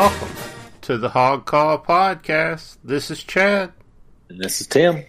Welcome 0.00 0.30
to 0.80 0.96
the 0.96 1.10
Hog 1.10 1.44
Call 1.44 1.78
Podcast. 1.78 2.78
This 2.82 3.10
is 3.10 3.22
Chad. 3.22 3.74
And 4.30 4.38
this 4.38 4.62
is 4.62 4.66
Tim. 4.66 5.04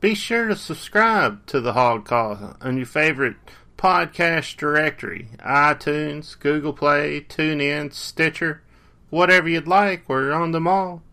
Be 0.00 0.16
sure 0.16 0.48
to 0.48 0.56
subscribe 0.56 1.46
to 1.46 1.60
the 1.60 1.74
Hog 1.74 2.06
Call 2.06 2.56
on 2.60 2.76
your 2.76 2.86
favorite 2.86 3.36
podcast 3.78 4.56
directory 4.56 5.28
iTunes, 5.38 6.36
Google 6.40 6.72
Play, 6.72 7.20
TuneIn, 7.20 7.92
Stitcher, 7.94 8.62
whatever 9.10 9.48
you'd 9.48 9.68
like. 9.68 10.08
We're 10.08 10.32
on 10.32 10.50
them 10.50 10.66
all. 10.66 11.04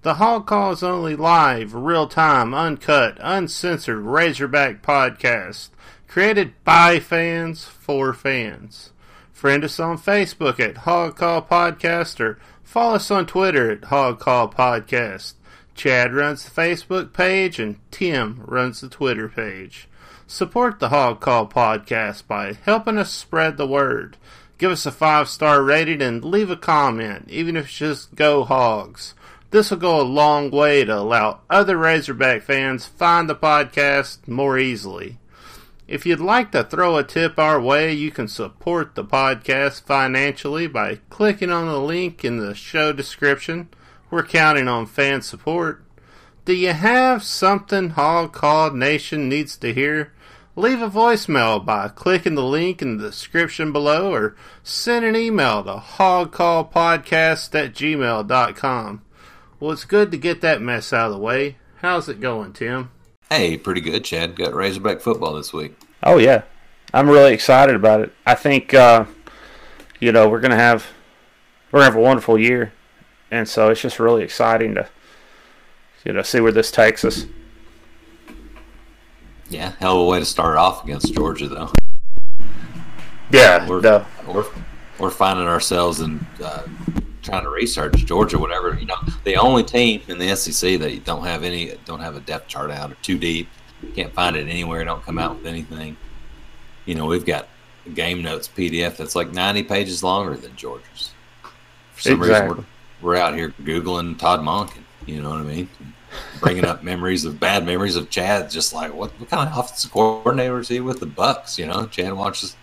The 0.00 0.14
Hog 0.14 0.46
Call 0.46 0.72
is 0.72 0.82
only 0.82 1.16
live, 1.16 1.74
real 1.74 2.08
time, 2.08 2.54
uncut, 2.54 3.18
uncensored 3.20 3.98
Razorback 3.98 4.80
podcast 4.80 5.68
created 6.08 6.54
by 6.64 6.98
fans 6.98 7.66
for 7.66 8.14
fans. 8.14 8.90
Friend 9.34 9.62
us 9.62 9.78
on 9.78 9.98
Facebook 9.98 10.58
at 10.58 10.78
Hog 10.78 11.16
Call 11.16 11.42
Podcast 11.42 12.18
or 12.18 12.38
follow 12.64 12.96
us 12.96 13.10
on 13.10 13.26
Twitter 13.26 13.70
at 13.70 13.84
Hog 13.84 14.18
Call 14.18 14.48
Podcast. 14.48 15.34
Chad 15.74 16.14
runs 16.14 16.44
the 16.44 16.50
Facebook 16.50 17.12
page 17.12 17.58
and 17.58 17.78
Tim 17.90 18.42
runs 18.44 18.80
the 18.80 18.88
Twitter 18.88 19.28
page. 19.28 19.88
Support 20.26 20.80
the 20.80 20.88
Hog 20.88 21.20
Call 21.20 21.46
podcast 21.46 22.26
by 22.26 22.54
helping 22.64 22.96
us 22.96 23.12
spread 23.12 23.56
the 23.56 23.66
word. 23.66 24.16
Give 24.56 24.70
us 24.70 24.86
a 24.86 24.92
five 24.92 25.28
star 25.28 25.62
rating 25.62 26.00
and 26.00 26.24
leave 26.24 26.48
a 26.50 26.56
comment, 26.56 27.26
even 27.28 27.56
if 27.56 27.66
it's 27.66 27.76
just 27.76 28.14
go 28.14 28.44
hogs. 28.44 29.14
This 29.50 29.70
will 29.70 29.78
go 29.78 30.00
a 30.00 30.02
long 30.02 30.50
way 30.50 30.84
to 30.84 30.96
allow 30.96 31.40
other 31.50 31.76
Razorback 31.76 32.42
fans 32.42 32.86
find 32.86 33.28
the 33.28 33.36
podcast 33.36 34.26
more 34.26 34.58
easily. 34.58 35.18
If 35.86 36.06
you'd 36.06 36.20
like 36.20 36.50
to 36.52 36.64
throw 36.64 36.96
a 36.96 37.04
tip 37.04 37.38
our 37.38 37.60
way, 37.60 37.92
you 37.92 38.10
can 38.10 38.26
support 38.26 38.94
the 38.94 39.04
podcast 39.04 39.82
financially 39.82 40.66
by 40.66 41.00
clicking 41.10 41.50
on 41.50 41.66
the 41.66 41.78
link 41.78 42.24
in 42.24 42.38
the 42.38 42.54
show 42.54 42.94
description. 42.94 43.68
We're 44.10 44.22
counting 44.22 44.66
on 44.66 44.86
fan 44.86 45.20
support. 45.20 45.84
Do 46.46 46.54
you 46.54 46.72
have 46.72 47.22
something 47.22 47.90
Hog 47.90 48.32
Call 48.32 48.70
Nation 48.70 49.28
needs 49.28 49.58
to 49.58 49.74
hear? 49.74 50.14
Leave 50.56 50.80
a 50.80 50.88
voicemail 50.88 51.62
by 51.62 51.88
clicking 51.88 52.34
the 52.34 52.44
link 52.44 52.80
in 52.80 52.96
the 52.96 53.08
description 53.08 53.70
below 53.70 54.10
or 54.10 54.36
send 54.62 55.04
an 55.04 55.16
email 55.16 55.64
to 55.64 55.74
hogcallpodcast 55.74 57.54
at 57.54 57.74
gmail.com. 57.74 59.02
Well, 59.60 59.72
it's 59.72 59.84
good 59.84 60.10
to 60.12 60.16
get 60.16 60.40
that 60.40 60.62
mess 60.62 60.94
out 60.94 61.08
of 61.08 61.12
the 61.12 61.18
way. 61.18 61.58
How's 61.76 62.08
it 62.08 62.20
going, 62.20 62.54
Tim? 62.54 62.90
Hey, 63.36 63.56
pretty 63.56 63.80
good, 63.80 64.04
Chad. 64.04 64.36
Got 64.36 64.54
Razorback 64.54 65.00
football 65.00 65.34
this 65.34 65.52
week. 65.52 65.76
Oh, 66.04 66.18
yeah. 66.18 66.42
I'm 66.92 67.10
really 67.10 67.34
excited 67.34 67.74
about 67.74 68.00
it. 68.00 68.12
I 68.24 68.36
think, 68.36 68.72
uh, 68.72 69.06
you 69.98 70.12
know, 70.12 70.28
we're 70.28 70.38
going 70.38 70.52
to 70.52 70.56
have 70.56 70.86
we're 71.72 71.80
to 71.80 71.84
have 71.84 71.96
a 71.96 72.00
wonderful 72.00 72.38
year. 72.38 72.72
And 73.32 73.48
so 73.48 73.70
it's 73.70 73.80
just 73.80 73.98
really 73.98 74.22
exciting 74.22 74.76
to, 74.76 74.88
you 76.04 76.12
know, 76.12 76.22
see 76.22 76.38
where 76.38 76.52
this 76.52 76.70
takes 76.70 77.04
us. 77.04 77.26
Yeah, 79.50 79.72
hell 79.80 79.96
of 79.96 80.02
a 80.02 80.04
way 80.04 80.20
to 80.20 80.24
start 80.24 80.56
off 80.56 80.84
against 80.84 81.12
Georgia, 81.12 81.48
though. 81.48 81.72
Yeah, 83.32 83.68
we're 83.68 83.80
the, 83.80 84.06
we're, 84.28 84.46
we're 85.00 85.10
finding 85.10 85.48
ourselves 85.48 85.98
in 85.98 86.24
uh, 86.40 86.62
trying 87.24 87.42
to 87.42 87.50
research 87.50 88.04
Georgia, 88.06 88.38
whatever. 88.38 88.76
You 88.78 88.86
know, 88.86 88.98
the 89.24 89.36
only 89.36 89.64
team 89.64 90.02
in 90.08 90.18
the 90.18 90.34
SEC 90.36 90.78
that 90.80 91.04
don't 91.04 91.24
have 91.24 91.42
any, 91.42 91.72
don't 91.84 92.00
have 92.00 92.16
a 92.16 92.20
depth 92.20 92.48
chart 92.48 92.70
out 92.70 92.92
or 92.92 92.96
too 92.96 93.18
deep. 93.18 93.48
Can't 93.94 94.12
find 94.12 94.36
it 94.36 94.48
anywhere. 94.48 94.84
Don't 94.84 95.02
come 95.02 95.18
out 95.18 95.36
with 95.36 95.46
anything. 95.46 95.96
You 96.86 96.94
know, 96.94 97.06
we've 97.06 97.26
got 97.26 97.48
game 97.94 98.22
notes 98.22 98.48
PDF 98.48 98.96
that's 98.96 99.14
like 99.14 99.32
90 99.32 99.64
pages 99.64 100.02
longer 100.02 100.36
than 100.36 100.54
Georgia's. 100.56 101.12
For 101.94 102.02
some 102.02 102.22
exactly. 102.22 102.48
reason, 102.48 102.66
we're, 103.02 103.10
we're 103.10 103.16
out 103.16 103.34
here 103.34 103.52
googling 103.62 104.18
Todd 104.18 104.40
Monken. 104.40 104.82
You 105.06 105.20
know 105.20 105.30
what 105.30 105.40
I 105.40 105.44
mean? 105.44 105.68
Bringing 106.40 106.64
up 106.64 106.82
memories 106.82 107.24
of 107.24 107.38
bad 107.38 107.66
memories 107.66 107.96
of 107.96 108.10
Chad. 108.10 108.50
Just 108.50 108.72
like 108.72 108.94
what, 108.94 109.10
what 109.20 109.28
kind 109.28 109.48
of 109.48 109.58
offensive 109.58 109.90
coordinator 109.90 110.58
is 110.58 110.68
he 110.68 110.80
with 110.80 111.00
the 111.00 111.06
Bucks? 111.06 111.58
You 111.58 111.66
know, 111.66 111.86
Chad 111.86 112.12
watches 112.14 112.56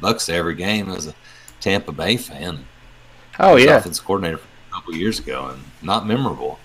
Bucks 0.00 0.28
every 0.28 0.54
game 0.54 0.88
as 0.88 1.06
a 1.06 1.14
Tampa 1.60 1.92
Bay 1.92 2.16
fan. 2.16 2.66
Oh 3.38 3.56
yeah, 3.56 3.76
offensive 3.76 4.04
coordinator 4.04 4.40
a 4.70 4.74
couple 4.74 4.94
years 4.94 5.18
ago, 5.18 5.48
and 5.52 5.62
not 5.82 6.06
memorable. 6.06 6.58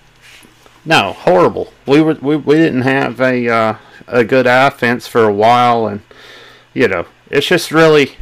No, 0.84 1.12
horrible. 1.12 1.72
We 1.86 2.00
were 2.00 2.14
we, 2.14 2.36
we 2.36 2.56
didn't 2.56 2.82
have 2.82 3.20
a 3.20 3.48
uh, 3.48 3.76
a 4.06 4.24
good 4.24 4.46
offense 4.46 5.06
for 5.06 5.24
a 5.24 5.32
while, 5.32 5.86
and 5.86 6.00
you 6.74 6.88
know 6.88 7.06
it's 7.30 7.46
just 7.46 7.70
really 7.70 8.16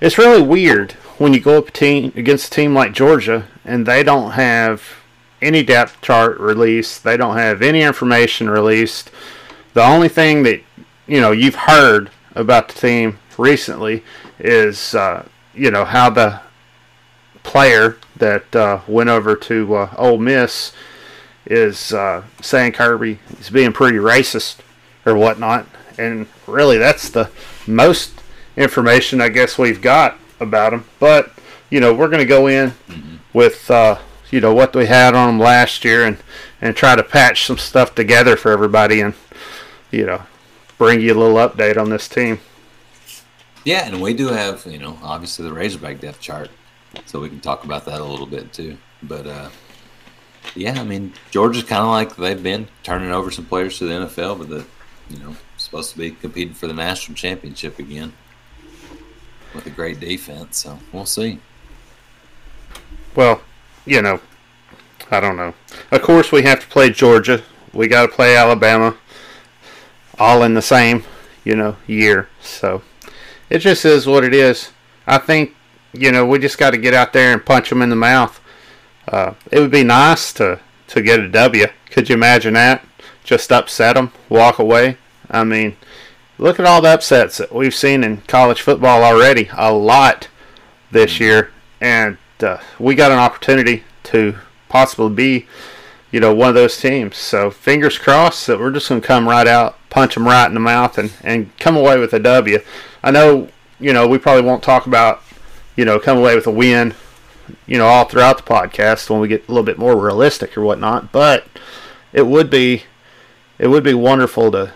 it's 0.00 0.18
really 0.18 0.42
weird 0.42 0.92
when 1.18 1.32
you 1.32 1.40
go 1.40 1.58
up 1.58 1.68
a 1.68 1.72
team 1.72 2.12
against 2.16 2.48
a 2.48 2.50
team 2.50 2.74
like 2.74 2.92
Georgia 2.92 3.46
and 3.64 3.86
they 3.86 4.02
don't 4.02 4.32
have 4.32 4.82
any 5.40 5.62
depth 5.62 6.00
chart 6.00 6.38
released. 6.40 7.04
They 7.04 7.16
don't 7.16 7.36
have 7.36 7.62
any 7.62 7.82
information 7.82 8.50
released. 8.50 9.10
The 9.74 9.84
only 9.84 10.08
thing 10.08 10.42
that 10.44 10.62
you 11.06 11.20
know 11.20 11.32
you've 11.32 11.54
heard 11.54 12.10
about 12.34 12.68
the 12.68 12.74
team 12.74 13.18
recently 13.38 14.02
is 14.38 14.94
uh, 14.94 15.26
you 15.54 15.70
know 15.70 15.84
how 15.84 16.10
the 16.10 16.40
player 17.44 17.98
that 18.16 18.56
uh, 18.56 18.80
went 18.88 19.10
over 19.10 19.36
to 19.36 19.74
uh, 19.74 19.94
Ole 19.96 20.18
Miss 20.18 20.72
is 21.46 21.92
uh, 21.92 22.24
saying 22.40 22.72
Kirby 22.72 23.20
is 23.38 23.50
being 23.50 23.72
pretty 23.72 23.98
racist 23.98 24.58
or 25.06 25.14
whatnot, 25.14 25.66
and 25.96 26.26
really 26.46 26.78
that's 26.78 27.08
the 27.08 27.30
most 27.66 28.20
information 28.56 29.20
I 29.20 29.28
guess 29.28 29.56
we've 29.58 29.80
got 29.80 30.18
about 30.40 30.72
him. 30.72 30.84
But 30.98 31.32
you 31.70 31.80
know 31.80 31.94
we're 31.94 32.08
going 32.08 32.18
to 32.18 32.24
go 32.24 32.48
in 32.48 32.70
mm-hmm. 32.88 33.16
with 33.32 33.70
uh, 33.70 33.98
you 34.30 34.40
know 34.40 34.52
what 34.52 34.74
we 34.74 34.86
had 34.86 35.14
on 35.14 35.28
them 35.28 35.38
last 35.38 35.84
year 35.84 36.04
and 36.04 36.18
and 36.60 36.74
try 36.74 36.96
to 36.96 37.02
patch 37.02 37.46
some 37.46 37.58
stuff 37.58 37.94
together 37.94 38.36
for 38.36 38.50
everybody 38.50 39.00
and 39.00 39.14
you 39.90 40.06
know 40.06 40.22
bring 40.78 41.00
you 41.00 41.12
a 41.12 41.18
little 41.18 41.36
update 41.36 41.76
on 41.76 41.90
this 41.90 42.08
team. 42.08 42.40
Yeah, 43.64 43.86
and 43.86 44.02
we 44.02 44.12
do 44.12 44.28
have, 44.28 44.66
you 44.66 44.78
know, 44.78 44.98
obviously 45.02 45.46
the 45.48 45.54
Razorback 45.54 46.00
depth 46.00 46.20
chart, 46.20 46.50
so 47.06 47.20
we 47.20 47.28
can 47.28 47.40
talk 47.40 47.64
about 47.64 47.84
that 47.86 48.00
a 48.00 48.04
little 48.04 48.26
bit 48.26 48.52
too. 48.52 48.76
But 49.02 49.26
uh, 49.26 49.50
yeah, 50.54 50.80
I 50.80 50.84
mean, 50.84 51.12
Georgia's 51.30 51.64
kind 51.64 51.82
of 51.82 51.88
like 51.88 52.16
they've 52.16 52.42
been 52.42 52.68
turning 52.82 53.10
over 53.10 53.30
some 53.30 53.46
players 53.46 53.78
to 53.78 53.86
the 53.86 54.06
NFL, 54.06 54.38
but 54.38 54.48
the, 54.48 54.66
you 55.10 55.18
know, 55.18 55.36
supposed 55.56 55.92
to 55.92 55.98
be 55.98 56.10
competing 56.10 56.54
for 56.54 56.66
the 56.66 56.74
national 56.74 57.16
championship 57.16 57.78
again 57.78 58.12
with 59.54 59.66
a 59.66 59.70
great 59.70 60.00
defense. 60.00 60.58
So 60.58 60.78
we'll 60.92 61.06
see. 61.06 61.40
Well, 63.14 63.40
you 63.86 64.02
know, 64.02 64.20
I 65.10 65.20
don't 65.20 65.36
know. 65.36 65.54
Of 65.90 66.02
course, 66.02 66.32
we 66.32 66.42
have 66.42 66.60
to 66.60 66.66
play 66.66 66.90
Georgia. 66.90 67.42
We 67.72 67.88
got 67.88 68.06
to 68.06 68.12
play 68.12 68.36
Alabama. 68.36 68.96
All 70.18 70.42
in 70.44 70.54
the 70.54 70.62
same, 70.62 71.04
you 71.44 71.56
know, 71.56 71.76
year. 71.86 72.28
So 72.40 72.82
it 73.50 73.58
just 73.58 73.84
is 73.84 74.06
what 74.06 74.24
it 74.24 74.34
is. 74.34 74.70
I 75.06 75.18
think 75.18 75.53
you 75.94 76.12
know 76.12 76.26
we 76.26 76.38
just 76.38 76.58
got 76.58 76.70
to 76.70 76.78
get 76.78 76.94
out 76.94 77.12
there 77.12 77.32
and 77.32 77.44
punch 77.44 77.70
them 77.70 77.82
in 77.82 77.90
the 77.90 77.96
mouth. 77.96 78.40
Uh, 79.08 79.34
it 79.50 79.60
would 79.60 79.70
be 79.70 79.84
nice 79.84 80.32
to 80.34 80.60
to 80.88 81.02
get 81.02 81.20
a 81.20 81.28
W. 81.28 81.66
Could 81.90 82.08
you 82.08 82.14
imagine 82.14 82.54
that? 82.54 82.84
Just 83.22 83.52
upset 83.52 83.96
them, 83.96 84.12
walk 84.28 84.58
away. 84.58 84.98
I 85.30 85.44
mean, 85.44 85.76
look 86.38 86.60
at 86.60 86.66
all 86.66 86.82
the 86.82 86.88
upsets 86.88 87.38
that 87.38 87.54
we've 87.54 87.74
seen 87.74 88.04
in 88.04 88.18
college 88.22 88.60
football 88.60 89.02
already. 89.02 89.48
A 89.56 89.72
lot 89.72 90.28
this 90.90 91.20
year, 91.20 91.50
and 91.80 92.18
uh, 92.40 92.58
we 92.78 92.94
got 92.94 93.12
an 93.12 93.18
opportunity 93.18 93.84
to 94.04 94.36
possibly 94.68 95.14
be, 95.14 95.46
you 96.10 96.20
know, 96.20 96.34
one 96.34 96.48
of 96.48 96.54
those 96.54 96.78
teams. 96.78 97.16
So 97.16 97.50
fingers 97.50 97.98
crossed 97.98 98.46
that 98.46 98.58
we're 98.58 98.72
just 98.72 98.88
going 98.88 99.00
to 99.00 99.06
come 99.06 99.28
right 99.28 99.46
out, 99.46 99.78
punch 99.88 100.14
them 100.14 100.26
right 100.26 100.46
in 100.46 100.54
the 100.54 100.60
mouth, 100.60 100.98
and 100.98 101.12
and 101.22 101.56
come 101.58 101.76
away 101.76 101.98
with 101.98 102.12
a 102.12 102.18
W. 102.18 102.58
I 103.02 103.10
know, 103.10 103.48
you 103.80 103.92
know, 103.92 104.06
we 104.06 104.18
probably 104.18 104.42
won't 104.42 104.62
talk 104.62 104.86
about, 104.86 105.22
you 105.76 105.84
know, 105.84 105.98
come 105.98 106.18
away 106.18 106.34
with 106.34 106.46
a 106.46 106.50
win, 106.50 106.94
you 107.66 107.78
know, 107.78 107.86
all 107.86 108.04
throughout 108.04 108.38
the 108.38 108.42
podcast 108.42 109.10
when 109.10 109.20
we 109.20 109.28
get 109.28 109.48
a 109.48 109.50
little 109.50 109.64
bit 109.64 109.78
more 109.78 109.96
realistic 109.96 110.56
or 110.56 110.62
whatnot. 110.62 111.12
But 111.12 111.46
it 112.12 112.26
would 112.26 112.50
be, 112.50 112.84
it 113.58 113.68
would 113.68 113.84
be 113.84 113.94
wonderful 113.94 114.50
to 114.52 114.72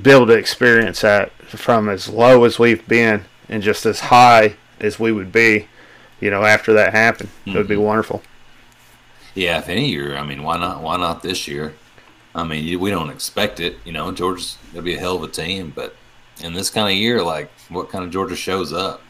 be 0.00 0.10
able 0.10 0.26
to 0.26 0.34
experience 0.34 1.00
that 1.00 1.32
from 1.32 1.88
as 1.88 2.08
low 2.08 2.44
as 2.44 2.58
we've 2.58 2.86
been 2.86 3.24
and 3.48 3.62
just 3.62 3.84
as 3.84 4.00
high 4.00 4.54
as 4.80 4.98
we 4.98 5.12
would 5.12 5.32
be, 5.32 5.68
you 6.20 6.30
know, 6.30 6.44
after 6.44 6.72
that 6.72 6.92
happened. 6.92 7.30
Mm-hmm. 7.40 7.50
It 7.50 7.56
would 7.56 7.68
be 7.68 7.76
wonderful. 7.76 8.22
Yeah, 9.34 9.58
if 9.58 9.68
any 9.68 9.88
year, 9.88 10.16
I 10.16 10.24
mean, 10.24 10.42
why 10.42 10.58
not? 10.58 10.82
Why 10.82 10.96
not 10.96 11.22
this 11.22 11.46
year? 11.46 11.74
I 12.34 12.44
mean, 12.44 12.78
we 12.78 12.90
don't 12.90 13.10
expect 13.10 13.60
it. 13.60 13.78
You 13.84 13.92
know, 13.92 14.12
Georgia's 14.12 14.58
gonna 14.72 14.82
be 14.82 14.94
a 14.94 14.98
hell 14.98 15.16
of 15.16 15.22
a 15.22 15.28
team, 15.28 15.72
but 15.74 15.96
in 16.42 16.54
this 16.54 16.70
kind 16.70 16.88
of 16.88 16.94
year, 16.94 17.22
like 17.22 17.50
what 17.68 17.90
kind 17.90 18.04
of 18.04 18.10
Georgia 18.10 18.36
shows 18.36 18.72
up? 18.72 19.02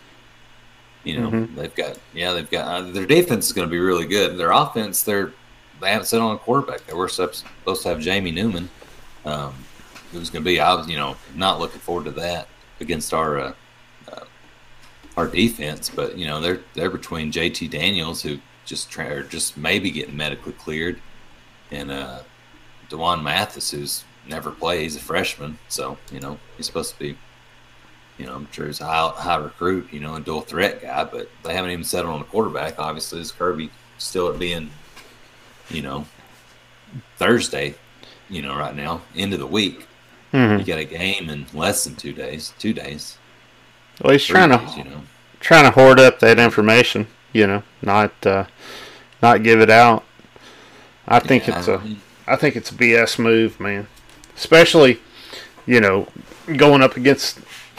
You 1.05 1.21
know, 1.21 1.31
mm-hmm. 1.31 1.55
they've 1.57 1.75
got 1.75 1.99
yeah, 2.13 2.33
they've 2.33 2.51
got 2.51 2.67
uh, 2.67 2.91
their 2.91 3.07
defense 3.07 3.47
is 3.47 3.53
going 3.53 3.67
to 3.67 3.71
be 3.71 3.79
really 3.79 4.07
good. 4.07 4.37
Their 4.37 4.53
offense, 4.53 5.03
they're 5.03 5.33
they 5.81 5.91
haven't 5.91 6.07
set 6.07 6.21
on 6.21 6.35
a 6.35 6.39
quarterback. 6.39 6.87
They 6.87 6.95
were 6.95 7.09
supposed 7.09 7.45
to 7.65 7.89
have 7.89 8.01
Jamie 8.01 8.33
Newman. 8.33 8.69
Um, 9.25 9.55
it 10.13 10.19
was 10.19 10.31
going 10.31 10.45
to 10.45 10.49
be 10.49 10.61
I 10.61 10.75
was 10.75 10.89
you 10.89 10.97
know 10.97 11.17
not 11.35 11.59
looking 11.59 11.81
forward 11.81 12.05
to 12.05 12.11
that 12.13 12.49
against 12.81 13.15
our 13.15 13.39
uh, 13.39 13.53
uh, 14.13 14.25
our 15.17 15.27
defense, 15.27 15.91
but 15.91 16.19
you 16.19 16.27
know 16.27 16.41
they're 16.41 16.61
they're 16.75 16.91
between 16.91 17.33
JT 17.33 17.71
Daniels 17.71 18.23
who 18.23 18.39
just 18.65 18.91
try 18.91 19.07
or 19.07 19.23
just 19.23 19.57
maybe 19.57 19.91
getting 19.91 20.17
medically 20.17 20.53
cleared. 20.53 21.01
And 21.71 21.91
uh, 21.91 22.21
D'Wan 22.89 23.23
Mathis, 23.23 23.71
who's 23.71 24.05
never 24.27 24.51
played, 24.51 24.83
he's 24.83 24.97
a 24.97 25.01
freshman, 25.01 25.59
so 25.69 25.97
you 26.13 26.21
know 26.21 26.39
he's 26.57 26.67
supposed 26.67 26.93
to 26.95 26.99
be. 26.99 27.19
You 28.21 28.27
know, 28.27 28.35
I'm 28.35 28.49
sure 28.53 28.67
he's 28.67 28.81
a 28.83 28.85
high, 28.85 29.09
high 29.17 29.37
recruit, 29.37 29.89
you 29.93 30.01
know, 30.01 30.17
a 30.17 30.21
dual 30.21 30.43
threat 30.43 30.83
guy, 30.83 31.05
but 31.05 31.31
they 31.43 31.55
haven't 31.55 31.71
even 31.71 31.85
settled 31.85 32.13
on 32.15 32.21
a 32.21 32.25
quarterback. 32.25 32.79
Obviously, 32.79 33.19
is 33.21 33.33
Kirby 33.33 33.71
still 33.97 34.29
at 34.29 34.39
being, 34.39 34.69
you 35.71 35.81
know, 35.81 36.05
Thursday, 37.17 37.75
you 38.29 38.43
know, 38.43 38.55
right 38.57 38.75
now, 38.77 39.01
end 39.17 39.33
of 39.33 39.39
the 39.41 39.47
week. 39.47 39.87
Mhm. 40.35 40.59
You 40.59 40.65
got 40.67 40.79
a 40.79 40.85
game 40.85 41.31
in 41.31 41.47
less 41.55 41.85
than 41.85 41.97
two 41.97 42.13
days, 42.13 42.53
two 42.59 42.73
days, 42.75 43.17
Well, 44.03 44.13
he's 44.13 44.25
trying 44.25 44.51
days, 44.51 44.73
to 44.73 44.79
you 44.79 44.85
know. 44.85 45.03
trying 45.41 45.65
to 45.65 45.71
hoard 45.71 45.99
up 45.99 46.21
that 46.21 46.39
information. 46.39 47.07
You 47.33 47.47
know, 47.47 47.63
not 47.81 48.13
uh, 48.27 48.45
not 49.23 49.43
give 49.43 49.61
it 49.61 49.71
out. 49.71 50.05
I 51.09 51.21
think 51.21 51.47
Yeah, 51.47 51.59
it's 51.59 51.69
a, 51.69 51.75
I, 51.75 51.85
mean, 51.85 52.01
I 52.27 52.37
think 52.37 52.55
it's 52.55 52.71
a 52.71 52.75
BS 52.75 53.19
move, 53.19 53.59
man. 53.59 53.87
Especially, 54.37 55.01
you 55.67 55.81
know, 55.81 56.07
going 56.57 56.83
up 56.83 56.97
against 56.97 57.39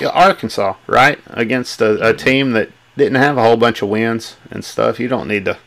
Arkansas, 0.10 0.76
right? 0.88 1.20
Against 1.28 1.82
a, 1.82 2.10
a 2.10 2.14
team 2.14 2.52
that 2.52 2.70
didn't 2.98 3.16
have 3.16 3.38
a 3.38 3.44
whole 3.44 3.58
bunch 3.58 3.82
of 3.82 3.90
wins 3.90 4.38
and 4.50 4.64
stuff. 4.64 5.00
You 5.00 5.08
don't 5.08 5.28
need 5.28 5.46
to 5.46 5.58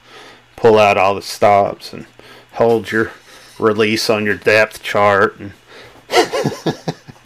pull 0.56 0.78
out 0.78 0.96
all 0.96 1.14
the 1.14 1.22
stops 1.22 1.92
and 1.92 2.06
hold 2.52 2.90
your 2.90 3.12
release 3.58 4.10
on 4.10 4.24
your 4.24 4.36
depth 4.36 4.82
chart 4.82 5.38
and 5.38 5.52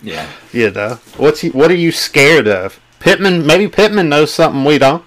yeah, 0.03 0.31
you 0.53 0.71
know 0.71 0.99
what's 1.17 1.41
he, 1.41 1.51
what 1.51 1.71
are 1.71 1.77
you 1.77 1.91
scared 1.93 2.47
of? 2.47 2.81
Pittman, 3.01 3.47
maybe 3.47 3.69
Pittman 3.69 4.09
knows 4.09 4.33
something 4.33 4.65
we 4.65 4.79
don't. 4.79 5.05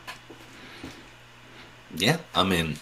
yeah. 1.96 2.18
I 2.36 2.44
mean, 2.44 2.76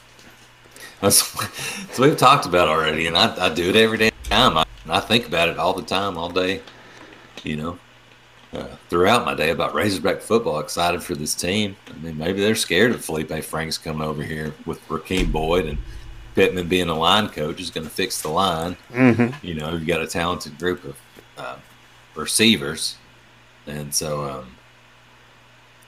that's, 1.01 1.31
that's 1.87 1.99
what 1.99 2.09
we've 2.09 2.17
talked 2.17 2.45
about 2.45 2.67
already, 2.67 3.07
and 3.07 3.17
I, 3.17 3.45
I 3.45 3.53
do 3.53 3.69
it 3.69 3.75
every 3.75 3.97
day 3.97 4.11
time. 4.29 4.57
I, 4.57 4.65
I 4.87 4.99
think 4.99 5.27
about 5.27 5.49
it 5.49 5.57
all 5.57 5.73
the 5.73 5.81
time, 5.81 6.17
all 6.17 6.29
day. 6.29 6.61
You 7.43 7.57
know, 7.57 7.79
uh, 8.53 8.67
throughout 8.89 9.25
my 9.25 9.35
day 9.35 9.51
about 9.51 9.73
Razorback 9.73 10.21
football. 10.21 10.59
Excited 10.59 11.03
for 11.03 11.15
this 11.15 11.35
team. 11.35 11.75
I 11.89 11.97
mean, 11.99 12.17
maybe 12.17 12.41
they're 12.41 12.55
scared 12.55 12.91
of 12.91 13.03
Felipe 13.03 13.43
Franks 13.43 13.77
coming 13.77 14.01
over 14.01 14.23
here 14.23 14.53
with 14.65 14.85
Rakeem 14.87 15.31
Boyd 15.31 15.65
and 15.65 15.77
Pittman 16.35 16.67
being 16.67 16.89
a 16.89 16.97
line 16.97 17.29
coach 17.29 17.59
is 17.59 17.69
going 17.69 17.85
to 17.85 17.93
fix 17.93 18.21
the 18.21 18.29
line. 18.29 18.77
Mm-hmm. 18.91 19.45
You 19.45 19.55
know, 19.55 19.71
you've 19.71 19.87
got 19.87 20.01
a 20.01 20.07
talented 20.07 20.57
group 20.57 20.83
of 20.83 20.97
uh, 21.37 21.57
receivers, 22.15 22.97
and 23.67 23.93
so 23.93 24.23
um, 24.29 24.55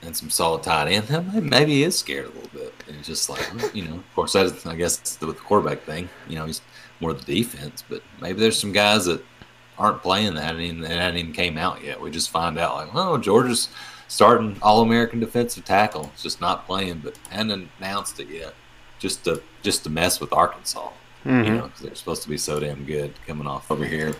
and 0.02 0.16
some 0.16 0.30
solid 0.30 0.62
tight 0.62 0.88
end. 0.88 1.50
Maybe 1.50 1.72
he 1.72 1.84
is 1.84 1.98
scared 1.98 2.26
a 2.26 2.30
little 2.30 2.50
bit, 2.52 2.74
and 2.86 2.96
it's 2.96 3.06
just 3.06 3.30
like 3.30 3.74
you 3.74 3.84
know. 3.84 3.94
Of 3.94 4.14
course, 4.14 4.32
that's 4.34 4.66
I 4.66 4.76
guess 4.76 4.98
it's 4.98 5.16
the, 5.16 5.26
with 5.26 5.36
the 5.36 5.42
quarterback 5.42 5.82
thing. 5.82 6.08
You 6.28 6.36
know, 6.36 6.46
he's 6.46 6.60
more 7.00 7.14
the 7.14 7.24
defense, 7.24 7.82
but 7.88 8.02
maybe 8.20 8.40
there's 8.40 8.58
some 8.58 8.72
guys 8.72 9.06
that 9.06 9.24
aren't 9.78 10.02
playing 10.02 10.34
that 10.34 10.56
and 10.56 10.82
that 10.84 10.90
hadn't 10.90 11.18
even 11.18 11.32
came 11.32 11.56
out 11.58 11.82
yet. 11.82 12.00
We 12.00 12.10
just 12.10 12.30
find 12.30 12.58
out 12.58 12.76
like, 12.76 12.94
oh, 12.94 13.18
Georgia's 13.18 13.68
starting 14.08 14.56
All 14.62 14.82
American 14.82 15.20
defensive 15.20 15.64
tackle. 15.64 16.10
It's 16.14 16.22
just 16.22 16.40
not 16.40 16.66
playing, 16.66 16.98
but 17.04 17.16
hadn't 17.30 17.68
announced 17.78 18.20
it 18.20 18.28
yet. 18.28 18.54
Just 18.98 19.24
to 19.24 19.42
just 19.62 19.84
to 19.84 19.90
mess 19.90 20.20
with 20.20 20.32
Arkansas 20.32 20.90
Mm-hmm. 21.24 21.44
you 21.44 21.56
know, 21.56 21.62
because 21.66 21.80
they're 21.82 21.94
supposed 21.94 22.22
to 22.24 22.28
be 22.28 22.36
so 22.36 22.58
damn 22.58 22.84
good 22.84 23.14
coming 23.28 23.46
off 23.46 23.70
over 23.70 23.84
here. 23.84 24.16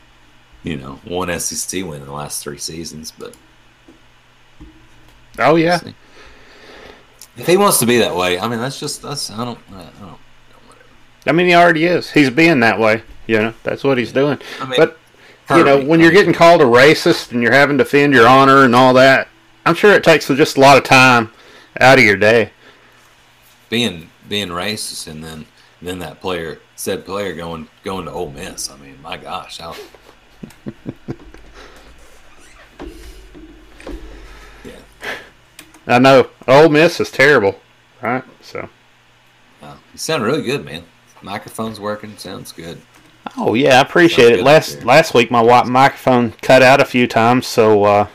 You 0.62 0.76
know, 0.76 1.00
one 1.04 1.37
SEC 1.40 1.82
win 1.84 2.00
in 2.00 2.06
the 2.06 2.12
last 2.12 2.44
three 2.44 2.58
seasons, 2.58 3.10
but 3.10 3.34
Oh 5.38 5.56
yeah, 5.56 5.81
if 7.37 7.46
he 7.46 7.56
wants 7.56 7.78
to 7.78 7.87
be 7.87 7.99
that 7.99 8.14
way, 8.14 8.38
I 8.38 8.46
mean, 8.46 8.60
that's 8.60 8.78
just 8.78 9.02
that's 9.02 9.31
I 9.31 9.44
don't 9.44 9.58
I 9.70 9.82
don't 9.82 10.00
know, 10.00 10.19
whatever. 10.66 10.88
I 11.26 11.32
mean 11.32 11.46
he 11.49 11.54
already 11.54 11.87
is. 11.87 12.10
He's 12.10 12.31
being 12.31 12.60
that 12.60 12.78
way. 12.78 13.02
You 13.26 13.38
know, 13.38 13.54
that's 13.62 13.82
what 13.82 13.99
he's 13.99 14.12
doing. 14.12 14.38
I 14.60 14.69
mean, 14.69 14.78
But 14.78 14.99
you 15.56 15.64
know, 15.64 15.84
when 15.84 16.00
you're 16.00 16.10
getting 16.12 16.32
called 16.32 16.60
a 16.60 16.64
racist 16.64 17.32
and 17.32 17.43
you're 17.43 17.52
having 17.52 17.78
to 17.78 17.84
defend 17.84 18.12
your 18.14 18.26
honor 18.26 18.64
and 18.64 18.75
all 18.75 18.94
that, 18.94 19.28
I'm 19.64 19.75
sure 19.75 19.93
it 19.93 20.04
takes 20.04 20.26
just 20.28 20.56
a 20.56 20.60
lot 20.60 20.76
of 20.76 20.84
time 20.84 21.32
out 21.81 21.99
of 21.99 22.04
your 22.04 22.16
day. 22.16 22.50
being 23.69 24.10
being 24.28 24.49
racist, 24.49 25.06
and 25.06 25.22
then 25.22 25.46
then 25.81 25.99
that 26.00 26.20
player 26.20 26.60
said 26.76 27.04
player 27.04 27.34
going 27.34 27.69
going 27.84 28.04
to 28.06 28.12
Ole 28.12 28.31
Miss. 28.31 28.70
I 28.70 28.76
mean, 28.76 29.00
my 29.02 29.16
gosh, 29.16 29.58
how. 29.58 29.75
yeah, 34.64 34.81
I 35.87 35.99
know 35.99 36.31
Ole 36.46 36.69
Miss 36.69 37.00
is 37.00 37.10
terrible, 37.10 37.60
right? 38.00 38.25
So. 38.40 38.69
you 39.62 39.78
sound 39.96 40.22
really 40.25 40.43
good, 40.43 40.64
man. 40.64 40.84
Microphone's 41.22 41.78
working, 41.78 42.16
sounds 42.16 42.50
good. 42.50 42.81
Oh 43.37 43.55
yeah, 43.55 43.79
I 43.79 43.81
appreciate 43.81 44.32
it. 44.32 44.44
Last 44.44 44.76
there. 44.76 44.84
last 44.84 45.14
week 45.14 45.31
my 45.31 45.40
wi- 45.40 45.64
microphone 45.64 46.32
cut 46.43 46.62
out 46.62 46.81
a 46.81 46.84
few 46.84 47.06
times, 47.06 47.46
so 47.46 47.84
uh, 47.84 48.06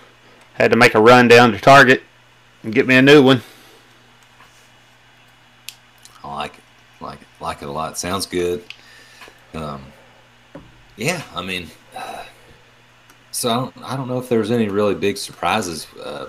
had 0.54 0.72
to 0.72 0.78
make 0.78 0.94
a 0.96 1.02
run 1.02 1.28
down 1.28 1.52
to 1.52 1.60
Target 1.60 2.04
and 2.64 2.74
get 2.74 2.86
me 2.88 2.96
a 2.96 3.02
new 3.02 3.24
one. 3.24 3.42
I 6.24 6.36
like 6.36 6.58
it. 6.58 6.64
Like 7.02 7.22
it. 7.22 7.28
Like 7.40 7.62
it 7.62 7.68
a 7.68 7.72
lot. 7.72 7.98
Sounds 7.98 8.25
good. 8.25 8.64
Um, 9.54 9.86
yeah, 10.98 11.22
I 11.34 11.42
mean, 11.42 11.68
uh, 11.96 12.25
so 13.31 13.50
I 13.50 13.56
don't, 13.56 13.84
I 13.84 13.98
don't 13.98 14.08
know 14.08 14.20
if 14.20 14.30
there 14.30 14.40
was 14.40 14.52
any 14.52 14.68
really 14.68 14.96
big 14.96 15.18
surprises 15.18 15.88
uh, 16.04 16.28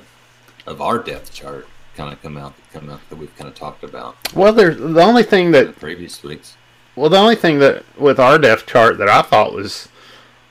of 0.67 0.81
our 0.81 0.99
depth 0.99 1.33
chart 1.33 1.67
kind 1.97 2.13
of 2.13 2.23
come 2.23 2.37
out 2.37 2.55
come 2.73 2.89
out 2.91 3.01
that 3.09 3.17
we've 3.17 3.35
kind 3.37 3.49
of 3.49 3.57
talked 3.57 3.83
about 3.83 4.15
Well, 4.33 4.53
there's 4.53 4.77
the 4.77 5.03
only 5.03 5.25
thing 5.25 5.51
that 5.51 5.67
the 5.67 5.73
previous 5.73 6.23
weeks. 6.23 6.57
Well 6.99 7.11
the 7.11 7.17
only 7.17 7.37
thing 7.37 7.59
that 7.61 7.85
with 7.99 8.19
our 8.19 8.39
depth 8.39 8.67
chart 8.67 8.99
that 8.99 9.09
I 9.09 9.23
thought 9.23 9.55
was 9.55 9.89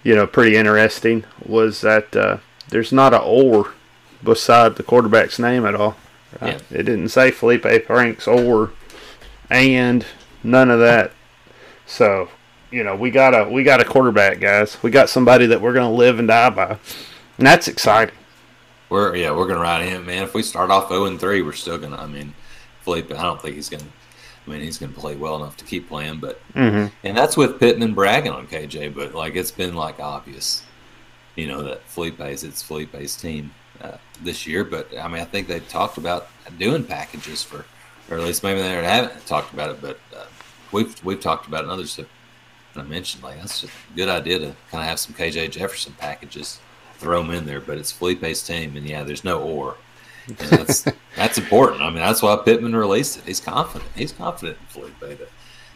you 0.03 0.15
know 0.15 0.25
pretty 0.25 0.55
interesting 0.55 1.25
was 1.45 1.81
that 1.81 2.15
uh, 2.15 2.37
there's 2.69 2.91
not 2.91 3.13
a 3.13 3.19
or 3.19 3.73
beside 4.23 4.75
the 4.75 4.83
quarterback's 4.83 5.39
name 5.39 5.65
at 5.65 5.75
all. 5.75 5.95
Right? 6.41 6.61
It 6.71 6.83
didn't 6.83 7.09
say 7.09 7.31
Felipe 7.31 7.85
Franks 7.85 8.27
or 8.27 8.71
and 9.49 10.05
none 10.43 10.69
of 10.69 10.79
that. 10.79 11.11
So 11.85 12.29
you 12.71 12.83
know 12.83 12.95
we 12.95 13.11
got 13.11 13.33
a 13.33 13.49
we 13.49 13.63
got 13.63 13.81
a 13.81 13.85
quarterback, 13.85 14.39
guys. 14.39 14.81
We 14.81 14.91
got 14.91 15.09
somebody 15.09 15.45
that 15.47 15.61
we're 15.61 15.73
gonna 15.73 15.93
live 15.93 16.19
and 16.19 16.27
die 16.27 16.49
by, 16.49 16.77
and 17.37 17.47
that's 17.47 17.67
exciting. 17.67 18.15
We're 18.89 19.15
yeah, 19.15 19.35
we're 19.35 19.47
gonna 19.47 19.61
ride 19.61 19.85
him, 19.85 20.05
man. 20.05 20.23
If 20.23 20.33
we 20.33 20.43
start 20.43 20.71
off 20.71 20.89
zero 20.89 21.05
and 21.05 21.19
three, 21.19 21.41
we're 21.41 21.53
still 21.53 21.77
gonna. 21.77 21.97
I 21.97 22.07
mean, 22.07 22.33
Felipe, 22.81 23.11
I 23.11 23.23
don't 23.23 23.41
think 23.41 23.55
he's 23.55 23.69
gonna. 23.69 23.83
I 24.47 24.51
mean, 24.51 24.61
he's 24.61 24.77
gonna 24.77 24.93
play 24.93 25.15
well 25.15 25.35
enough 25.35 25.57
to 25.57 25.65
keep 25.65 25.89
playing, 25.89 26.19
but 26.19 26.41
Mm-hmm. 26.57 26.87
And 27.03 27.15
that's 27.15 27.37
with 27.37 27.59
Pittman 27.59 27.93
bragging 27.93 28.31
on 28.31 28.47
KJ, 28.47 28.95
but 28.95 29.13
like 29.13 29.35
it's 29.35 29.51
been 29.51 29.75
like 29.75 29.99
obvious, 29.99 30.63
you 31.35 31.47
know, 31.47 31.61
that 31.61 31.83
Felipe's 31.83 32.43
it's 32.43 32.63
Felipe's 32.63 33.15
team 33.15 33.51
uh, 33.81 33.97
this 34.23 34.47
year. 34.47 34.63
But 34.63 34.89
I 34.97 35.07
mean, 35.07 35.21
I 35.21 35.25
think 35.25 35.47
they 35.47 35.59
talked 35.59 35.99
about 35.99 36.29
doing 36.57 36.83
packages 36.83 37.43
for, 37.43 37.65
or 38.09 38.17
at 38.17 38.23
least 38.23 38.41
maybe 38.41 38.59
they 38.59 38.69
haven't 38.69 39.25
talked 39.27 39.53
about 39.53 39.69
it, 39.69 39.81
but 39.81 39.99
uh, 40.15 40.25
we've 40.71 41.03
we've 41.05 41.19
talked 41.19 41.47
about 41.47 41.59
it. 41.59 41.63
And 41.63 41.71
others 41.71 41.95
have 41.97 42.07
I 42.75 42.81
mentioned 42.81 43.23
like 43.23 43.37
that's 43.37 43.63
a 43.63 43.67
good 43.95 44.09
idea 44.09 44.39
to 44.39 44.55
kind 44.71 44.81
of 44.81 44.89
have 44.89 44.99
some 44.99 45.13
KJ 45.13 45.51
Jefferson 45.51 45.93
packages, 45.99 46.59
throw 46.95 47.21
them 47.21 47.31
in 47.31 47.45
there. 47.45 47.61
But 47.61 47.77
it's 47.77 47.91
Felipe's 47.91 48.45
team, 48.45 48.75
and 48.75 48.87
yeah, 48.87 49.03
there's 49.03 49.23
no 49.23 49.41
or. 49.41 49.77
That's 50.27 50.85
that's 51.15 51.37
important. 51.37 51.81
I 51.81 51.89
mean, 51.89 51.99
that's 51.99 52.21
why 52.21 52.35
Pittman 52.43 52.75
released 52.75 53.17
it. 53.17 53.23
He's 53.25 53.39
confident. 53.39 53.89
He's 53.95 54.11
confident 54.11 54.57
in. 54.75 55.17
To, 55.17 55.27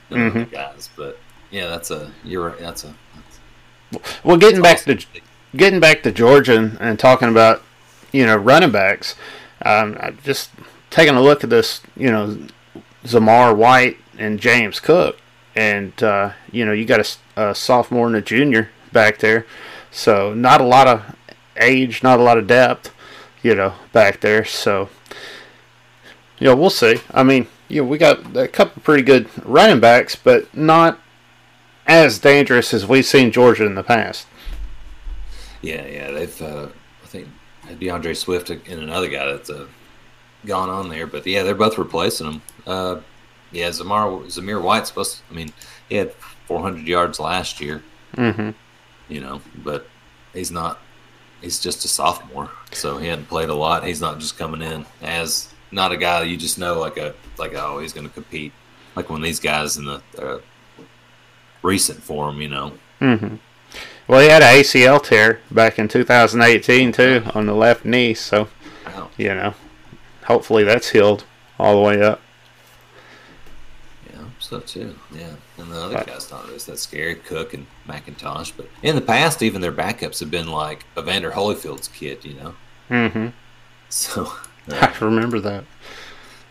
than 0.10 0.28
other 0.28 0.46
guys. 0.46 0.90
But 0.96 1.18
yeah, 1.50 1.68
that's 1.68 1.92
a 1.92 2.12
you're 2.24 2.50
right. 2.50 2.60
That's 2.60 2.84
a 2.84 2.94
that's, 3.92 4.20
Well, 4.24 4.38
getting 4.38 4.62
back 4.62 4.78
awesome. 4.78 4.98
to 4.98 5.22
getting 5.56 5.80
back 5.80 6.04
to 6.04 6.12
Georgia 6.12 6.58
and, 6.58 6.78
and 6.80 7.00
talking 7.00 7.30
about 7.30 7.62
you 8.12 8.26
know 8.26 8.36
running 8.36 8.72
backs, 8.72 9.16
um, 9.66 9.98
I 10.00 10.12
just 10.24 10.52
taking 10.90 11.16
a 11.16 11.22
look 11.22 11.44
at 11.44 11.50
this, 11.50 11.82
you 11.96 12.12
know, 12.12 12.38
Zamar 13.06 13.56
White 13.56 13.98
and 14.18 14.40
James 14.40 14.80
Cook, 14.80 15.18
and 15.56 16.02
uh, 16.04 16.34
you 16.52 16.66
know 16.66 16.74
you 16.74 16.86
got 16.86 17.18
a 17.36 17.56
sophomore 17.56 18.08
and 18.08 18.16
a 18.16 18.22
junior 18.22 18.70
back 18.92 19.20
there, 19.20 19.46
so 19.90 20.34
not 20.34 20.62
a 20.62 20.66
lot 20.66 20.88
of 20.88 21.16
age, 21.58 22.04
not 22.04 22.20
a 22.20 22.24
lot 22.24 22.38
of 22.38 22.48
depth, 22.48 22.94
you 23.44 23.56
know, 23.56 23.74
back 23.92 24.20
there. 24.22 24.46
So 24.46 24.90
you 26.40 26.46
know 26.46 26.56
we'll 26.56 26.70
see. 26.70 26.98
I 27.12 27.24
mean, 27.24 27.48
you 27.68 27.82
know, 27.82 27.88
we 27.88 27.98
got 27.98 28.36
a 28.36 28.48
couple 28.48 28.82
pretty 28.82 29.04
good 29.04 29.30
running 29.46 29.80
backs, 29.80 30.16
but 30.16 30.56
not 30.56 31.00
as 31.88 32.20
dangerous 32.20 32.74
as 32.74 32.86
we've 32.86 33.06
seen 33.06 33.32
Georgia 33.32 33.66
in 33.66 33.76
the 33.76 33.84
past. 33.84 34.28
yeah, 35.62 35.86
yeah. 35.86 36.12
They've 36.12 36.42
uh, 36.42 36.68
I 37.04 37.08
think 37.08 37.28
D'Andre 37.80 38.14
Swift 38.14 38.50
and 38.50 38.66
another 38.68 39.10
guy 39.10 39.26
that's 39.26 39.50
uh, 39.50 39.68
gone 40.46 40.70
on 40.70 40.90
there. 40.90 41.08
But 41.08 41.26
yeah, 41.26 41.44
they're 41.44 41.56
both 41.56 41.78
replacing 41.78 42.28
them. 42.28 42.42
Uh, 42.66 43.00
yeah, 43.52 43.70
Zamar 43.70 44.26
Zamir 44.26 44.62
White's 44.62 44.90
supposed. 44.90 45.18
To, 45.18 45.24
I 45.32 45.36
mean, 45.36 45.54
he 45.90 45.96
had 45.96 46.14
400 46.48 46.88
yards 46.88 47.20
last 47.20 47.60
year. 47.60 47.84
Mm-hmm. 48.16 48.52
You 49.10 49.22
know, 49.22 49.42
but 49.64 49.88
he's 50.34 50.52
not. 50.52 50.80
He's 51.42 51.60
just 51.60 51.84
a 51.86 51.88
sophomore, 51.88 52.50
so 52.72 52.98
he 52.98 53.08
hadn't 53.08 53.28
played 53.28 53.50
a 53.50 53.54
lot. 53.56 53.86
He's 53.86 54.02
not 54.02 54.20
just 54.20 54.38
coming 54.38 54.62
in 54.62 54.86
as 55.02 55.52
not 55.72 55.92
a 55.92 55.98
guy 55.98 56.20
that 56.20 56.28
you 56.28 56.38
just 56.38 56.60
know 56.60 56.80
like 56.80 56.98
a 56.98 57.16
like 57.38 57.54
oh 57.56 57.80
he's 57.80 57.94
going 57.94 58.08
to 58.08 58.14
compete 58.14 58.52
like 58.96 59.10
when 59.10 59.22
these 59.22 59.40
guys 59.40 59.78
in 59.78 59.86
the 59.86 60.02
uh, 60.20 60.40
recent 61.64 62.02
form, 62.04 62.42
you 62.42 62.50
know. 62.50 62.74
Mm-hmm. 63.00 63.36
Well, 64.08 64.22
he 64.22 64.28
had 64.28 64.42
an 64.44 64.62
ACL 64.62 65.02
tear 65.02 65.40
back 65.50 65.80
in 65.80 65.88
2018 65.88 66.92
too 66.92 67.24
on 67.34 67.46
the 67.46 67.56
left 67.56 67.86
knee, 67.86 68.14
so 68.14 68.48
Wow. 68.86 69.10
you 69.18 69.30
know, 69.30 69.54
hopefully 70.26 70.64
that's 70.64 70.90
healed 70.90 71.24
all 71.58 71.76
the 71.76 71.82
way 71.88 72.02
up. 72.02 72.22
So 74.52 74.60
too. 74.60 74.94
Yeah, 75.16 75.30
and 75.58 75.72
the 75.72 75.82
other 75.82 76.04
guys 76.04 76.30
not 76.30 76.50
as 76.50 76.66
that 76.66 76.78
scary, 76.78 77.16
Cook 77.16 77.54
and 77.54 77.66
McIntosh. 77.88 78.52
But 78.58 78.68
in 78.84 78.96
the 78.96 79.02
past, 79.02 79.42
even 79.42 79.62
their 79.62 79.72
backups 79.72 80.20
have 80.20 80.30
been 80.30 80.50
like 80.52 80.84
Evander 80.98 81.32
Holyfield's 81.32 81.88
kid, 81.88 82.26
you 82.26 82.34
know. 82.34 82.54
Mm-hmm. 82.90 83.28
So, 83.88 84.32
I 84.70 84.94
remember 85.00 85.40
that. 85.40 85.64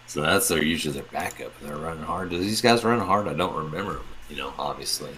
so 0.06 0.22
that's 0.22 0.48
their 0.48 0.64
usually 0.64 0.94
their 0.94 1.02
backup, 1.12 1.52
and 1.60 1.68
they're 1.68 1.76
running 1.76 2.02
hard. 2.04 2.30
Do 2.30 2.38
these 2.38 2.62
guys 2.62 2.82
run 2.84 3.00
hard? 3.00 3.28
I 3.28 3.34
don't 3.34 3.54
remember. 3.54 3.96
'em, 3.96 4.04
You 4.30 4.36
know, 4.36 4.54
obviously. 4.58 5.10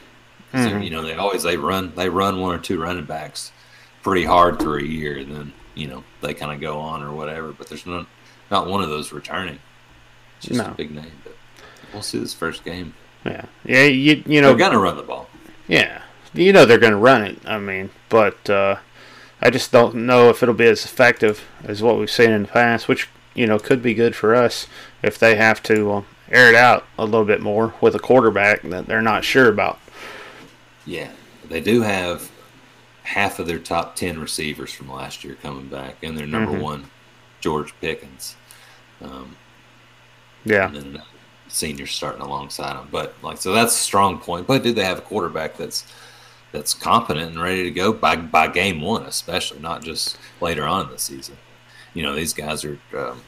Mhm. 0.53 0.85
you 0.85 0.91
know 0.91 1.01
they 1.03 1.15
always 1.15 1.45
they 1.45 1.57
run 1.57 1.93
they 1.97 2.09
run 2.11 2.39
one 2.41 2.55
or 2.55 2.59
two 2.59 2.79
running 2.83 3.05
backs 3.07 3.53
pretty 4.03 4.25
hard 4.25 4.61
for 4.61 4.77
a 4.77 4.83
year, 4.83 5.19
and 5.19 5.35
then 5.35 5.53
you 5.77 5.87
know 5.87 6.03
they 6.21 6.35
kind 6.35 6.51
of 6.53 6.61
go 6.61 6.79
on 6.81 7.01
or 7.03 7.13
whatever. 7.13 7.53
But 7.53 7.69
there's 7.69 7.87
not 7.87 8.07
not 8.51 8.67
one 8.67 8.83
of 8.83 8.89
those 8.91 9.13
returning. 9.13 9.61
It's 10.39 10.49
just 10.49 10.59
No. 10.61 10.67
a 10.67 10.75
big 10.75 10.91
name, 10.91 11.13
but 11.23 11.37
we'll 11.93 12.03
see 12.03 12.19
this 12.19 12.35
first 12.35 12.65
game. 12.65 12.95
Yeah, 13.25 13.45
yeah. 13.65 13.85
You 13.85 14.23
you 14.27 14.41
know, 14.41 14.49
They're 14.55 14.69
gonna 14.69 14.79
run 14.81 14.97
the 14.97 15.03
ball. 15.03 15.29
yeah. 15.69 16.03
You 16.35 16.53
know 16.53 16.65
they're 16.65 16.79
going 16.79 16.93
to 16.95 16.99
run 16.99 17.23
it. 17.25 17.39
I 17.45 17.59
mean, 17.59 17.91
but 18.09 18.49
uh, 18.49 18.77
I 19.43 19.51
just 19.51 19.71
don't 19.71 19.95
know 20.07 20.31
if 20.31 20.43
it'll 20.43 20.55
be 20.55 20.65
as 20.67 20.83
effective 20.87 21.45
as 21.65 21.83
what 21.83 21.99
we've 21.99 22.11
seen 22.11 22.31
in 22.31 22.43
the 22.45 22.49
past, 22.49 22.89
which 22.89 23.07
you 23.35 23.47
know 23.47 23.59
could 23.59 23.83
be 23.83 23.93
good 23.93 24.17
for 24.17 24.35
us 24.35 24.67
if 25.03 25.19
they 25.19 25.37
have 25.37 25.63
to 25.65 25.93
uh, 25.93 26.03
air 26.31 26.49
it 26.49 26.55
out 26.55 26.87
a 26.99 27.05
little 27.05 27.27
bit 27.27 27.43
more 27.43 27.75
with 27.83 27.95
a 27.95 27.99
quarterback 27.99 28.63
that 28.63 28.87
they're 28.87 29.03
not 29.03 29.25
sure 29.25 29.49
about. 29.49 29.79
Yeah, 30.87 31.11
they 31.51 31.61
do 31.61 31.83
have 31.83 32.31
half 33.03 33.39
of 33.39 33.47
their 33.47 33.59
top 33.59 33.95
ten 33.95 34.19
receivers 34.19 34.73
from 34.73 34.91
last 34.91 35.23
year 35.25 35.35
coming 35.43 35.67
back, 35.69 35.97
and 36.03 36.17
their 36.17 36.27
number 36.27 36.53
Mhm. 36.53 36.63
one, 36.63 36.91
George 37.43 37.75
Pickens, 37.83 38.37
um, 39.05 39.37
Yeah, 40.47 40.69
and 40.69 40.77
then 40.77 41.03
senior 41.53 41.87
starting 41.87 42.23
alongside 42.23 42.77
them. 42.77 42.89
But 42.91 43.15
like, 43.23 43.39
so 43.39 43.53
that's 43.53 43.75
a 43.75 43.79
strong 43.79 44.19
point. 44.19 44.47
But 44.47 44.63
do 44.63 44.73
they 44.73 44.85
have 44.85 44.99
a 44.99 45.03
quarterback 45.03 45.57
that's 45.57 45.87
that's 46.53 46.75
competent 46.75 47.31
and 47.31 47.43
ready 47.43 47.63
to 47.65 47.71
go 47.71 47.93
by 47.93 48.17
by 48.17 48.49
game 48.49 48.81
one, 48.81 49.05
especially 49.05 49.61
not 49.61 49.83
just 49.83 50.19
later 50.41 50.65
on 50.65 50.87
in 50.87 50.93
the 50.93 50.99
season? 50.99 51.37
You 51.95 52.03
know, 52.03 52.15
these 52.15 52.33
guys 52.33 52.65
are, 52.65 52.79
um, 52.97 53.21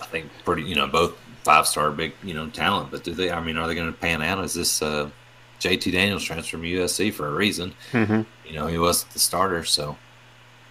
I 0.00 0.06
think, 0.06 0.30
pretty. 0.44 0.62
You 0.62 0.76
know, 0.76 0.86
both 0.86 1.16
five 1.42 1.66
star 1.66 1.90
big, 1.90 2.12
you 2.22 2.34
know, 2.34 2.48
talent. 2.48 2.90
But 2.90 3.04
do 3.04 3.12
they? 3.12 3.30
I 3.30 3.40
mean, 3.40 3.56
are 3.56 3.66
they 3.66 3.74
going 3.74 3.92
to 3.92 3.98
pan 3.98 4.22
out? 4.22 4.42
Is 4.44 4.54
this 4.54 4.82
uh, 4.82 5.10
JT 5.60 5.92
Daniels 5.92 6.24
transfer 6.24 6.56
from 6.56 6.62
USC 6.66 7.12
for 7.12 7.26
a 7.26 7.32
reason? 7.32 7.74
hmm 7.92 8.22
You 8.46 8.54
know, 8.54 8.66
he 8.66 8.78
wasn't 8.78 9.12
the 9.12 9.18
starter, 9.18 9.64
so 9.64 9.96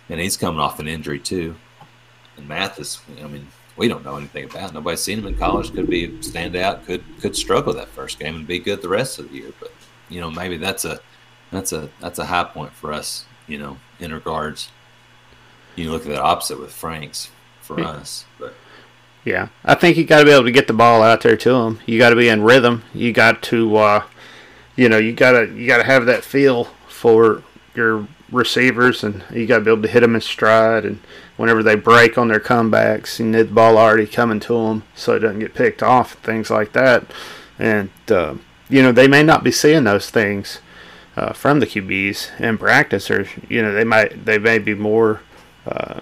and 0.09 0.19
he's 0.19 0.37
coming 0.37 0.59
off 0.59 0.79
an 0.79 0.87
injury 0.87 1.19
too. 1.19 1.55
And 2.37 2.47
Mathis, 2.47 3.01
I 3.21 3.27
mean, 3.27 3.47
we 3.77 3.87
don't 3.87 4.03
know 4.03 4.17
anything 4.17 4.45
about. 4.45 4.73
Nobody's 4.73 5.01
seen 5.01 5.19
him 5.19 5.27
in 5.27 5.35
college. 5.37 5.73
Could 5.73 5.89
be 5.89 6.21
stand 6.21 6.55
out. 6.55 6.85
Could 6.85 7.03
could 7.21 7.35
struggle 7.35 7.73
that 7.73 7.87
first 7.89 8.19
game 8.19 8.35
and 8.35 8.47
be 8.47 8.59
good 8.59 8.81
the 8.81 8.89
rest 8.89 9.19
of 9.19 9.29
the 9.29 9.37
year. 9.37 9.51
But 9.59 9.71
you 10.09 10.19
know, 10.19 10.29
maybe 10.31 10.57
that's 10.57 10.83
a 10.85 10.99
that's 11.51 11.71
a 11.73 11.89
that's 11.99 12.19
a 12.19 12.25
high 12.25 12.43
point 12.45 12.73
for 12.73 12.91
us. 12.91 13.25
You 13.47 13.57
know, 13.59 13.77
in 13.99 14.13
regards, 14.13 14.69
you 15.75 15.91
look 15.91 16.01
at 16.03 16.09
the 16.09 16.21
opposite 16.21 16.59
with 16.59 16.71
Franks 16.73 17.29
for 17.61 17.79
Yeah. 17.79 17.89
us. 17.89 18.25
But 18.39 18.55
Yeah, 19.23 19.49
I 19.65 19.75
think 19.75 19.97
you 19.97 20.05
got 20.05 20.19
to 20.19 20.25
be 20.25 20.31
able 20.31 20.45
to 20.45 20.51
get 20.51 20.67
the 20.67 20.73
ball 20.73 21.01
out 21.03 21.21
there 21.21 21.35
to 21.37 21.53
him. 21.53 21.79
You 21.85 21.97
got 21.99 22.09
to 22.11 22.15
be 22.15 22.29
in 22.29 22.43
rhythm. 22.43 22.83
You 22.93 23.11
got 23.11 23.41
to, 23.43 23.75
uh, 23.77 24.03
you 24.75 24.87
know, 24.89 24.97
you 24.97 25.11
gotta 25.13 25.47
you 25.53 25.67
gotta 25.67 25.83
have 25.83 26.05
that 26.05 26.23
feel 26.23 26.65
for 26.87 27.43
your 27.75 28.07
receivers, 28.31 29.03
and 29.03 29.23
you 29.31 29.45
got 29.45 29.59
to 29.59 29.63
be 29.65 29.71
able 29.71 29.81
to 29.83 29.87
hit 29.87 29.99
them 30.01 30.15
in 30.15 30.21
stride. 30.21 30.85
And 30.85 30.99
whenever 31.37 31.63
they 31.63 31.75
break 31.75 32.17
on 32.17 32.27
their 32.27 32.39
comebacks, 32.39 33.19
you 33.19 33.25
need 33.25 33.49
the 33.49 33.53
ball 33.53 33.77
already 33.77 34.05
coming 34.05 34.39
to 34.41 34.53
them 34.53 34.83
so 34.95 35.15
it 35.15 35.19
doesn't 35.19 35.39
get 35.39 35.53
picked 35.53 35.81
off, 35.81 36.13
things 36.15 36.49
like 36.49 36.73
that. 36.73 37.05
And 37.57 37.89
uh, 38.09 38.35
you 38.69 38.83
know, 38.83 38.91
they 38.91 39.07
may 39.07 39.23
not 39.23 39.43
be 39.43 39.51
seeing 39.51 39.85
those 39.85 40.09
things 40.09 40.59
uh, 41.15 41.33
from 41.33 41.59
the 41.59 41.65
QBs 41.65 42.39
in 42.39 42.57
practice, 42.57 43.09
or 43.09 43.27
you 43.47 43.61
know, 43.61 43.73
they 43.73 43.83
might 43.83 44.25
they 44.25 44.37
may 44.37 44.59
be 44.59 44.73
more. 44.73 45.21
Uh, 45.65 46.01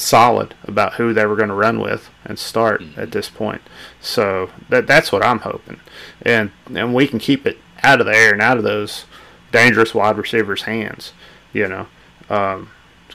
solid 0.00 0.54
about 0.62 0.94
who 0.94 1.12
they 1.12 1.26
were 1.26 1.36
going 1.36 1.48
to 1.48 1.54
run 1.54 1.80
with 1.80 2.08
and 2.24 2.38
start 2.38 2.82
at 2.96 3.10
this 3.10 3.28
point. 3.28 3.60
So 4.00 4.50
that 4.68 4.86
that's 4.86 5.10
what 5.10 5.24
I'm 5.24 5.40
hoping, 5.40 5.80
and 6.22 6.52
and 6.72 6.94
we 6.94 7.08
can 7.08 7.18
keep 7.18 7.46
it 7.46 7.58
out 7.82 8.00
of 8.00 8.06
the 8.06 8.14
air 8.14 8.32
and 8.32 8.40
out 8.40 8.58
of 8.58 8.64
those 8.64 9.06
dangerous 9.52 9.94
wide 9.94 10.16
receivers' 10.16 10.62
hands, 10.62 11.12
you 11.52 11.68
know, 11.68 11.86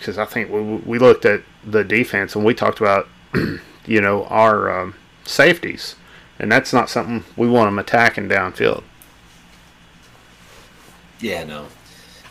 because 0.04 0.18
I 0.18 0.26
think 0.26 0.52
we 0.52 0.62
we 0.62 1.00
looked 1.00 1.24
at 1.24 1.44
the 1.66 1.84
defense 1.84 2.36
and 2.36 2.44
we 2.44 2.54
talked 2.54 2.82
about 2.82 3.08
you 3.86 4.02
know 4.02 4.26
our 4.26 4.70
um, 4.70 4.96
safeties, 5.24 5.96
and 6.38 6.52
that's 6.52 6.74
not 6.74 6.90
something 6.90 7.24
we 7.38 7.48
want 7.48 7.68
them 7.68 7.80
attacking 7.80 8.28
downfield. 8.28 8.84
yeah, 11.22 11.46
no, 11.46 11.68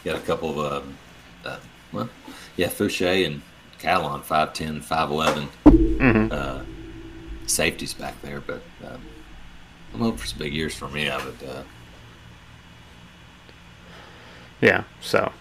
got 0.04 0.16
a 0.16 0.20
couple 0.20 0.60
of 0.60 0.82
um, 0.84 0.98
uh, 1.46 1.58
well, 1.92 2.10
yeah, 2.56 2.68
Foucha 2.68 3.26
and 3.26 3.40
Calon, 3.78 4.22
5'10", 4.22 4.84
5'11", 4.84 5.48
Mm-hmm. 5.64 6.28
uh, 6.32 6.62
safeties 7.46 7.94
back 7.94 8.20
there, 8.22 8.40
but 8.40 8.60
um, 8.84 9.00
I'm 9.94 10.00
hoping 10.00 10.18
for 10.18 10.26
some 10.26 10.38
big 10.38 10.52
years 10.52 10.74
for 10.74 10.88
me. 10.88 11.08
I 11.08 11.24
would. 11.24 11.42
Uh, 11.42 11.62
Yeah, 14.60 14.84
so 15.00 15.32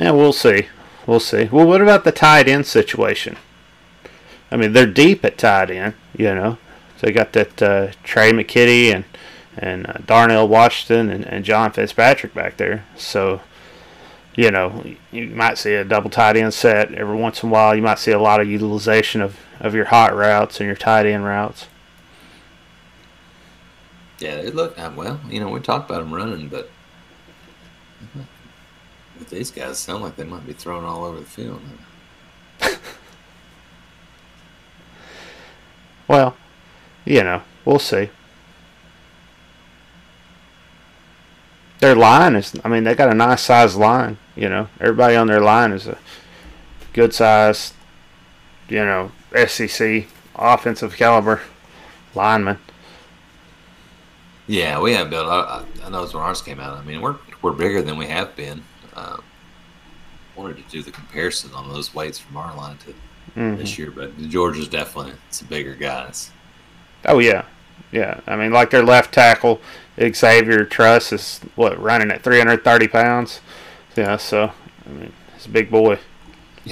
yeah, 0.00 0.10
we'll 0.12 0.32
see. 0.32 0.68
We'll 1.06 1.20
see. 1.20 1.44
Well, 1.44 1.66
what 1.66 1.82
about 1.82 2.04
the 2.04 2.12
tight 2.12 2.48
end 2.48 2.66
situation? 2.66 3.36
I 4.50 4.56
mean, 4.56 4.72
they're 4.72 4.86
deep 4.86 5.24
at 5.24 5.38
tight 5.38 5.70
end, 5.70 5.94
you 6.16 6.34
know. 6.34 6.58
So 6.96 7.06
they 7.06 7.12
got 7.12 7.32
that 7.34 7.62
uh, 7.62 7.92
Trey 8.02 8.32
McKitty 8.32 8.94
and 8.94 9.04
and 9.56 9.86
uh, 9.86 9.94
Darnell 10.06 10.48
Washington 10.48 11.10
and, 11.10 11.26
and 11.26 11.44
John 11.44 11.72
Fitzpatrick 11.72 12.32
back 12.32 12.56
there. 12.56 12.86
So 12.96 13.42
you 14.36 14.50
know, 14.50 14.84
you 15.12 15.26
might 15.26 15.58
see 15.58 15.74
a 15.74 15.84
double 15.84 16.08
tight 16.08 16.36
end 16.36 16.54
set 16.54 16.94
every 16.94 17.16
once 17.16 17.42
in 17.42 17.50
a 17.50 17.52
while. 17.52 17.74
You 17.74 17.82
might 17.82 17.98
see 17.98 18.12
a 18.12 18.18
lot 18.18 18.40
of 18.40 18.48
utilization 18.48 19.20
of, 19.20 19.38
of 19.58 19.74
your 19.74 19.86
hot 19.86 20.14
routes 20.16 20.60
and 20.60 20.66
your 20.66 20.76
tight 20.76 21.04
end 21.04 21.24
routes. 21.24 21.66
yeah, 24.18 24.48
look 24.54 24.78
uh, 24.78 24.92
well. 24.96 25.20
You 25.28 25.40
know, 25.40 25.48
we 25.48 25.60
talked 25.60 25.90
about 25.90 26.00
them 26.00 26.14
running, 26.14 26.48
but 26.48 26.70
with 29.20 29.30
these 29.30 29.50
guys, 29.50 29.78
sound 29.78 30.02
like 30.02 30.16
they 30.16 30.24
might 30.24 30.46
be 30.46 30.52
thrown 30.52 30.84
all 30.84 31.04
over 31.04 31.20
the 31.20 31.24
field. 31.26 31.60
Well, 36.08 36.36
you 37.04 37.22
know, 37.22 37.42
we'll 37.64 37.78
see. 37.78 38.10
Their 41.78 41.94
line 41.94 42.34
is, 42.34 42.52
I 42.64 42.68
mean, 42.68 42.82
they 42.82 42.96
got 42.96 43.12
a 43.12 43.14
nice 43.14 43.42
sized 43.42 43.76
line, 43.76 44.18
you 44.34 44.48
know. 44.48 44.66
Everybody 44.80 45.14
on 45.14 45.28
their 45.28 45.40
line 45.40 45.70
is 45.70 45.86
a 45.86 45.96
good 46.94 47.14
size, 47.14 47.74
you 48.68 48.84
know, 48.84 49.12
SEC 49.46 50.06
offensive 50.34 50.96
caliber 50.96 51.42
lineman. 52.16 52.58
Yeah, 54.48 54.80
we 54.80 54.94
have 54.94 55.10
built. 55.10 55.28
I, 55.28 55.64
I- 55.84 55.90
know 55.90 56.04
when 56.06 56.16
ours 56.22 56.42
came 56.42 56.58
out. 56.58 56.76
I 56.76 56.82
mean, 56.82 57.00
we're 57.00 57.16
we're 57.40 57.52
bigger 57.52 57.82
than 57.82 57.96
we 57.96 58.06
have 58.06 58.34
been. 58.34 58.64
Um, 58.94 59.22
wanted 60.36 60.56
to 60.56 60.62
do 60.70 60.82
the 60.82 60.90
comparison 60.90 61.52
on 61.54 61.68
those 61.68 61.94
weights 61.94 62.18
from 62.18 62.36
our 62.36 62.54
line 62.56 62.76
to 62.78 62.94
Mhm. 63.38 63.58
this 63.58 63.78
year, 63.78 63.90
but 63.90 64.16
the 64.18 64.26
Georgia's 64.26 64.68
definitely 64.68 65.12
some 65.30 65.48
bigger 65.48 65.74
guys. 65.74 66.30
Oh, 67.04 67.18
yeah. 67.18 67.44
Yeah. 67.92 68.20
I 68.26 68.36
mean, 68.36 68.50
like 68.52 68.70
their 68.70 68.82
left 68.82 69.12
tackle, 69.12 69.60
Xavier 70.00 70.64
Truss, 70.64 71.12
is 71.12 71.40
what, 71.56 71.80
running 71.80 72.10
at 72.10 72.22
330 72.22 72.88
pounds? 72.88 73.40
Yeah, 73.96 74.16
so, 74.16 74.52
I 74.86 74.88
mean, 74.90 75.12
he's 75.34 75.46
a 75.46 75.50
big 75.50 75.70
boy. 75.70 75.98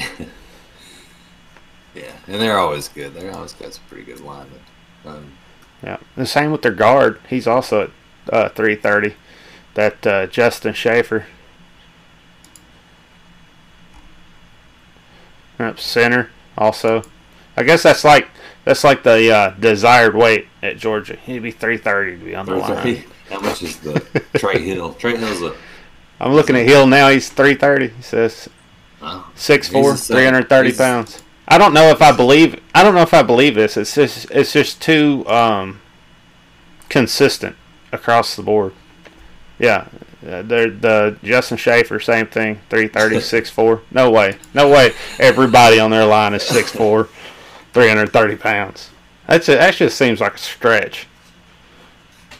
Yeah, 1.95 2.13
and 2.29 2.41
they're 2.41 2.59
always 2.59 2.89
good. 2.89 3.15
They're 3.15 3.33
always 3.35 3.53
got 3.55 3.75
some 3.75 3.83
pretty 3.89 4.05
good 4.05 4.21
linemen. 4.21 4.61
Um, 5.05 5.33
Yeah. 5.83 5.97
The 6.17 6.27
same 6.27 6.53
with 6.53 6.63
their 6.63 6.73
guard. 6.73 7.19
He's 7.29 7.47
also 7.47 7.83
at 7.83 7.91
uh, 8.33 8.49
330. 8.51 9.17
That 9.75 10.07
uh, 10.07 10.27
Justin 10.27 10.75
Shaffer. 10.75 11.27
Yep, 15.59 15.81
center 15.81 16.31
also. 16.57 17.03
I 17.57 17.63
guess 17.65 17.83
that's 17.83 18.05
like 18.05 18.29
that's 18.65 18.85
like 18.85 19.03
the 19.03 19.33
uh, 19.33 19.51
desired 19.59 20.15
weight 20.15 20.47
at 20.63 20.79
Georgia. 20.79 21.17
He'd 21.17 21.41
be 21.41 21.51
330 21.51 22.19
to 22.19 22.25
be 22.25 22.35
on 22.35 22.47
the 22.47 22.57
line. 22.57 22.83
330. 22.83 23.15
How 23.31 23.41
much 23.41 23.63
is 23.63 23.79
the 23.81 24.01
Trey 24.37 24.61
Hill? 24.61 24.95
Trey 24.95 25.17
Hill's 25.17 25.43
a 25.43 25.55
I'm 26.21 26.33
looking 26.33 26.57
at 26.57 26.67
Hill 26.67 26.87
now. 26.87 27.09
He's 27.09 27.29
330. 27.29 27.89
He 27.95 28.03
says 28.03 28.49
oh, 29.03 29.31
6'4", 29.37 29.93
He's 29.93 30.07
330 30.07 30.73
pounds. 30.73 31.23
I 31.47 31.59
don't 31.59 31.73
know 31.73 31.89
if 31.91 32.03
I 32.03 32.13
believe. 32.13 32.55
I 32.75 32.81
I 32.81 32.83
don't 32.83 32.95
know 32.95 33.03
if 33.03 33.15
I 33.15 33.23
believe 33.23 33.55
this. 33.55 33.77
It's 33.77 33.95
just 33.95 34.31
it's 34.31 34.53
just 34.53 34.81
too 34.81 35.27
um, 35.29 35.81
consistent 36.89 37.57
across 37.91 38.37
the 38.37 38.43
board. 38.43 38.73
Yeah, 39.59 39.89
uh, 40.29 40.43
the 40.43 41.19
Justin 41.23 41.57
Shaffer 41.57 42.01
same 42.01 42.27
thing. 42.27 42.61
330, 42.71 43.17
6'4". 43.17 43.81
No 43.91 44.11
way, 44.11 44.37
no 44.55 44.69
way. 44.71 44.93
Everybody 45.19 45.79
on 45.81 45.91
their 45.91 46.05
line 46.05 46.35
is 46.35 46.43
6'4", 46.43 47.09
330 47.73 48.37
pounds. 48.37 48.91
That's 49.27 49.49
it. 49.49 49.59
That 49.59 49.75
just 49.75 49.97
seems 49.99 50.21
like 50.21 50.35
a 50.35 50.39
stretch. 50.39 51.07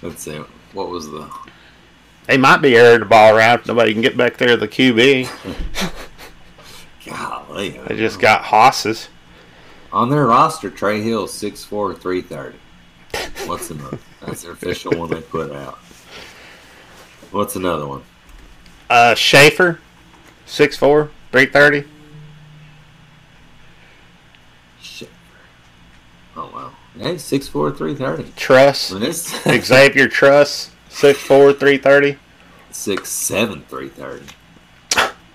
Let's 0.03 0.23
see. 0.23 0.41
What 0.73 0.89
was 0.89 1.11
the? 1.11 1.31
They 2.27 2.37
might 2.37 2.59
be 2.59 2.77
airing 2.77 3.01
the 3.01 3.07
ball 3.07 3.35
around. 3.35 3.67
Nobody 3.67 3.93
can 3.93 4.03
get 4.03 4.17
back 4.17 4.37
there 4.37 4.49
to 4.49 4.57
the 4.57 4.69
QB. 4.69 5.29
Golly. 7.07 7.71
They 7.87 7.97
just 7.97 8.21
got 8.21 8.45
hosses. 8.45 9.09
On 9.93 10.11
their 10.11 10.27
roster, 10.27 10.69
Trey 10.71 11.01
Hill, 11.01 11.27
6'4", 11.27 11.99
330. 11.99 12.59
What's 13.49 13.71
another? 13.71 13.99
That's 14.21 14.43
their 14.43 14.53
official 14.53 14.99
one 14.99 15.09
they 15.11 15.23
put 15.23 15.51
out. 15.53 15.79
What's 17.31 17.57
another 17.57 17.87
one? 17.87 18.03
Uh, 18.89 19.15
Shaffer, 19.15 19.81
6'4", 20.47 21.11
330. 21.33 21.87
Shit. 24.81 25.11
Oh, 26.37 26.51
wow. 26.55 26.73
Hey, 26.99 27.15
6'4", 27.17 27.77
330. 27.77 28.33
Truss, 28.37 28.93
I 28.93 28.95
mean, 28.99 29.03
it's 29.11 29.43
Xavier 29.67 30.09
Truss, 30.09 30.71
6'4", 30.91 31.59
330. 31.59 32.19
6'7", 32.73 33.65
330. 33.67 34.25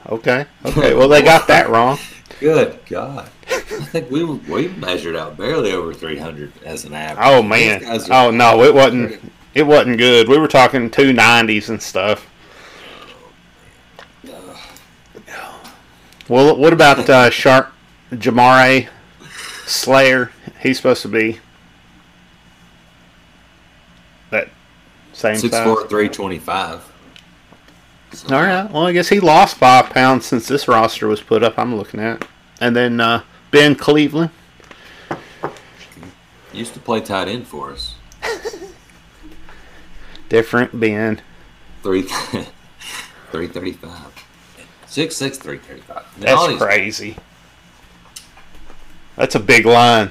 Okay, 0.10 0.46
okay. 0.66 0.94
Well, 0.94 1.08
they 1.08 1.22
got 1.22 1.48
that 1.48 1.70
wrong. 1.70 1.98
Good 2.40 2.80
God. 2.88 3.30
I 3.50 3.60
think 3.60 4.12
we 4.12 4.24
we 4.26 4.68
measured 4.68 5.16
out 5.16 5.38
barely 5.38 5.72
over 5.72 5.94
300 5.94 6.52
as 6.66 6.84
an 6.84 6.94
average. 6.94 7.26
Oh 7.26 7.42
man. 7.42 7.80
These 7.80 7.88
guys 7.88 8.10
are- 8.10 8.28
Oh 8.28 8.32
no, 8.32 8.64
it 8.64 8.74
wasn't. 8.74 9.33
It 9.54 9.64
wasn't 9.64 9.98
good. 9.98 10.28
We 10.28 10.38
were 10.38 10.48
talking 10.48 10.90
two 10.90 11.14
nineties 11.14 11.70
and 11.70 11.82
stuff. 11.82 12.30
Well, 16.30 16.56
what 16.56 16.72
about 16.72 17.10
uh, 17.10 17.30
Sharp 17.30 17.74
Jamaree 18.12 18.88
Salyer? 19.66 20.32
He's 20.62 20.78
supposed 20.78 21.02
to 21.02 21.10
be 21.10 21.40
that 24.30 24.50
same 25.12 25.36
size. 25.36 25.52
6'4", 25.52 25.90
325. 25.90 26.92
All 28.32 28.42
right. 28.42 28.72
Well, 28.72 28.88
I 28.88 28.94
guess 28.94 29.10
he 29.10 29.20
lost 29.20 29.58
five 29.58 29.90
pounds 29.90 30.26
since 30.26 30.48
this 30.48 30.68
roster 30.68 31.08
was 31.08 31.20
put 31.20 31.44
up. 31.44 31.60
I'm 31.60 31.76
looking 31.76 32.00
at, 32.00 32.26
and 32.62 32.76
then 32.76 33.02
uh, 33.02 33.24
Ben 33.52 33.76
Cleveland. 33.76 34.32
Used 36.54 36.74
to 36.76 36.80
play 36.80 37.02
tight 37.02 37.28
end 37.28 37.48
for 37.48 37.72
us. 37.72 37.96
Different 40.34 40.80
Ben. 40.80 41.22
Three, 41.84 42.02
335. 43.32 43.92
6'6", 44.88 45.36
335. 45.38 45.96
I 45.96 46.20
mean, 46.20 46.28
all 46.28 46.48
That's 46.48 46.60
crazy. 46.60 47.16
That's 49.16 49.36
a 49.36 49.40
big 49.40 49.68
line. 49.68 50.10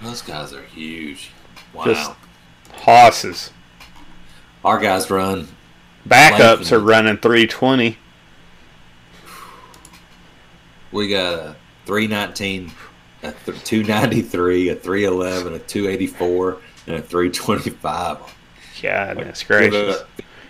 Those 0.00 0.22
guys 0.22 0.54
are 0.54 0.62
huge. 0.62 1.32
Wow. 1.74 1.84
Just- 1.84 2.12
Hosses. 2.72 3.50
Our 4.64 4.78
guys 4.78 5.10
run 5.10 5.48
Backups 6.08 6.72
are 6.72 6.78
running 6.78 7.18
320. 7.18 7.98
We 10.92 11.10
got 11.10 11.34
a 11.34 11.56
319, 11.84 12.72
a 13.22 13.32
293, 13.32 14.70
a 14.70 14.74
311, 14.76 15.52
a 15.52 15.58
284, 15.58 16.56
and 16.86 16.96
a 16.96 17.02
325. 17.02 18.36
God, 18.82 19.18
that's 19.18 19.40
Give 19.42 19.48
gracious. 19.70 20.00
up 20.00 20.08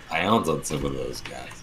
Pounds 0.09 0.49
on 0.49 0.65
some 0.65 0.85
of 0.85 0.93
those 0.95 1.21
guys. 1.21 1.63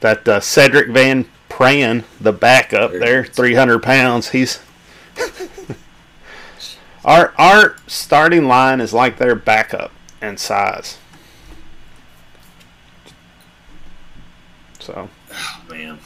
That 0.00 0.26
uh, 0.28 0.40
Cedric 0.40 0.88
Van 0.90 1.26
Pran, 1.50 2.04
the 2.20 2.32
backup 2.32 2.92
there, 2.92 3.24
300 3.24 3.82
pounds. 3.82 4.30
He's 4.30 4.60
our 7.04 7.34
our 7.38 7.76
starting 7.86 8.46
line 8.46 8.80
is 8.80 8.92
like 8.94 9.18
their 9.18 9.34
backup 9.34 9.92
in 10.22 10.36
size. 10.36 10.98
So 14.80 15.08
Oh, 15.32 15.62
man. 15.68 15.98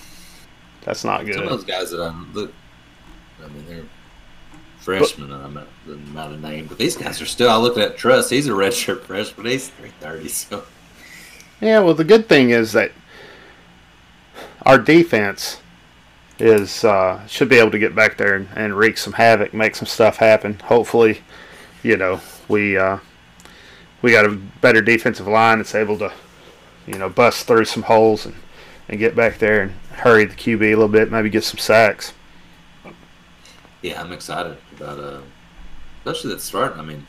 that's 0.82 1.04
not 1.04 1.20
Some 1.20 1.28
of 1.30 1.36
good. 1.36 1.48
those 1.48 1.64
guys 1.64 1.90
that 1.90 2.02
I'm 2.02 2.32
look, 2.32 2.52
I 3.44 3.48
mean, 3.48 3.64
they're 3.68 3.84
freshmen. 4.80 5.32
I'm 5.32 5.54
not, 5.54 5.66
not 6.12 6.32
a 6.32 6.36
name, 6.36 6.66
but 6.66 6.78
these 6.78 6.96
guys 6.96 7.20
are 7.20 7.26
still. 7.26 7.50
I 7.50 7.56
look 7.56 7.78
at 7.78 7.96
Truss. 7.96 8.30
He's 8.30 8.48
a 8.48 8.52
redshirt 8.52 9.00
freshman. 9.04 9.46
He's 9.46 9.68
330. 9.68 10.28
So 10.28 10.64
Yeah, 11.60 11.80
well, 11.80 11.94
the 11.94 12.04
good 12.04 12.28
thing 12.28 12.50
is 12.50 12.72
that 12.72 12.92
our 14.62 14.78
defense 14.78 15.60
is 16.38 16.84
uh, 16.84 17.24
should 17.26 17.48
be 17.48 17.58
able 17.58 17.70
to 17.70 17.78
get 17.78 17.94
back 17.94 18.16
there 18.16 18.34
and, 18.34 18.48
and 18.56 18.76
wreak 18.76 18.96
some 18.98 19.12
havoc, 19.12 19.52
make 19.54 19.76
some 19.76 19.86
stuff 19.86 20.16
happen. 20.16 20.58
Hopefully, 20.64 21.20
you 21.82 21.96
know 21.96 22.20
we 22.48 22.76
uh, 22.76 22.98
we 24.02 24.10
got 24.10 24.26
a 24.26 24.30
better 24.60 24.80
defensive 24.80 25.26
line 25.26 25.58
that's 25.58 25.74
able 25.74 25.98
to 25.98 26.12
you 26.86 26.98
know 26.98 27.08
bust 27.08 27.46
through 27.46 27.64
some 27.64 27.84
holes 27.84 28.26
and, 28.26 28.34
and 28.88 28.98
get 28.98 29.14
back 29.14 29.38
there 29.38 29.62
and 29.62 29.72
hurry 29.92 30.24
the 30.24 30.34
QB 30.34 30.62
a 30.62 30.68
little 30.70 30.88
bit, 30.88 31.10
maybe 31.10 31.30
get 31.30 31.44
some 31.44 31.58
sacks. 31.58 32.12
Yeah, 33.82 34.00
I'm 34.00 34.12
excited 34.12 34.56
about 34.76 34.98
uh, 34.98 35.20
especially 36.04 36.30
that 36.34 36.40
start. 36.40 36.76
I 36.76 36.82
mean, 36.82 37.06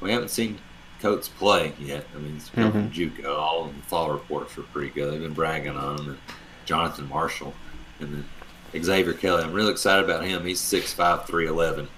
we 0.00 0.10
haven't 0.12 0.28
seen 0.30 0.58
Coates 1.00 1.28
play 1.28 1.72
yet. 1.78 2.06
I 2.14 2.18
mean, 2.18 2.34
he's 2.34 2.48
come 2.50 2.72
from 2.72 2.90
JUCO. 2.90 3.36
All 3.36 3.66
of 3.66 3.74
the 3.76 3.82
fall 3.82 4.10
reports 4.10 4.56
were 4.56 4.62
pretty 4.64 4.90
good. 4.90 5.12
They've 5.12 5.20
been 5.20 5.34
bragging 5.34 5.76
on 5.76 5.98
him. 5.98 6.08
And 6.10 6.18
Jonathan 6.64 7.08
Marshall, 7.08 7.52
and 8.00 8.24
then 8.72 8.82
Xavier 8.82 9.12
Kelly. 9.12 9.42
I'm 9.42 9.52
really 9.52 9.70
excited 9.72 10.04
about 10.04 10.24
him. 10.24 10.44
He's 10.46 10.60
6'5", 10.60 11.26
311. 11.26 11.88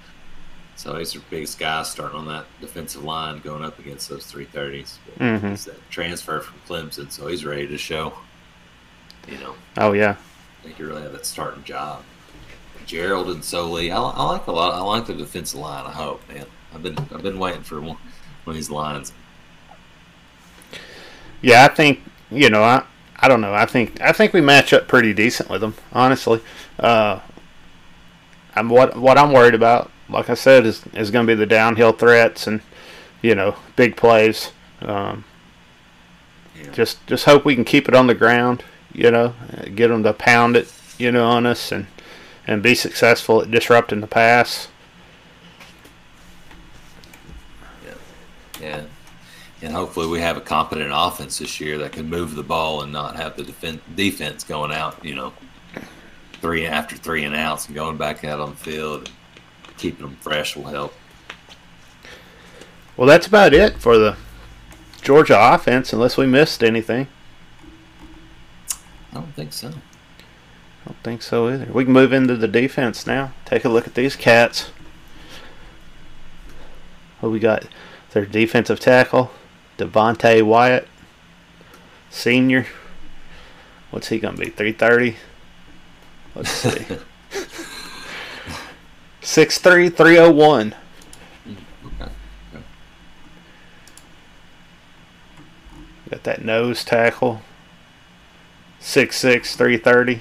So 0.75 0.97
he's 0.99 1.13
the 1.13 1.21
biggest 1.31 1.59
guy 1.59 1.83
starting 1.85 2.19
on 2.19 2.27
that 2.27 2.45
defensive 2.61 3.03
line 3.03 3.39
going 3.41 3.65
up 3.65 3.79
against 3.79 4.11
those 4.11 4.27
330s. 4.31 4.99
But 5.07 5.25
Mhm. 5.25 5.51
He's 5.51 5.65
that 5.67 5.91
transfer 5.91 6.41
from 6.41 6.57
Clemson, 6.69 7.11
so 7.11 7.29
he's 7.29 7.45
ready 7.47 7.67
to 7.69 7.79
show. 7.79 8.13
You 9.29 9.39
know, 9.39 9.55
Oh 9.79 9.93
yeah, 9.93 10.17
I 10.61 10.63
think 10.67 10.79
you 10.79 10.87
really 10.87 11.03
have 11.03 11.13
that 11.13 11.25
starting 11.27 11.65
job. 11.65 12.03
Gerald 12.87 13.29
and 13.31 13.45
Soli, 13.45 13.91
I, 13.91 13.99
I 14.01 14.25
like 14.25 14.47
a 14.47 14.53
lot. 14.53 14.75
I 14.75 14.81
like 14.83 15.07
the 15.07 15.15
defensive 15.15 15.61
line. 15.61 15.87
I 15.87 15.93
hope, 15.93 16.27
man. 16.29 16.47
I've 16.75 16.83
been 16.83 16.97
I've 17.13 17.23
been 17.23 17.39
waiting 17.39 17.63
for 17.63 17.81
one, 17.81 17.97
one 18.45 18.49
of 18.49 18.55
these 18.55 18.71
lines. 18.71 19.13
yeah. 21.43 21.65
I 21.65 21.69
think 21.69 22.01
you 22.31 22.51
know 22.51 22.63
I 22.63 22.85
I 23.19 23.29
don't 23.29 23.41
know. 23.41 23.55
I 23.55 23.67
think 23.67 24.01
I 24.01 24.13
think 24.13 24.33
we 24.33 24.41
match 24.41 24.73
up 24.73 24.89
pretty 24.89 25.13
decent 25.15 25.49
with 25.51 25.61
them, 25.61 25.75
honestly. 25.93 26.41
Uh, 26.79 27.21
I'm 28.55 28.69
what 28.69 28.97
what 28.97 29.19
I'm 29.19 29.33
worried 29.33 29.55
about, 29.55 29.91
like 30.09 30.31
I 30.31 30.35
said, 30.35 30.67
is 30.67 30.85
is 30.95 31.11
going 31.11 31.27
to 31.27 31.31
be 31.31 31.37
the 31.39 31.47
downhill 31.47 31.93
threats 31.93 32.47
and 32.47 32.61
you 33.23 33.35
know 33.35 33.57
big 33.77 33.97
plays. 33.97 34.53
Um, 34.83 35.25
Yeah. 36.55 36.71
just 36.73 37.07
just 37.07 37.25
hope 37.25 37.45
we 37.45 37.55
can 37.55 37.65
keep 37.65 37.89
it 37.89 37.95
on 37.95 38.07
the 38.07 38.15
ground. 38.15 38.65
You 38.93 39.11
know, 39.11 39.35
get 39.75 39.89
them 39.89 40.03
to 40.05 40.13
pound 40.13 40.57
it. 40.57 40.73
You 40.99 41.13
know, 41.13 41.27
on 41.27 41.45
us 41.45 41.73
and 41.73 41.87
and 42.47 42.63
be 42.63 42.75
successful 42.75 43.43
at 43.43 43.51
disrupting 43.51 44.01
the 44.01 44.07
pass. 44.07 44.69
Yeah. 48.61 48.85
And 49.63 49.75
hopefully 49.75 50.07
we 50.07 50.21
have 50.21 50.37
a 50.37 50.41
competent 50.41 50.91
offense 50.95 51.39
this 51.39 51.61
year 51.61 51.79
that 51.79 51.93
can 51.93 52.09
move 52.09 52.35
the 52.35 52.43
ball 52.43 52.83
and 52.83 52.93
not 52.93 53.17
have 53.17 53.37
the 53.37 53.43
defen 53.43 53.81
defense 53.95 54.45
going 54.45 54.71
out, 54.73 55.03
you 55.05 55.15
know, 55.15 55.33
three 56.41 56.67
after 56.67 56.97
three 56.97 57.25
and 57.25 57.35
outs 57.35 57.67
and 57.67 57.75
going 57.75 57.97
back 57.97 58.23
out 58.25 58.39
on 58.39 58.51
the 58.51 58.57
field. 58.57 59.11
And 59.67 59.77
keeping 59.77 60.07
them 60.07 60.17
fresh 60.21 60.57
will 60.57 60.65
help. 60.65 60.95
Well, 62.97 63.07
that's 63.07 63.27
about 63.27 63.53
it 63.53 63.79
for 63.79 63.99
the 63.99 64.17
Georgia 65.03 65.37
offense, 65.39 65.93
unless 65.93 66.17
we 66.17 66.27
missed 66.27 66.63
anything. 66.63 67.09
I 69.13 69.15
don't 69.15 69.35
think 69.35 69.53
so. 69.53 69.73
I 70.87 70.91
don't 70.91 71.03
think 71.03 71.23
so 71.23 71.49
either. 71.49 71.67
We 71.73 71.83
can 71.83 71.93
move 71.93 72.13
into 72.13 72.37
the 72.37 72.47
defense 72.47 73.09
now. 73.09 73.33
Take 73.45 73.65
a 73.65 73.69
look 73.69 73.89
at 73.89 73.95
these 73.95 74.15
cats. 74.15 74.71
What 77.19 77.33
we 77.33 77.41
got? 77.41 77.65
Their 78.13 78.25
defensive 78.25 78.79
tackle, 78.79 79.33
Devonte 79.79 80.43
Wyatt, 80.45 80.87
senior. 82.09 82.69
What's 83.91 84.09
he 84.09 84.21
gonna 84.21 84.37
be? 84.37 84.49
Three 84.49 84.71
thirty. 84.71 85.17
Let's 86.37 86.51
see. 86.51 86.87
Six 89.23 89.59
three 89.59 89.89
three 89.89 90.19
oh 90.19 90.31
one. 90.31 90.73
Okay. 91.85 92.11
Got 96.11 96.23
that 96.23 96.45
nose 96.45 96.85
tackle. 96.85 97.43
Six 98.79 99.17
six 99.17 99.57
three 99.57 99.79
thirty. 99.79 100.21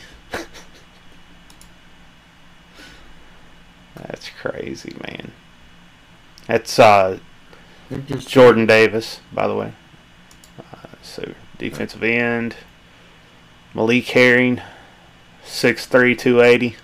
That's 4.08 4.30
crazy, 4.30 4.96
man. 5.08 5.32
That's 6.48 6.78
uh, 6.78 7.20
Jordan 8.20 8.66
Davis, 8.66 9.20
by 9.34 9.48
the 9.48 9.56
way. 9.56 9.74
Uh, 10.60 10.88
so 11.02 11.34
defensive 11.58 12.04
end, 12.04 12.56
Malik 13.74 14.08
Herring, 14.08 14.62
6'3", 15.46 16.18
280. 16.18 16.76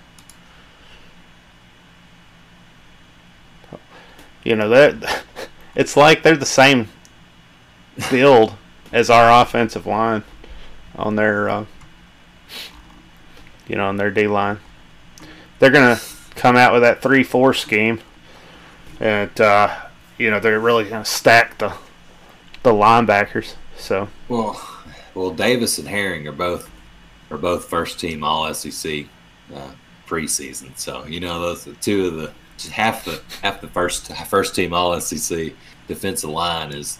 You 4.44 4.56
know 4.56 4.68
that 4.70 5.22
it's 5.76 5.96
like 5.96 6.24
they're 6.24 6.36
the 6.36 6.44
same 6.44 6.88
build 8.10 8.54
as 8.92 9.08
our 9.08 9.42
offensive 9.42 9.86
line 9.86 10.24
on 10.96 11.14
their, 11.14 11.48
uh, 11.48 11.64
you 13.68 13.76
know, 13.76 13.86
on 13.86 13.96
their 13.96 14.10
D 14.10 14.26
line. 14.26 14.58
They're 15.60 15.70
gonna 15.70 16.00
come 16.34 16.56
out 16.56 16.72
with 16.72 16.82
that 16.82 17.02
three-four 17.02 17.54
scheme, 17.54 18.00
and 19.00 19.40
uh, 19.40 19.74
you 20.18 20.30
know 20.30 20.40
they're 20.40 20.60
really 20.60 20.88
gonna 20.88 21.04
stack 21.04 21.58
the 21.58 21.72
the 22.62 22.72
linebackers. 22.72 23.54
So 23.76 24.08
Well, 24.28 24.60
well, 25.14 25.30
Davis 25.32 25.78
and 25.78 25.88
Herring 25.88 26.26
are 26.28 26.32
both 26.32 26.70
are 27.30 27.38
both 27.38 27.64
first 27.64 27.98
team 27.98 28.22
All 28.22 28.52
SEC 28.54 29.06
uh, 29.54 29.70
preseason. 30.06 30.76
So 30.76 31.04
you 31.06 31.20
know 31.20 31.40
those 31.40 31.66
are 31.66 31.74
two 31.74 32.06
of 32.06 32.14
the 32.14 32.32
half 32.70 33.04
the 33.04 33.20
half 33.42 33.60
the 33.60 33.68
first 33.68 34.14
first 34.26 34.54
team 34.54 34.72
All 34.72 34.98
SEC 35.00 35.52
defensive 35.88 36.30
line 36.30 36.72
is 36.72 36.98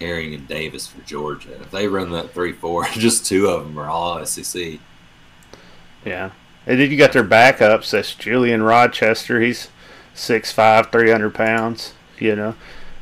Herring 0.00 0.34
and 0.34 0.46
Davis 0.48 0.86
for 0.86 1.00
Georgia. 1.02 1.52
If 1.60 1.70
they 1.70 1.88
run 1.88 2.10
that 2.10 2.32
three 2.32 2.52
four, 2.52 2.84
just 2.92 3.26
two 3.26 3.48
of 3.48 3.64
them 3.64 3.78
are 3.78 3.88
All 3.88 4.24
SEC. 4.26 4.78
yeah, 6.04 6.30
and 6.66 6.80
then 6.80 6.90
you 6.90 6.96
got 6.96 7.12
their 7.12 7.24
backups. 7.24 7.90
That's 7.90 8.14
Julian 8.14 8.62
Rochester. 8.62 9.40
He's 9.40 9.68
6'5", 10.14 10.90
300 10.90 11.34
pounds. 11.34 11.94
You 12.18 12.34
know, 12.34 12.54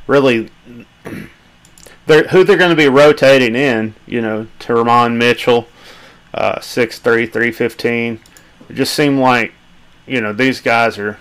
really, 0.07 0.49
they're 2.05 2.27
who 2.27 2.43
they're 2.43 2.57
going 2.57 2.69
to 2.69 2.75
be 2.75 2.87
rotating 2.87 3.55
in. 3.55 3.95
You 4.05 4.21
know, 4.21 4.47
Tymon 4.59 5.17
Mitchell, 5.17 5.67
uh, 6.33 6.59
6'3", 6.59 7.01
315. 7.01 8.19
It 8.69 8.73
just 8.73 8.93
seemed 8.93 9.19
like, 9.19 9.53
you 10.05 10.21
know, 10.21 10.33
these 10.33 10.61
guys 10.61 10.97
are, 10.97 11.17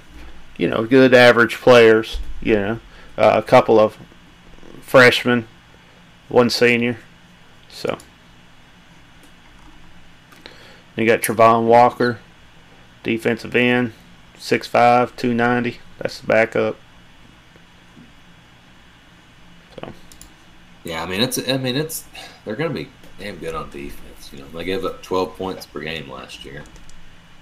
you 0.57 0.69
know, 0.69 0.85
good 0.85 1.15
average 1.15 1.57
players. 1.57 2.19
You 2.43 2.55
know, 2.55 2.81
uh, 3.17 3.35
a 3.37 3.43
couple 3.43 3.79
of 3.79 3.97
freshmen, 4.83 5.47
one 6.29 6.51
senior. 6.51 6.99
So 7.69 7.99
you 10.97 11.07
got 11.07 11.23
Travon 11.23 11.67
Walker, 11.67 12.19
defensive 13.05 13.55
end, 13.55 13.93
6'5", 14.37 15.15
290. 15.17 15.79
That's 15.99 16.21
the 16.21 16.27
backup. 16.27 16.77
So 19.77 19.93
Yeah, 20.85 21.03
I 21.03 21.07
mean 21.07 21.21
it's 21.21 21.39
I 21.49 21.57
mean 21.59 21.77
it's 21.77 22.05
they're 22.45 22.57
going 22.57 22.71
to 22.71 22.75
be 22.85 22.91
damn 23.19 23.37
good 23.39 23.55
on 23.55 23.71
defense. 23.71 24.33
You 24.33 24.41
know, 24.41 24.49
they 24.49 24.65
gave 24.65 24.85
up 24.85 25.03
twelve 25.03 25.37
points 25.37 25.67
per 25.67 25.81
game 25.81 26.11
last 26.11 26.45
year. 26.45 26.65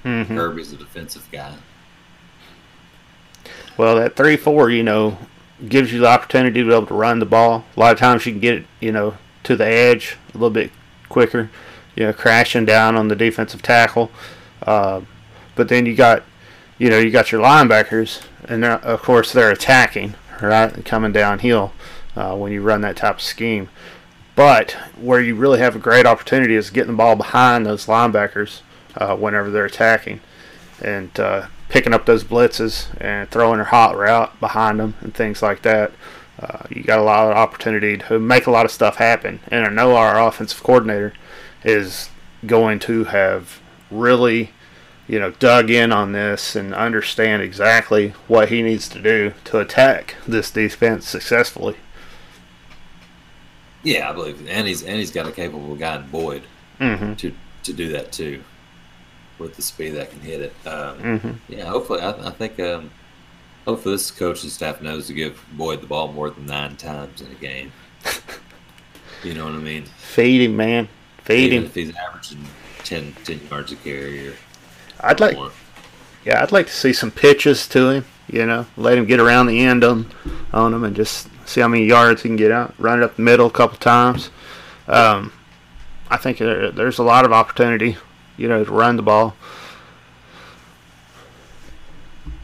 mhm. 0.04 0.26
Kirby's 0.36 0.72
a 0.72 0.76
defensive 0.76 1.28
guy. 1.32 1.56
Well, 3.76 3.96
that 3.96 4.16
three 4.16 4.36
four, 4.36 4.70
you 4.70 4.82
know, 4.82 5.18
gives 5.68 5.92
you 5.92 6.00
the 6.00 6.06
opportunity 6.08 6.60
to 6.60 6.66
be 6.68 6.74
able 6.74 6.86
to 6.86 6.94
run 6.94 7.18
the 7.18 7.26
ball. 7.26 7.64
A 7.76 7.80
lot 7.80 7.92
of 7.92 7.98
times 7.98 8.26
you 8.26 8.32
can 8.32 8.40
get 8.40 8.54
it, 8.56 8.66
you 8.80 8.92
know, 8.92 9.16
to 9.44 9.56
the 9.56 9.66
edge 9.66 10.16
a 10.30 10.34
little 10.34 10.50
bit 10.50 10.70
quicker. 11.08 11.50
You 11.96 12.04
know, 12.06 12.12
crashing 12.12 12.64
down 12.64 12.96
on 12.96 13.08
the 13.08 13.16
defensive 13.16 13.62
tackle. 13.62 14.10
Uh, 14.66 15.02
but 15.54 15.68
then 15.68 15.86
you 15.86 15.94
got, 15.94 16.22
you 16.78 16.90
know, 16.90 16.98
you 16.98 17.10
got 17.10 17.32
your 17.32 17.42
linebackers, 17.42 18.22
and 18.48 18.64
of 18.64 19.02
course 19.02 19.32
they're 19.32 19.50
attacking, 19.50 20.14
right, 20.40 20.84
coming 20.84 21.12
downhill 21.12 21.72
uh, 22.16 22.34
when 22.36 22.52
you 22.52 22.62
run 22.62 22.80
that 22.82 22.96
type 22.96 23.16
of 23.16 23.22
scheme. 23.22 23.68
But 24.34 24.72
where 24.96 25.20
you 25.20 25.34
really 25.34 25.58
have 25.58 25.76
a 25.76 25.78
great 25.78 26.06
opportunity 26.06 26.54
is 26.54 26.70
getting 26.70 26.92
the 26.92 26.96
ball 26.96 27.16
behind 27.16 27.66
those 27.66 27.86
linebackers 27.86 28.62
uh, 28.96 29.14
whenever 29.14 29.50
they're 29.50 29.66
attacking, 29.66 30.20
and 30.80 31.18
uh, 31.20 31.46
picking 31.68 31.94
up 31.94 32.06
those 32.06 32.24
blitzes 32.24 32.88
and 33.00 33.30
throwing 33.30 33.60
a 33.60 33.64
hot 33.64 33.96
route 33.96 34.38
behind 34.40 34.80
them 34.80 34.94
and 35.00 35.14
things 35.14 35.42
like 35.42 35.62
that. 35.62 35.92
Uh, 36.38 36.64
you 36.70 36.82
got 36.82 36.98
a 36.98 37.02
lot 37.02 37.30
of 37.30 37.36
opportunity 37.36 37.96
to 37.96 38.18
make 38.18 38.46
a 38.46 38.50
lot 38.50 38.64
of 38.64 38.72
stuff 38.72 38.96
happen. 38.96 39.40
And 39.48 39.64
I 39.64 39.70
know 39.70 39.96
our 39.96 40.20
offensive 40.20 40.62
coordinator 40.62 41.12
is 41.62 42.10
going 42.46 42.78
to 42.80 43.04
have 43.04 43.60
really, 43.90 44.50
you 45.08 45.18
know, 45.18 45.30
dug 45.32 45.70
in 45.70 45.92
on 45.92 46.12
this 46.12 46.54
and 46.56 46.74
understand 46.74 47.42
exactly 47.42 48.10
what 48.28 48.48
he 48.50 48.62
needs 48.62 48.88
to 48.90 49.00
do 49.02 49.32
to 49.44 49.58
attack 49.58 50.16
this 50.26 50.50
defense 50.50 51.08
successfully. 51.08 51.76
Yeah, 53.82 54.08
I 54.08 54.12
believe, 54.12 54.46
and 54.48 54.66
he's 54.66 54.82
and 54.84 54.96
he's 54.96 55.10
got 55.10 55.26
a 55.26 55.32
capable 55.32 55.74
guy 55.74 55.96
in 55.96 56.08
Boyd 56.08 56.42
Mm-hmm. 56.80 57.14
to 57.14 57.34
to 57.64 57.72
do 57.72 57.90
that 57.92 58.10
too, 58.12 58.42
with 59.38 59.54
the 59.56 59.62
speed 59.62 59.90
that 59.90 60.10
can 60.10 60.20
hit 60.20 60.40
it. 60.40 60.54
Um, 60.66 60.98
Mm-hmm. 60.98 61.30
yeah, 61.48 61.64
hopefully, 61.64 62.00
I, 62.00 62.10
I 62.28 62.30
think 62.30 62.58
um, 62.60 62.90
hopefully 63.64 63.94
this 63.94 64.10
coaching 64.10 64.50
staff 64.50 64.80
knows 64.82 65.08
to 65.08 65.12
give 65.14 65.44
Boyd 65.52 65.80
the 65.80 65.86
ball 65.86 66.12
more 66.12 66.30
than 66.30 66.46
nine 66.46 66.76
times 66.76 67.20
in 67.20 67.30
a 67.30 67.34
game. 67.34 67.72
you 69.24 69.34
know 69.34 69.44
what 69.44 69.54
I 69.54 69.58
mean? 69.58 69.84
Feed 69.84 70.42
him, 70.42 70.56
man. 70.56 70.88
Feed 71.24 71.46
Even 71.46 71.58
him. 71.58 71.64
if 71.66 71.74
he's 71.74 71.94
averaging 71.96 72.44
10, 72.84 73.12
10 73.24 73.40
yards 73.48 73.70
a 73.72 73.76
carry 73.76 74.28
or 74.28 74.34
I'd 75.02 75.20
like, 75.20 75.36
more. 75.36 75.50
yeah, 76.24 76.42
I'd 76.42 76.52
like 76.52 76.66
to 76.66 76.72
see 76.72 76.92
some 76.92 77.10
pitches 77.10 77.66
to 77.68 77.88
him. 77.90 78.04
You 78.28 78.46
know, 78.46 78.66
let 78.76 78.96
him 78.96 79.04
get 79.04 79.20
around 79.20 79.46
the 79.46 79.60
end 79.60 79.84
on, 79.84 80.06
on 80.52 80.72
him 80.72 80.84
and 80.84 80.96
just 80.96 81.28
see 81.46 81.60
how 81.60 81.68
many 81.68 81.84
yards 81.84 82.22
he 82.22 82.28
can 82.28 82.36
get 82.36 82.50
out. 82.52 82.74
Run 82.78 83.00
it 83.02 83.04
up 83.04 83.16
the 83.16 83.22
middle 83.22 83.46
a 83.46 83.50
couple 83.50 83.76
times. 83.78 84.30
Um, 84.88 85.32
I 86.08 86.16
think 86.16 86.38
there, 86.38 86.70
there's 86.70 86.98
a 86.98 87.02
lot 87.02 87.24
of 87.24 87.32
opportunity, 87.32 87.96
you 88.36 88.48
know, 88.48 88.64
to 88.64 88.70
run 88.70 88.96
the 88.96 89.02
ball. 89.02 89.34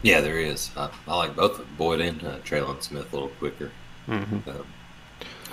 Yeah, 0.01 0.21
there 0.21 0.39
is. 0.39 0.71
I, 0.77 0.89
I 1.07 1.17
like 1.17 1.35
both 1.35 1.61
Boyd 1.77 2.01
and 2.01 2.23
uh, 2.23 2.37
Trelon 2.39 2.81
Smith 2.81 3.11
a 3.11 3.15
little 3.15 3.29
quicker. 3.39 3.71
hmm 4.05 4.21
Um, 4.21 4.65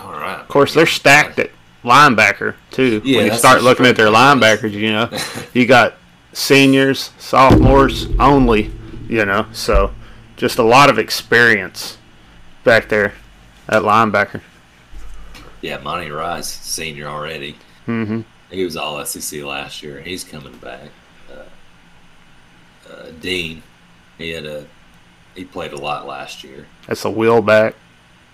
all 0.01 0.13
right. 0.13 0.39
Of 0.41 0.49
course, 0.49 0.75
they're 0.75 0.87
stacked 0.87 1.39
at 1.39 1.51
linebacker 1.83 2.55
too. 2.71 3.01
Yeah, 3.05 3.19
when 3.19 3.27
you 3.27 3.39
start 3.39 3.63
looking 3.63 3.87
at 3.87 3.97
their 3.97 4.09
linebackers, 4.09 4.73
you 4.73 4.93
know, 4.93 5.09
you 5.55 5.67
got 5.67 5.95
seniors, 6.37 7.13
sophomores 7.19 8.07
only. 8.21 8.71
You 9.09 9.25
know, 9.25 9.47
so 9.53 9.95
just 10.37 10.59
a 10.59 10.63
lot 10.65 10.91
of 10.91 10.99
experience 10.99 11.97
back 12.65 12.89
there 12.89 13.15
at 13.69 13.83
linebacker. 13.83 14.41
Yeah, 15.63 15.79
Monty 15.79 16.11
Rice, 16.11 16.49
senior 16.49 17.07
already. 17.07 17.57
hmm 17.87 18.23
He 18.51 18.65
was 18.65 18.77
all 18.77 19.05
SEC 19.05 19.43
last 19.43 19.83
year. 19.83 20.01
He's 20.01 20.25
coming 20.25 20.57
back. 20.59 20.91
Uh, 21.33 21.45
uh, 22.91 23.11
Dean, 23.21 23.63
he 24.19 24.31
had 24.31 24.45
a 24.45 24.67
he 25.37 25.45
played 25.45 25.73
a 25.73 25.79
lot 25.79 26.07
last 26.07 26.43
year. 26.43 26.67
That's 26.89 27.05
a 27.05 27.11
wheel 27.11 27.43
back, 27.43 27.75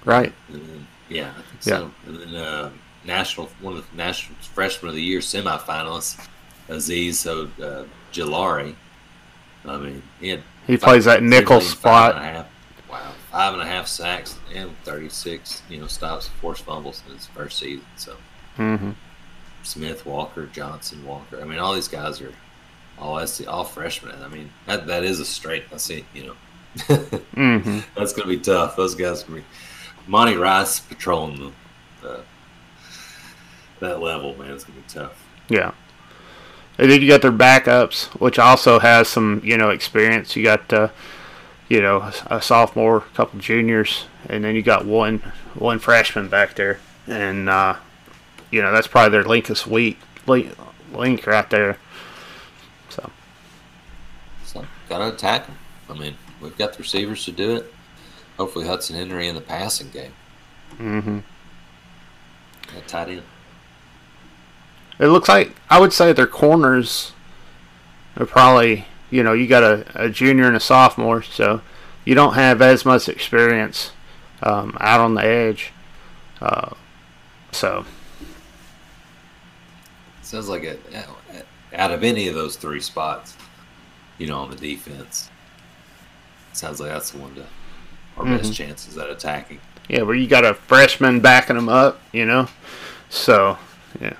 right? 0.06 0.32
Then, 0.48 0.86
yeah, 1.10 1.30
I 1.30 1.42
think 1.42 1.66
Yeah. 1.66 1.78
so. 1.78 1.90
And 2.06 2.16
then 2.18 2.34
uh, 2.34 2.70
national 3.04 3.48
one 3.60 3.76
of 3.76 3.90
the 3.90 3.96
national 3.96 4.38
freshman 4.40 4.88
of 4.88 4.94
the 4.94 5.02
year 5.02 5.18
semifinalists, 5.20 6.26
Azeez 6.68 7.26
uh, 7.26 7.84
Jalari. 8.12 8.74
I 9.64 9.76
mean, 9.76 10.02
he 10.20 10.28
had 10.28 10.42
He 10.66 10.76
plays 10.76 11.04
that 11.04 11.22
nickel 11.22 11.60
five 11.60 11.68
spot. 11.70 12.16
and 12.16 12.24
a 12.24 12.28
half- 12.28 12.48
wow, 12.90 13.12
five 13.30 13.52
and 13.54 13.62
a 13.62 13.66
half 13.66 13.86
sacks 13.86 14.36
and 14.54 14.76
thirty-six, 14.84 15.62
you 15.68 15.78
know, 15.78 15.86
stops 15.86 16.26
and 16.28 16.36
forced 16.36 16.64
fumbles 16.64 17.02
in 17.08 17.14
his 17.14 17.26
first 17.26 17.58
season. 17.58 17.84
So 17.96 18.16
hmm 18.56 18.90
Smith, 19.62 20.04
Walker, 20.04 20.46
Johnson, 20.46 21.04
Walker. 21.06 21.40
I 21.40 21.44
mean, 21.44 21.58
all 21.60 21.72
these 21.74 21.86
guys 21.88 22.20
are 22.20 22.32
all 22.98 23.16
I 23.16 23.24
see, 23.26 23.46
all 23.46 23.64
freshmen. 23.64 24.20
I 24.22 24.28
mean, 24.28 24.50
that 24.66 24.86
that 24.88 25.04
is 25.04 25.20
a 25.20 25.24
strength. 25.24 25.72
I 25.72 25.76
see. 25.76 26.04
You 26.14 26.26
know, 26.26 26.34
hmm 27.34 27.78
that's 27.96 28.12
gonna 28.12 28.28
be 28.28 28.38
tough. 28.38 28.74
Those 28.76 28.94
guys 28.96 29.22
gonna 29.22 29.40
be 29.40 29.46
Monty 30.08 30.34
Rice 30.36 30.80
patrolling 30.80 31.52
the 32.02 32.08
uh, 32.08 32.20
that 33.80 34.00
level, 34.00 34.36
man. 34.36 34.50
It's 34.52 34.64
gonna 34.64 34.80
be 34.80 34.86
tough. 34.88 35.24
Yeah. 35.48 35.72
And 36.78 36.90
then 36.90 37.02
you 37.02 37.08
got 37.08 37.22
their 37.22 37.32
backups, 37.32 38.06
which 38.18 38.38
also 38.38 38.78
has 38.78 39.08
some, 39.08 39.40
you 39.44 39.56
know, 39.56 39.70
experience. 39.70 40.34
You 40.36 40.42
got, 40.42 40.72
uh, 40.72 40.88
you 41.68 41.80
know, 41.80 42.10
a 42.26 42.40
sophomore, 42.40 42.98
a 42.98 43.14
couple 43.14 43.38
juniors, 43.40 44.06
and 44.28 44.44
then 44.44 44.54
you 44.54 44.62
got 44.62 44.84
one 44.84 45.22
one 45.54 45.78
freshman 45.78 46.28
back 46.28 46.54
there, 46.54 46.80
and 47.06 47.48
uh, 47.48 47.76
you 48.50 48.62
know 48.62 48.72
that's 48.72 48.86
probably 48.86 49.10
their 49.10 49.24
linkest 49.24 49.66
week 49.66 49.98
link, 50.26 50.54
link 50.92 51.26
right 51.26 51.48
there. 51.50 51.78
So 52.88 53.10
So 54.44 54.64
gotta 54.88 55.14
attack 55.14 55.46
them. 55.46 55.56
I 55.88 55.94
mean, 55.94 56.16
we've 56.40 56.56
got 56.56 56.72
the 56.72 56.78
receivers 56.78 57.24
to 57.24 57.32
do 57.32 57.56
it. 57.56 57.72
Hopefully, 58.36 58.66
Hudson 58.66 58.96
Henry 58.96 59.28
in 59.28 59.34
the 59.34 59.40
passing 59.40 59.90
game. 59.90 60.12
Mm-hmm. 60.78 61.18
That 62.74 62.88
tight 62.88 63.08
end. 63.08 63.22
It 65.02 65.08
looks 65.08 65.28
like 65.28 65.52
I 65.68 65.80
would 65.80 65.92
say 65.92 66.12
their 66.12 66.28
corners 66.28 67.12
are 68.16 68.24
probably, 68.24 68.86
you 69.10 69.24
know, 69.24 69.32
you 69.32 69.48
got 69.48 69.64
a, 69.64 69.84
a 69.96 70.08
junior 70.08 70.46
and 70.46 70.54
a 70.54 70.60
sophomore, 70.60 71.22
so 71.22 71.60
you 72.04 72.14
don't 72.14 72.34
have 72.34 72.62
as 72.62 72.84
much 72.84 73.08
experience 73.08 73.90
um, 74.44 74.76
out 74.80 75.00
on 75.00 75.14
the 75.14 75.24
edge. 75.24 75.72
Uh, 76.40 76.74
so 77.50 77.84
sounds 80.22 80.48
like 80.48 80.62
it. 80.62 80.80
Out 81.74 81.90
of 81.90 82.04
any 82.04 82.28
of 82.28 82.34
those 82.34 82.54
three 82.54 82.80
spots, 82.80 83.36
you 84.18 84.28
know, 84.28 84.38
on 84.38 84.50
the 84.50 84.56
defense, 84.56 85.30
sounds 86.52 86.80
like 86.80 86.90
that's 86.90 87.10
the 87.10 87.18
one 87.18 87.34
to 87.34 87.46
our 88.18 88.24
mm-hmm. 88.24 88.36
best 88.36 88.54
chances 88.54 88.96
at 88.98 89.10
attacking. 89.10 89.60
Yeah, 89.88 90.02
where 90.02 90.14
you 90.14 90.28
got 90.28 90.44
a 90.44 90.54
freshman 90.54 91.18
backing 91.18 91.56
them 91.56 91.68
up, 91.68 92.00
you 92.12 92.24
know. 92.24 92.46
So 93.10 93.58
yeah, 94.00 94.14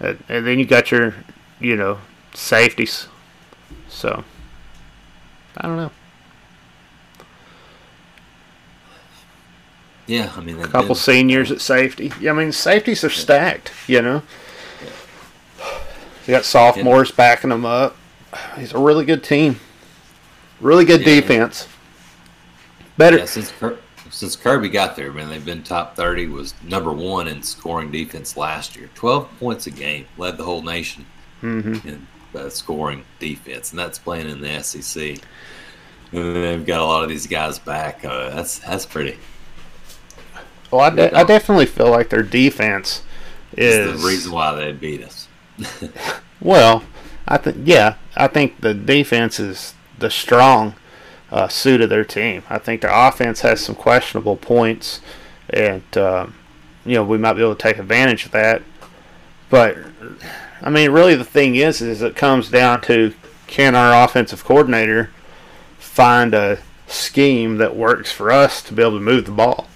and, 0.00 0.22
and 0.28 0.46
then 0.46 0.58
you 0.58 0.64
got 0.64 0.90
your, 0.90 1.14
you 1.60 1.76
know, 1.76 1.98
safeties. 2.34 3.08
So 3.88 4.24
I 5.56 5.66
don't 5.66 5.76
know. 5.76 5.90
Yeah, 10.06 10.32
I 10.34 10.40
mean, 10.40 10.58
a 10.58 10.66
couple 10.66 10.88
been, 10.88 10.94
seniors 10.96 11.50
at 11.50 11.60
safety. 11.60 12.10
Yeah, 12.18 12.30
I 12.30 12.34
mean, 12.34 12.50
safeties 12.50 13.04
are 13.04 13.10
stacked. 13.10 13.72
You 13.86 14.00
know, 14.00 14.22
you 16.26 16.32
got 16.32 16.46
sophomores 16.46 17.10
yeah. 17.10 17.16
backing 17.16 17.50
them 17.50 17.66
up. 17.66 17.96
He's 18.56 18.72
a 18.72 18.78
really 18.78 19.04
good 19.04 19.22
team. 19.22 19.60
Really 20.60 20.86
good 20.86 21.00
yeah. 21.00 21.20
defense. 21.20 21.68
Better 22.96 23.26
since 24.18 24.34
Kirby 24.34 24.68
got 24.68 24.96
there, 24.96 25.12
man, 25.12 25.28
they've 25.28 25.44
been 25.44 25.62
top 25.62 25.94
thirty. 25.94 26.26
Was 26.26 26.52
number 26.64 26.92
one 26.92 27.28
in 27.28 27.40
scoring 27.42 27.92
defense 27.92 28.36
last 28.36 28.74
year. 28.74 28.90
Twelve 28.96 29.28
points 29.38 29.68
a 29.68 29.70
game, 29.70 30.06
led 30.16 30.36
the 30.36 30.42
whole 30.44 30.62
nation 30.62 31.06
mm-hmm. 31.40 31.86
in 31.86 32.06
uh, 32.34 32.48
scoring 32.48 33.04
defense, 33.20 33.70
and 33.70 33.78
that's 33.78 33.98
playing 33.98 34.28
in 34.28 34.40
the 34.40 34.60
SEC. 34.60 35.18
And 36.10 36.34
they've 36.34 36.66
got 36.66 36.80
a 36.80 36.84
lot 36.84 37.04
of 37.04 37.08
these 37.08 37.28
guys 37.28 37.60
back. 37.60 38.04
Uh, 38.04 38.30
that's 38.30 38.58
that's 38.58 38.86
pretty 38.86 39.18
well, 40.72 40.80
I, 40.80 40.90
de- 40.90 41.16
I 41.16 41.22
definitely 41.22 41.66
feel 41.66 41.90
like 41.90 42.10
their 42.10 42.24
defense 42.24 43.02
is 43.56 44.00
the 44.00 44.06
reason 44.06 44.32
why 44.32 44.52
they 44.54 44.72
beat 44.72 45.02
us. 45.02 45.28
well, 46.40 46.82
I 47.28 47.38
think 47.38 47.58
yeah, 47.64 47.94
I 48.16 48.26
think 48.26 48.62
the 48.62 48.74
defense 48.74 49.38
is 49.38 49.74
the 49.96 50.10
strong 50.10 50.74
uh, 51.30 51.48
suit 51.48 51.80
of 51.80 51.90
their 51.90 52.04
team. 52.04 52.42
I 52.48 52.58
think 52.58 52.80
their 52.80 52.90
offense 52.92 53.40
has 53.42 53.60
some 53.60 53.74
questionable 53.74 54.36
points, 54.36 55.00
and 55.50 55.96
um, 55.96 56.34
you 56.84 56.94
know 56.94 57.04
we 57.04 57.18
might 57.18 57.34
be 57.34 57.42
able 57.42 57.54
to 57.54 57.62
take 57.62 57.78
advantage 57.78 58.26
of 58.26 58.32
that. 58.32 58.62
But 59.50 59.76
I 60.62 60.70
mean, 60.70 60.90
really, 60.90 61.14
the 61.14 61.24
thing 61.24 61.56
is, 61.56 61.80
is 61.80 62.02
it 62.02 62.16
comes 62.16 62.50
down 62.50 62.80
to 62.82 63.14
can 63.46 63.74
our 63.74 64.04
offensive 64.04 64.44
coordinator 64.44 65.10
find 65.78 66.34
a 66.34 66.58
scheme 66.86 67.58
that 67.58 67.76
works 67.76 68.10
for 68.10 68.30
us 68.30 68.62
to 68.62 68.74
be 68.74 68.82
able 68.82 68.98
to 68.98 69.04
move 69.04 69.26
the 69.26 69.32
ball. 69.32 69.68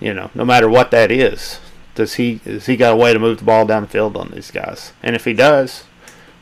You 0.00 0.12
know, 0.12 0.30
no 0.34 0.44
matter 0.44 0.68
what 0.68 0.90
that 0.90 1.10
is, 1.10 1.60
does 1.94 2.14
he 2.14 2.40
has 2.44 2.66
he 2.66 2.76
got 2.76 2.92
a 2.92 2.96
way 2.96 3.12
to 3.12 3.18
move 3.18 3.38
the 3.38 3.44
ball 3.44 3.66
down 3.66 3.82
the 3.82 3.88
field 3.88 4.16
on 4.16 4.30
these 4.30 4.50
guys? 4.50 4.92
And 5.02 5.14
if 5.14 5.24
he 5.24 5.32
does, 5.32 5.84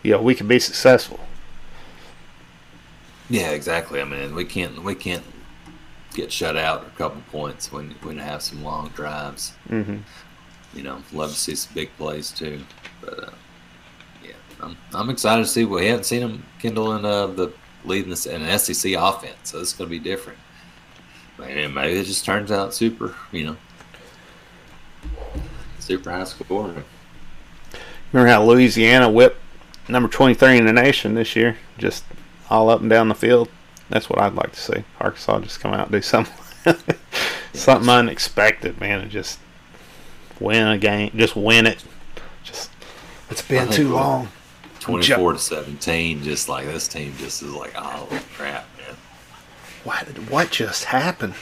you 0.02 0.12
know, 0.12 0.22
we 0.22 0.34
can 0.34 0.48
be 0.48 0.58
successful. 0.58 1.20
Yeah, 3.32 3.52
exactly. 3.52 3.98
I 3.98 4.04
mean, 4.04 4.34
we 4.34 4.44
can't 4.44 4.84
we 4.84 4.94
can't 4.94 5.24
get 6.12 6.30
shut 6.30 6.54
out 6.54 6.86
a 6.86 6.90
couple 6.98 7.22
points 7.32 7.72
when 7.72 7.92
when 8.02 8.16
you 8.16 8.22
have 8.22 8.42
some 8.42 8.62
long 8.62 8.90
drives. 8.90 9.54
Mm-hmm. 9.70 9.96
You 10.74 10.82
know, 10.82 11.02
love 11.14 11.30
to 11.30 11.36
see 11.36 11.54
some 11.54 11.72
big 11.72 11.88
plays 11.96 12.30
too. 12.30 12.60
But 13.00 13.24
uh, 13.24 13.30
yeah, 14.22 14.34
I'm 14.60 14.76
I'm 14.92 15.08
excited 15.08 15.44
to 15.44 15.48
see. 15.48 15.64
We 15.64 15.86
haven't 15.86 16.04
seen 16.04 16.20
him 16.20 16.44
kindling 16.58 17.06
uh, 17.06 17.28
the 17.28 17.54
leading 17.86 18.10
this 18.10 18.26
an 18.26 18.58
SEC 18.58 18.92
offense, 18.92 19.38
so 19.44 19.60
it's 19.60 19.72
going 19.72 19.88
to 19.88 19.90
be 19.90 19.98
different. 19.98 20.38
And 21.42 21.74
maybe 21.74 21.98
it 21.98 22.04
just 22.04 22.26
turns 22.26 22.52
out 22.52 22.74
super, 22.74 23.14
you 23.32 23.46
know, 23.46 23.56
super 25.78 26.10
high 26.10 26.24
scoring. 26.24 26.84
Remember 28.12 28.30
how 28.30 28.44
Louisiana 28.44 29.10
whipped 29.10 29.40
number 29.88 30.10
23 30.10 30.58
in 30.58 30.66
the 30.66 30.72
nation 30.74 31.14
this 31.14 31.34
year? 31.34 31.56
Just 31.78 32.04
all 32.52 32.68
up 32.68 32.82
and 32.82 32.90
down 32.90 33.08
the 33.08 33.14
field. 33.14 33.48
That's 33.88 34.10
what 34.10 34.20
I'd 34.20 34.34
like 34.34 34.52
to 34.52 34.60
see. 34.60 34.84
Arkansas 35.00 35.40
just 35.40 35.60
come 35.60 35.72
out 35.72 35.86
and 35.86 35.92
do 35.92 36.02
something, 36.02 36.76
something 37.54 37.88
unexpected, 37.88 38.78
man, 38.78 39.00
and 39.00 39.10
just 39.10 39.38
win 40.38 40.66
a 40.66 40.78
game. 40.78 41.10
Just 41.16 41.34
win 41.34 41.66
it. 41.66 41.82
Just 42.44 42.70
it's 43.30 43.42
been 43.42 43.70
too 43.70 43.94
long. 43.94 44.28
24 44.80 45.34
to 45.34 45.38
17, 45.38 46.22
just 46.24 46.48
like 46.48 46.66
this 46.66 46.88
team 46.88 47.14
just 47.16 47.42
is 47.42 47.54
like, 47.54 47.72
oh 47.76 48.08
crap 48.34 48.66
man. 48.76 48.96
what 49.84 50.06
what 50.28 50.50
just 50.50 50.84
happened? 50.84 51.34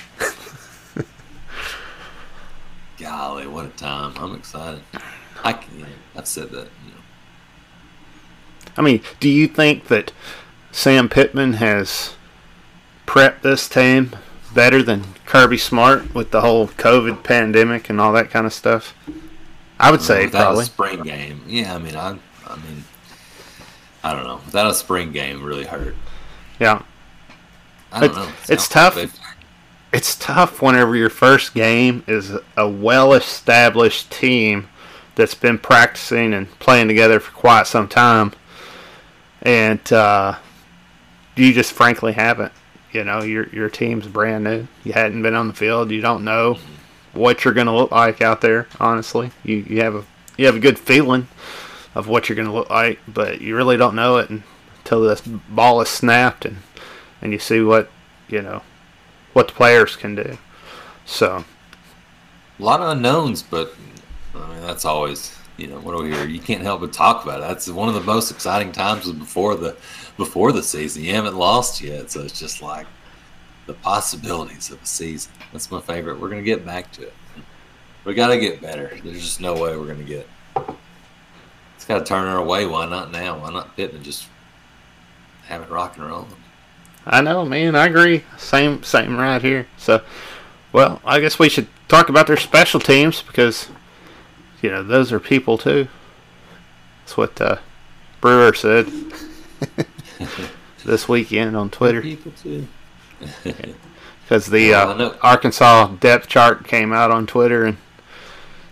Golly, 2.98 3.46
what 3.46 3.64
a 3.64 3.70
time! 3.70 4.12
I'm 4.16 4.34
excited. 4.34 4.82
I 5.42 5.54
can, 5.54 5.86
I've 6.14 6.26
said 6.26 6.50
that. 6.50 6.68
You 6.84 6.90
know. 6.90 7.00
I 8.76 8.82
mean, 8.82 9.00
do 9.20 9.30
you 9.30 9.48
think 9.48 9.86
that 9.86 10.12
Sam 10.72 11.08
Pittman 11.08 11.54
has 11.54 12.14
prepped 13.06 13.42
this 13.42 13.68
team 13.68 14.14
better 14.54 14.82
than 14.82 15.04
Kirby 15.26 15.58
Smart 15.58 16.14
with 16.14 16.30
the 16.30 16.40
whole 16.40 16.68
COVID 16.68 17.22
pandemic 17.22 17.90
and 17.90 18.00
all 18.00 18.12
that 18.12 18.30
kind 18.30 18.46
of 18.46 18.52
stuff? 18.52 18.94
I 19.78 19.90
would 19.90 20.02
say 20.02 20.28
probably 20.28 20.62
a 20.62 20.66
spring 20.66 21.02
game. 21.02 21.42
Yeah, 21.46 21.74
I 21.74 21.78
mean, 21.78 21.96
I, 21.96 22.18
I 22.46 22.56
mean, 22.56 22.84
I 24.04 24.14
don't 24.14 24.24
know. 24.24 24.40
Without 24.44 24.70
a 24.70 24.74
spring 24.74 25.10
game, 25.12 25.42
really 25.42 25.64
hurt. 25.64 25.96
Yeah, 26.58 26.82
I 27.90 28.06
don't 28.06 28.16
know. 28.16 28.28
It's, 28.48 28.68
tough. 28.68 28.98
It's 29.92 30.16
tough 30.16 30.60
whenever 30.60 30.94
your 30.94 31.10
first 31.10 31.54
game 31.54 32.04
is 32.06 32.32
a 32.56 32.68
well-established 32.68 34.10
team 34.10 34.68
that's 35.14 35.34
been 35.34 35.58
practicing 35.58 36.34
and 36.34 36.50
playing 36.60 36.88
together 36.88 37.18
for 37.18 37.32
quite 37.32 37.66
some 37.66 37.88
time, 37.88 38.32
and 39.42 39.92
uh, 39.92 40.36
you 41.40 41.52
just 41.52 41.72
frankly 41.72 42.12
haven't. 42.12 42.52
You 42.92 43.04
know, 43.04 43.22
your 43.22 43.48
your 43.48 43.70
team's 43.70 44.06
brand 44.06 44.44
new. 44.44 44.66
You 44.84 44.92
hadn't 44.92 45.22
been 45.22 45.34
on 45.34 45.48
the 45.48 45.54
field. 45.54 45.90
You 45.90 46.00
don't 46.00 46.24
know 46.24 46.58
what 47.12 47.44
you're 47.44 47.54
going 47.54 47.66
to 47.66 47.72
look 47.72 47.90
like 47.90 48.20
out 48.20 48.40
there. 48.40 48.66
Honestly, 48.78 49.30
you 49.44 49.56
you 49.56 49.80
have 49.82 49.94
a 49.94 50.04
you 50.36 50.46
have 50.46 50.56
a 50.56 50.60
good 50.60 50.78
feeling 50.78 51.28
of 51.94 52.08
what 52.08 52.28
you're 52.28 52.36
going 52.36 52.48
to 52.48 52.54
look 52.54 52.70
like, 52.70 52.98
but 53.08 53.40
you 53.40 53.56
really 53.56 53.76
don't 53.76 53.94
know 53.94 54.18
it 54.18 54.30
until 54.30 55.02
this 55.02 55.20
ball 55.20 55.80
is 55.80 55.88
snapped 55.88 56.44
and 56.44 56.58
and 57.22 57.32
you 57.32 57.38
see 57.38 57.60
what 57.60 57.90
you 58.28 58.42
know 58.42 58.62
what 59.32 59.48
the 59.48 59.54
players 59.54 59.96
can 59.96 60.14
do. 60.14 60.38
So 61.04 61.44
a 62.58 62.62
lot 62.62 62.80
of 62.80 62.90
unknowns, 62.90 63.42
but 63.42 63.74
I 64.34 64.52
mean 64.52 64.60
that's 64.62 64.84
always 64.84 65.36
you 65.56 65.68
know 65.68 65.78
what 65.78 65.96
do 65.96 66.02
we 66.02 66.10
hear? 66.10 66.26
You 66.26 66.40
can't 66.40 66.62
help 66.62 66.80
but 66.80 66.92
talk 66.92 67.22
about 67.22 67.38
it. 67.38 67.42
That's 67.42 67.68
one 67.68 67.88
of 67.88 67.94
the 67.94 68.00
most 68.00 68.30
exciting 68.30 68.72
times 68.72 69.10
before 69.12 69.54
the 69.54 69.76
before 70.20 70.52
the 70.52 70.62
season. 70.62 71.02
You 71.02 71.14
haven't 71.14 71.34
lost 71.34 71.80
yet, 71.80 72.10
so 72.10 72.20
it's 72.20 72.38
just 72.38 72.60
like 72.60 72.86
the 73.64 73.72
possibilities 73.72 74.70
of 74.70 74.82
a 74.82 74.86
season. 74.86 75.32
That's 75.50 75.70
my 75.70 75.80
favorite. 75.80 76.20
We're 76.20 76.28
gonna 76.28 76.42
get 76.42 76.66
back 76.66 76.92
to 76.92 77.04
it. 77.04 77.14
We 78.04 78.12
got 78.12 78.28
to 78.28 78.38
get 78.38 78.60
better. 78.60 78.98
There's 79.02 79.22
just 79.22 79.40
no 79.40 79.54
way 79.54 79.76
we're 79.78 79.86
gonna 79.86 80.04
get. 80.04 80.28
It's 81.76 81.86
got 81.86 82.00
to 82.00 82.04
turn 82.04 82.28
our 82.28 82.44
way. 82.44 82.66
Why 82.66 82.86
not 82.86 83.10
now? 83.10 83.38
Why 83.38 83.50
not 83.50 83.74
Pittman 83.76 84.02
just 84.02 84.26
have 85.44 85.62
it 85.62 85.70
rock 85.70 85.96
and 85.96 86.06
roll? 86.06 86.28
I 87.06 87.22
know, 87.22 87.46
man. 87.46 87.74
I 87.74 87.86
agree. 87.86 88.24
Same, 88.36 88.82
same 88.82 89.16
right 89.16 89.40
here. 89.40 89.66
So, 89.78 90.02
well, 90.70 91.00
I 91.02 91.18
guess 91.20 91.38
we 91.38 91.48
should 91.48 91.68
talk 91.88 92.10
about 92.10 92.26
their 92.26 92.36
special 92.36 92.78
teams 92.78 93.22
because, 93.22 93.70
you 94.60 94.70
know, 94.70 94.82
those 94.82 95.12
are 95.12 95.20
people 95.20 95.56
too. 95.56 95.88
That's 97.00 97.16
what 97.16 97.40
uh, 97.40 97.56
Brewer 98.20 98.52
said 98.52 98.86
this 100.84 101.08
weekend 101.08 101.56
on 101.56 101.70
Twitter. 101.70 102.02
People 102.02 102.32
too. 102.32 102.66
Because 104.22 104.46
the 104.46 104.72
uh, 104.72 105.14
Arkansas 105.22 105.88
depth 105.98 106.28
chart 106.28 106.64
came 106.64 106.92
out 106.92 107.10
on 107.10 107.26
Twitter 107.26 107.64
and 107.64 107.78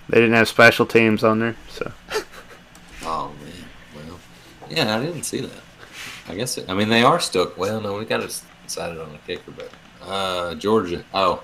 they 0.09 0.19
didn't 0.21 0.37
have 0.37 0.47
special 0.47 0.87
teams 0.87 1.25
on 1.25 1.41
there. 1.41 1.57
So. 1.69 1.93
Oh 3.05 3.33
man, 3.43 3.53
well, 3.95 4.21
yeah, 4.69 4.99
I 4.99 5.03
didn't 5.03 5.23
see 5.23 5.41
that. 5.41 5.63
I 6.29 6.35
guess. 6.35 6.59
It, 6.59 6.69
I 6.69 6.75
mean, 6.75 6.91
they 6.91 7.03
are 7.03 7.19
stuck. 7.21 7.57
Well, 7.57 7.81
no, 7.81 7.97
we 7.97 8.05
got 8.05 8.21
to 8.21 8.43
decided 8.65 9.01
on 9.01 9.15
a 9.15 9.19
kicker, 9.27 9.51
but 9.53 9.71
uh, 10.03 10.55
Georgia. 10.57 11.03
Oh. 11.15 11.43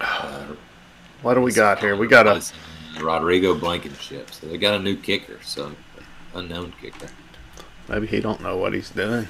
Uh, 0.00 0.46
what 1.20 1.34
do 1.34 1.42
we 1.42 1.52
got 1.52 1.78
here? 1.78 1.94
We 1.94 2.06
got 2.06 2.26
a 2.26 2.42
Rodrigo 3.02 3.54
Blankenship. 3.54 4.30
So 4.30 4.46
they 4.46 4.56
got 4.56 4.74
a 4.74 4.78
new 4.78 4.96
kicker, 4.96 5.38
so 5.42 5.72
unknown 6.36 6.72
kicker. 6.80 7.08
Maybe 7.88 8.06
he 8.06 8.20
don't 8.20 8.42
know 8.42 8.56
what 8.56 8.74
he's 8.74 8.90
doing. 8.90 9.28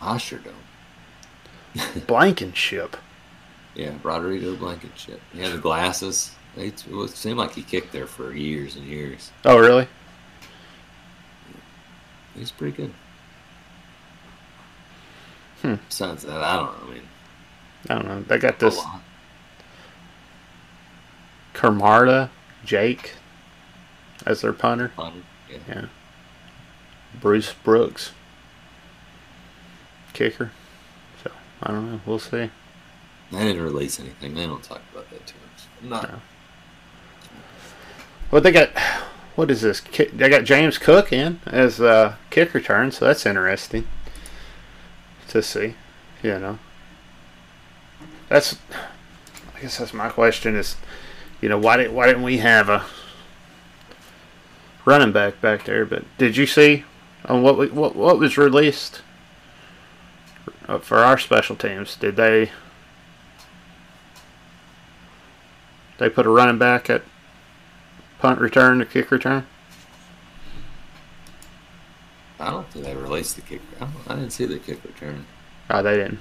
I 0.00 0.18
sure 0.18 0.40
don't. 0.40 2.06
Blankenship. 2.06 2.96
Yeah, 3.74 3.94
Rodrigo 4.02 4.54
Blankenship. 4.54 5.20
He 5.32 5.40
had 5.40 5.52
the 5.52 5.58
glasses. 5.58 6.32
It, 6.56 6.84
seemed 7.08 7.38
like 7.38 7.52
he 7.52 7.62
kicked 7.62 7.92
there 7.92 8.06
for 8.06 8.32
years 8.32 8.76
and 8.76 8.86
years. 8.86 9.32
Oh, 9.44 9.58
really? 9.58 9.88
He's 12.36 12.52
pretty 12.52 12.76
good. 12.76 12.94
Hmm. 15.62 15.74
Besides 15.88 16.22
that, 16.24 16.42
I 16.42 16.56
don't. 16.56 16.66
know. 16.66 16.86
I 16.86 16.94
mean, 16.94 17.02
I 17.88 17.94
don't 17.94 18.06
know. 18.06 18.22
They 18.22 18.38
got 18.38 18.58
this. 18.58 18.78
Camarda 21.54 22.30
Jake 22.64 23.14
as 24.26 24.40
their 24.40 24.52
punter. 24.52 24.88
Fun. 24.96 25.24
Yeah. 25.50 25.58
Yeah. 25.68 25.86
Bruce 27.20 27.52
Brooks, 27.52 28.12
kicker. 30.12 30.50
So 31.22 31.30
I 31.62 31.70
don't 31.70 31.90
know. 31.90 32.00
We'll 32.04 32.18
see. 32.18 32.50
They 33.30 33.38
didn't 33.38 33.62
release 33.62 34.00
anything. 34.00 34.34
They 34.34 34.46
don't 34.46 34.62
talk 34.62 34.82
about 34.92 35.10
that 35.10 35.26
too 35.26 35.36
much. 35.48 35.64
I'm 35.82 35.88
not. 35.88 36.10
No. 36.10 36.20
Well, 38.30 38.40
they 38.40 38.52
got 38.52 38.70
what 39.36 39.50
is 39.50 39.62
this? 39.62 39.80
They 39.80 40.28
got 40.28 40.44
James 40.44 40.78
Cook 40.78 41.12
in 41.12 41.40
as 41.46 41.80
uh, 41.80 42.16
kick 42.30 42.54
return, 42.54 42.92
so 42.92 43.06
that's 43.06 43.26
interesting 43.26 43.86
to 45.28 45.42
see. 45.42 45.74
You 46.22 46.38
know, 46.38 46.58
that's. 48.28 48.56
I 49.56 49.60
guess 49.60 49.78
that's 49.78 49.94
my 49.94 50.08
question 50.08 50.56
is, 50.56 50.76
you 51.40 51.48
know, 51.48 51.58
why 51.58 51.76
did 51.76 51.92
why 51.92 52.06
didn't 52.06 52.22
we 52.22 52.38
have 52.38 52.68
a 52.68 52.84
running 54.84 55.12
back 55.12 55.40
back 55.40 55.64
there? 55.64 55.84
But 55.84 56.04
did 56.18 56.36
you 56.36 56.46
see 56.46 56.84
on 57.24 57.42
what 57.42 57.58
we, 57.58 57.68
what 57.68 57.96
what 57.96 58.18
was 58.18 58.36
released 58.36 59.02
uh, 60.68 60.78
for 60.78 60.98
our 60.98 61.18
special 61.18 61.56
teams? 61.56 61.96
Did 61.96 62.16
they 62.16 62.50
they 65.98 66.08
put 66.08 66.26
a 66.26 66.30
running 66.30 66.58
back 66.58 66.90
at 66.90 67.02
punt 68.18 68.40
return 68.40 68.80
or 68.80 68.84
kick 68.84 69.10
return? 69.10 69.46
I 72.40 72.50
don't 72.50 72.68
think 72.68 72.84
they 72.84 72.94
released 72.94 73.36
the 73.36 73.42
kick. 73.42 73.60
I, 73.80 73.88
I 74.08 74.16
didn't 74.16 74.30
see 74.30 74.44
the 74.44 74.58
kick 74.58 74.82
return. 74.84 75.24
Oh, 75.70 75.82
they 75.82 75.96
didn't. 75.96 76.20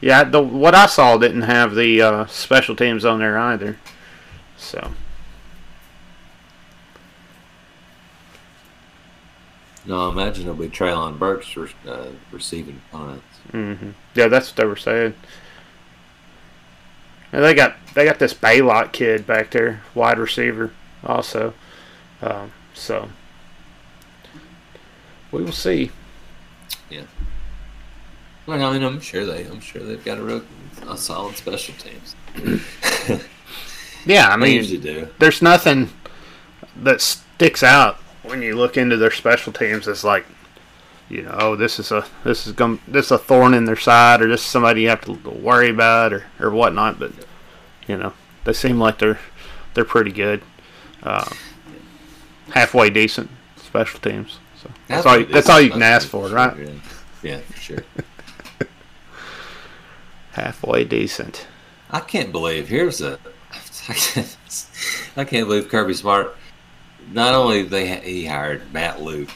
Yeah, 0.00 0.24
the 0.24 0.42
what 0.42 0.74
I 0.74 0.86
saw 0.86 1.16
didn't 1.16 1.42
have 1.42 1.74
the 1.74 2.02
uh, 2.02 2.26
special 2.26 2.74
teams 2.74 3.04
on 3.04 3.20
there 3.20 3.38
either. 3.38 3.78
So 4.56 4.92
No, 9.86 10.08
I 10.08 10.12
imagine 10.12 10.42
it'll 10.42 10.54
be 10.54 10.68
Treylon 10.68 11.18
Burks 11.18 11.56
re- 11.56 11.70
uh, 11.88 12.08
receiving 12.32 12.80
punts. 12.92 13.24
hmm 13.50 13.90
yeah, 14.14 14.28
that's 14.28 14.48
what 14.50 14.56
they 14.56 14.64
were 14.66 14.76
saying. 14.76 15.14
And 17.32 17.42
they 17.44 17.54
got 17.54 17.76
they 17.94 18.04
got 18.04 18.18
this 18.18 18.34
Blaylock 18.34 18.92
kid 18.92 19.26
back 19.26 19.50
there, 19.52 19.82
wide 19.94 20.18
receiver, 20.18 20.72
also. 21.04 21.54
Um, 22.22 22.52
so 22.74 23.08
we 25.32 25.42
will 25.42 25.52
see. 25.52 25.90
Well, 28.46 28.64
I 28.64 28.72
mean, 28.72 28.82
I'm 28.82 29.00
sure 29.00 29.24
they. 29.24 29.44
I'm 29.46 29.60
sure 29.60 29.80
they've 29.82 30.04
got 30.04 30.18
a 30.18 30.22
real, 30.22 30.42
a 30.88 30.96
solid 30.96 31.36
special 31.36 31.74
teams. 31.76 32.16
Yeah, 34.04 34.28
I 34.28 34.36
they 34.36 34.42
mean, 34.42 34.54
usually 34.56 34.80
do. 34.80 35.08
there's 35.20 35.40
nothing 35.40 35.90
that 36.82 37.00
sticks 37.00 37.62
out 37.62 37.98
when 38.30 38.42
you 38.42 38.54
look 38.56 38.76
into 38.76 38.96
their 38.96 39.10
special 39.10 39.52
teams 39.52 39.88
it's 39.88 40.04
like 40.04 40.24
you 41.08 41.22
know 41.22 41.36
oh 41.40 41.56
this 41.56 41.78
is 41.78 41.90
a 41.90 42.06
this 42.24 42.46
is 42.46 42.52
going 42.52 42.80
this 42.86 43.06
is 43.06 43.12
a 43.12 43.18
thorn 43.18 43.52
in 43.54 43.64
their 43.64 43.76
side 43.76 44.22
or 44.22 44.28
this 44.28 44.40
is 44.40 44.46
somebody 44.46 44.82
you 44.82 44.88
have 44.88 45.00
to 45.00 45.12
worry 45.30 45.68
about 45.68 46.12
or, 46.12 46.24
or 46.38 46.50
whatnot 46.50 46.98
but 46.98 47.12
you 47.86 47.96
know 47.96 48.12
they 48.44 48.52
seem 48.52 48.78
like 48.78 48.98
they're 48.98 49.18
they're 49.74 49.84
pretty 49.84 50.12
good 50.12 50.42
um, 51.02 51.32
halfway 52.50 52.88
decent 52.88 53.28
special 53.56 53.98
teams 54.00 54.38
so 54.62 54.70
that's 54.86 55.06
all 55.06 55.18
you, 55.18 55.26
that's 55.26 55.48
all 55.48 55.60
you 55.60 55.70
can 55.70 55.82
ask 55.82 56.06
for 56.08 56.28
right 56.28 56.56
Yeah, 56.56 56.70
yeah 57.22 57.38
for 57.38 57.56
sure. 57.58 57.84
halfway 60.32 60.84
decent 60.84 61.46
I 61.92 61.98
can't 62.00 62.30
believe 62.30 62.68
here's 62.68 63.00
a. 63.00 63.18
I 65.16 65.24
can't 65.24 65.48
believe 65.48 65.68
Kirby 65.68 65.94
Smart. 65.94 66.36
Not 67.12 67.34
only 67.34 67.62
they 67.62 67.96
he 67.96 68.24
hired 68.24 68.72
Matt 68.72 69.02
Luke 69.02 69.30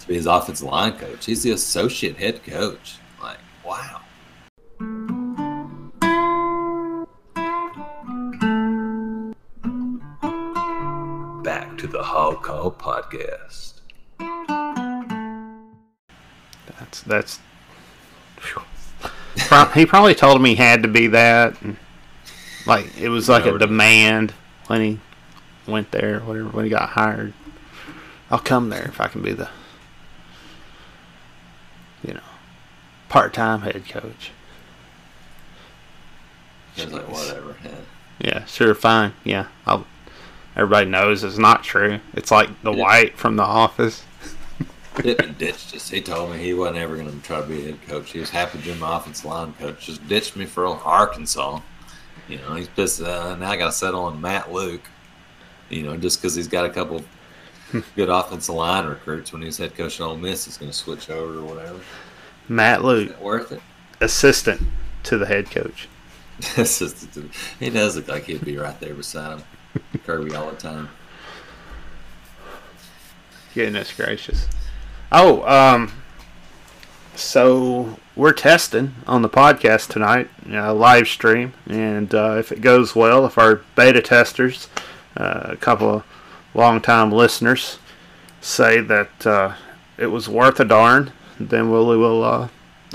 to 0.00 0.08
be 0.08 0.14
his 0.14 0.26
offensive 0.26 0.66
line 0.66 0.98
coach, 0.98 1.26
he's 1.26 1.44
the 1.44 1.52
associate 1.52 2.16
head 2.16 2.42
coach. 2.42 2.96
Like, 3.22 3.38
wow. 3.64 4.00
Back 11.44 11.78
to 11.78 11.86
the 11.86 12.02
Hog 12.02 12.42
Call 12.42 12.72
podcast. 12.72 13.74
That's 16.66 17.02
that's. 17.02 17.38
he 19.74 19.86
probably 19.86 20.16
told 20.16 20.36
him 20.36 20.44
he 20.46 20.56
had 20.56 20.82
to 20.82 20.88
be 20.88 21.06
that, 21.08 21.56
like 22.66 22.98
it 22.98 23.08
was 23.08 23.28
like 23.28 23.46
a 23.46 23.56
demand 23.56 24.32
when 24.66 24.80
he 24.80 24.98
went 25.66 25.90
there, 25.90 26.20
whatever 26.20 26.48
when 26.48 26.64
he 26.64 26.70
got 26.70 26.90
hired. 26.90 27.32
I'll 28.30 28.38
come 28.38 28.70
there 28.70 28.84
if 28.84 29.00
I 29.00 29.08
can 29.08 29.22
be 29.22 29.32
the, 29.32 29.48
you 32.06 32.14
know, 32.14 32.20
part-time 33.08 33.60
head 33.62 33.88
coach. 33.88 34.32
He 36.74 36.84
was 36.84 36.92
like, 36.92 37.08
whatever. 37.08 37.56
Yeah. 37.64 37.70
Yeah, 38.20 38.44
sure, 38.44 38.74
fine. 38.74 39.12
Yeah, 39.24 39.46
I'll. 39.66 39.86
Everybody 40.56 40.88
knows 40.88 41.24
it's 41.24 41.36
not 41.36 41.64
true. 41.64 41.98
It's 42.12 42.30
like 42.30 42.62
the 42.62 42.70
white 42.70 43.18
from 43.18 43.34
The 43.34 43.42
Office. 43.42 44.04
Pittman 44.94 45.34
ditched 45.38 45.74
us. 45.74 45.90
He 45.90 46.00
told 46.00 46.30
me 46.30 46.38
he 46.38 46.54
wasn't 46.54 46.76
ever 46.76 46.94
going 46.94 47.10
to 47.10 47.26
try 47.26 47.40
to 47.40 47.46
be 47.46 47.62
a 47.62 47.64
head 47.72 47.82
coach. 47.88 48.12
He 48.12 48.20
was 48.20 48.30
happy 48.30 48.58
to 48.58 48.64
be 48.64 48.74
my 48.74 48.96
offensive 48.96 49.24
line 49.24 49.52
coach. 49.54 49.86
Just 49.86 50.06
ditched 50.06 50.36
me 50.36 50.46
for 50.46 50.64
Arkansas. 50.66 51.60
You 52.28 52.38
know, 52.38 52.54
he's 52.54 52.68
pissed. 52.68 53.02
Uh, 53.02 53.34
now 53.34 53.50
I 53.50 53.56
got 53.56 53.66
to 53.66 53.72
settle 53.72 54.04
on 54.04 54.20
Matt 54.20 54.52
Luke. 54.52 54.88
You 55.70 55.82
know, 55.84 55.96
just 55.96 56.20
because 56.20 56.34
he's 56.34 56.48
got 56.48 56.64
a 56.64 56.70
couple 56.70 57.04
good 57.96 58.08
offensive 58.08 58.54
line 58.54 58.86
recruits 58.86 59.32
when 59.32 59.42
he's 59.42 59.58
head 59.58 59.74
coach 59.74 60.00
at 60.00 60.04
Ole 60.04 60.16
Miss, 60.16 60.44
he's 60.44 60.56
going 60.58 60.70
to 60.70 60.76
switch 60.76 61.10
over 61.10 61.38
or 61.40 61.42
whatever. 61.44 61.80
Matt 62.48 62.84
Luke, 62.84 63.10
it 63.10 63.20
worth 63.20 63.52
it? 63.52 63.60
assistant 64.00 64.60
to 65.04 65.16
the 65.18 65.26
head 65.26 65.50
coach. 65.50 65.88
It's 66.56 66.78
just- 66.80 67.08
he 67.60 67.70
does 67.70 67.94
look 67.96 68.08
like 68.08 68.24
he'd 68.24 68.44
be 68.44 68.56
right 68.56 68.78
there 68.80 68.92
beside 68.94 69.38
him, 69.38 69.44
Kirby 70.04 70.34
all 70.34 70.50
the 70.50 70.56
time. 70.56 70.88
Goodness 73.54 73.92
gracious. 73.92 74.48
Oh, 75.12 75.42
um, 75.48 75.92
so 77.14 77.98
we're 78.16 78.32
testing 78.32 78.94
on 79.06 79.22
the 79.22 79.28
podcast 79.28 79.88
tonight, 79.90 80.28
uh, 80.50 80.74
live 80.74 81.06
stream, 81.06 81.52
and 81.68 82.12
uh, 82.14 82.36
if 82.38 82.50
it 82.50 82.60
goes 82.60 82.96
well, 82.96 83.24
if 83.26 83.38
our 83.38 83.62
beta 83.76 84.02
testers, 84.02 84.68
uh, 85.16 85.50
a 85.50 85.56
couple 85.56 85.88
of 85.88 86.04
longtime 86.54 87.12
listeners, 87.12 87.78
say 88.40 88.80
that 88.80 89.26
uh, 89.26 89.54
it 89.96 90.06
was 90.06 90.28
worth 90.28 90.60
a 90.60 90.64
darn, 90.64 91.12
then 91.38 91.70
we'll 91.70 91.86
we'll 91.86 92.24
uh, 92.24 92.48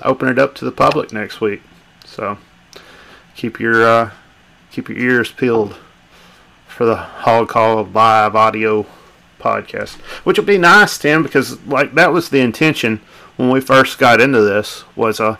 open 0.03 0.29
it 0.29 0.39
up 0.39 0.55
to 0.55 0.65
the 0.65 0.71
public 0.71 1.11
next 1.11 1.41
week. 1.41 1.61
So 2.05 2.37
keep 3.35 3.59
your 3.59 3.85
uh, 3.85 4.11
keep 4.71 4.89
your 4.89 4.97
ears 4.97 5.31
peeled 5.31 5.75
for 6.67 6.85
the 6.85 6.95
Hog 6.95 7.49
Call 7.49 7.83
live 7.83 8.35
audio 8.35 8.85
podcast, 9.39 9.95
which 10.25 10.37
would 10.37 10.45
be 10.45 10.57
nice, 10.57 10.97
Tim, 10.97 11.23
because 11.23 11.61
like 11.65 11.95
that 11.95 12.11
was 12.11 12.29
the 12.29 12.41
intention 12.41 13.01
when 13.37 13.49
we 13.49 13.61
first 13.61 13.97
got 13.97 14.21
into 14.21 14.41
this 14.41 14.83
was 14.95 15.19
a 15.19 15.39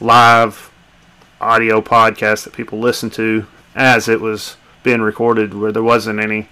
live 0.00 0.70
audio 1.40 1.80
podcast 1.80 2.44
that 2.44 2.52
people 2.52 2.78
listen 2.78 3.10
to 3.10 3.46
as 3.74 4.08
it 4.08 4.20
was 4.20 4.56
being 4.82 5.00
recorded, 5.00 5.54
where 5.54 5.72
there 5.72 5.82
wasn't 5.82 6.20
any, 6.20 6.48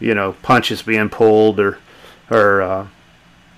you 0.00 0.14
know, 0.14 0.34
punches 0.42 0.82
being 0.82 1.08
pulled 1.08 1.60
or 1.60 1.78
or 2.30 2.62
uh, 2.62 2.86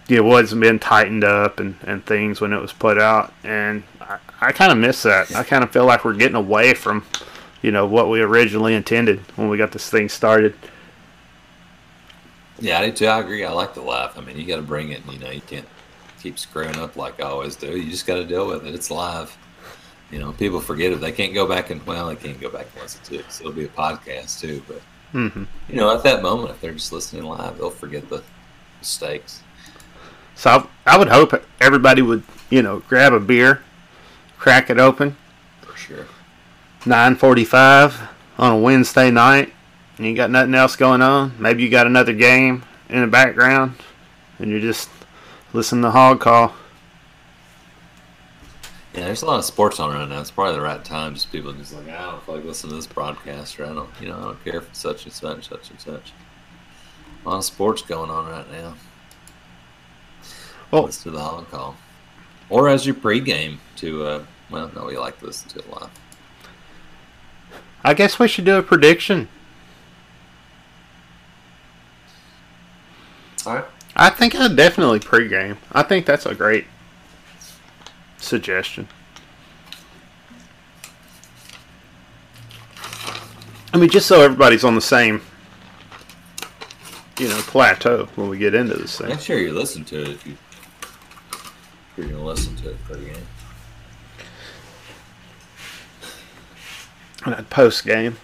you 0.08 0.16
know 0.16 0.22
wasn't 0.24 0.60
being 0.60 0.78
tightened 0.78 1.24
up 1.24 1.60
and 1.60 1.76
and 1.86 2.04
things 2.04 2.40
when 2.40 2.52
it 2.52 2.60
was 2.60 2.72
put 2.72 2.98
out, 2.98 3.32
and 3.44 3.82
I, 4.00 4.18
I 4.40 4.52
kind 4.52 4.72
of 4.72 4.78
miss 4.78 5.02
that. 5.02 5.34
I 5.34 5.44
kind 5.44 5.64
of 5.64 5.70
feel 5.70 5.84
like 5.84 6.04
we're 6.04 6.14
getting 6.14 6.36
away 6.36 6.74
from. 6.74 7.04
You 7.62 7.72
know 7.72 7.86
what 7.86 8.08
we 8.10 8.20
originally 8.20 8.74
intended 8.74 9.20
when 9.34 9.48
we 9.48 9.56
got 9.56 9.72
this 9.72 9.90
thing 9.90 10.08
started. 10.08 10.54
Yeah, 12.58 12.78
I 12.78 12.86
do 12.86 12.92
too. 12.92 13.06
I 13.06 13.20
agree. 13.20 13.44
I 13.44 13.50
like 13.50 13.74
the 13.74 13.82
laugh. 13.82 14.16
I 14.16 14.20
mean, 14.20 14.38
you 14.38 14.46
got 14.46 14.56
to 14.56 14.62
bring 14.62 14.90
it. 14.90 15.02
You 15.10 15.18
know, 15.18 15.30
you 15.30 15.40
can't 15.40 15.66
keep 16.20 16.38
screwing 16.38 16.76
up 16.76 16.96
like 16.96 17.20
I 17.20 17.24
always 17.24 17.56
do. 17.56 17.76
You 17.76 17.90
just 17.90 18.06
got 18.06 18.16
to 18.16 18.24
deal 18.24 18.46
with 18.46 18.66
it. 18.66 18.74
It's 18.74 18.90
live. 18.90 19.36
You 20.10 20.20
know, 20.20 20.32
people 20.32 20.60
forget 20.60 20.92
it. 20.92 21.00
They 21.00 21.12
can't 21.12 21.34
go 21.34 21.46
back 21.48 21.70
and 21.70 21.84
well, 21.86 22.06
they 22.08 22.16
can't 22.16 22.40
go 22.40 22.48
back 22.50 22.66
and 22.74 22.82
listen 22.82 23.02
to 23.04 23.18
it. 23.18 23.32
So 23.32 23.42
it'll 23.44 23.52
be 23.56 23.64
a 23.64 23.68
podcast 23.68 24.40
too. 24.40 24.62
But 24.68 24.82
hmm 25.12 25.44
you 25.68 25.76
know, 25.76 25.94
at 25.94 26.02
that 26.04 26.22
moment, 26.22 26.50
if 26.50 26.60
they're 26.60 26.72
just 26.72 26.92
listening 26.92 27.24
live, 27.24 27.58
they'll 27.58 27.70
forget 27.70 28.08
the 28.08 28.22
mistakes. 28.78 29.42
So 30.34 30.50
I, 30.86 30.94
I 30.94 30.98
would 30.98 31.08
hope 31.08 31.32
everybody 31.60 32.02
would, 32.02 32.22
you 32.50 32.62
know, 32.62 32.80
grab 32.88 33.12
a 33.12 33.20
beer, 33.20 33.62
crack 34.38 34.70
it 34.70 34.78
open, 34.78 35.16
For 35.62 35.76
sure. 35.76 36.06
9:45 36.84 38.08
on 38.38 38.52
a 38.52 38.58
Wednesday 38.58 39.10
night, 39.10 39.52
and 39.98 40.06
you 40.06 40.14
got 40.14 40.30
nothing 40.30 40.54
else 40.54 40.76
going 40.76 41.02
on. 41.02 41.32
Maybe 41.38 41.62
you 41.62 41.70
got 41.70 41.86
another 41.86 42.12
game 42.12 42.64
in 42.88 43.00
the 43.00 43.06
background, 43.06 43.74
and 44.38 44.50
you're 44.50 44.60
just 44.60 44.88
listening 45.52 45.82
to 45.82 45.90
Hog 45.90 46.20
Call. 46.20 46.54
Yeah, 48.96 49.04
there's 49.04 49.20
a 49.22 49.26
lot 49.26 49.38
of 49.38 49.44
sports 49.44 49.78
on 49.78 49.92
right 49.92 50.08
now. 50.08 50.20
It's 50.20 50.30
probably 50.30 50.54
the 50.54 50.62
right 50.62 50.82
time. 50.82 51.14
Just 51.14 51.30
people 51.30 51.52
just 51.52 51.74
like, 51.74 51.88
I 51.88 52.10
don't 52.10 52.22
feel 52.24 52.36
like 52.36 52.44
listen 52.44 52.70
to 52.70 52.76
this 52.76 52.86
broadcast, 52.86 53.60
or 53.60 53.66
I 53.66 53.74
don't, 53.74 53.90
you 54.00 54.08
know, 54.08 54.16
I 54.16 54.22
don't 54.22 54.44
care 54.44 54.56
if 54.56 54.68
it's 54.70 54.78
such 54.78 55.04
and 55.04 55.12
such, 55.12 55.48
such 55.48 55.70
and 55.70 55.78
such. 55.80 56.12
A 57.24 57.28
lot 57.28 57.36
of 57.38 57.44
sports 57.44 57.82
going 57.82 58.10
on 58.10 58.26
right 58.30 58.50
now. 58.50 58.74
Well- 60.70 60.84
listen 60.84 61.12
to 61.12 61.18
the 61.18 61.22
hog 61.22 61.50
call, 61.50 61.76
or 62.48 62.68
as 62.68 62.86
your 62.86 62.94
pregame 62.94 63.58
to. 63.76 64.06
uh 64.06 64.22
Well, 64.50 64.70
no, 64.74 64.86
we 64.86 64.96
like 64.96 65.18
to 65.20 65.26
listen 65.26 65.48
to 65.50 65.58
it 65.58 65.70
live. 65.70 65.90
I 67.84 67.92
guess 67.94 68.18
we 68.18 68.28
should 68.28 68.44
do 68.46 68.56
a 68.56 68.62
prediction. 68.62 69.28
All 73.44 73.54
right. 73.56 73.64
I 73.94 74.10
think 74.10 74.34
I'd 74.34 74.56
definitely 74.56 75.00
pregame. 75.00 75.56
I 75.72 75.82
think 75.82 76.06
that's 76.06 76.26
a 76.26 76.34
great 76.34 76.64
suggestion. 78.18 78.88
I 83.72 83.78
mean, 83.78 83.90
just 83.90 84.06
so 84.06 84.22
everybody's 84.22 84.64
on 84.64 84.74
the 84.74 84.80
same, 84.80 85.20
you 87.18 87.28
know, 87.28 87.38
plateau 87.42 88.08
when 88.14 88.28
we 88.28 88.38
get 88.38 88.54
into 88.54 88.74
this 88.74 88.98
thing. 88.98 89.08
Make 89.08 89.20
sure 89.20 89.38
you 89.38 89.52
listen 89.52 89.84
to 89.86 90.00
it 90.00 90.08
if 90.08 90.26
you. 90.26 90.36
If 91.32 91.98
you're 91.98 92.08
gonna 92.08 92.24
listen 92.24 92.56
to 92.56 92.70
it 92.70 92.84
pregame. 92.84 93.18
And 97.24 97.34
that 97.34 97.50
post 97.50 97.84
game. 97.84 98.16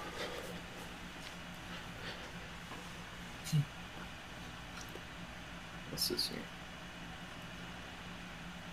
What's 5.90 6.08
this 6.08 6.28
here? 6.28 6.38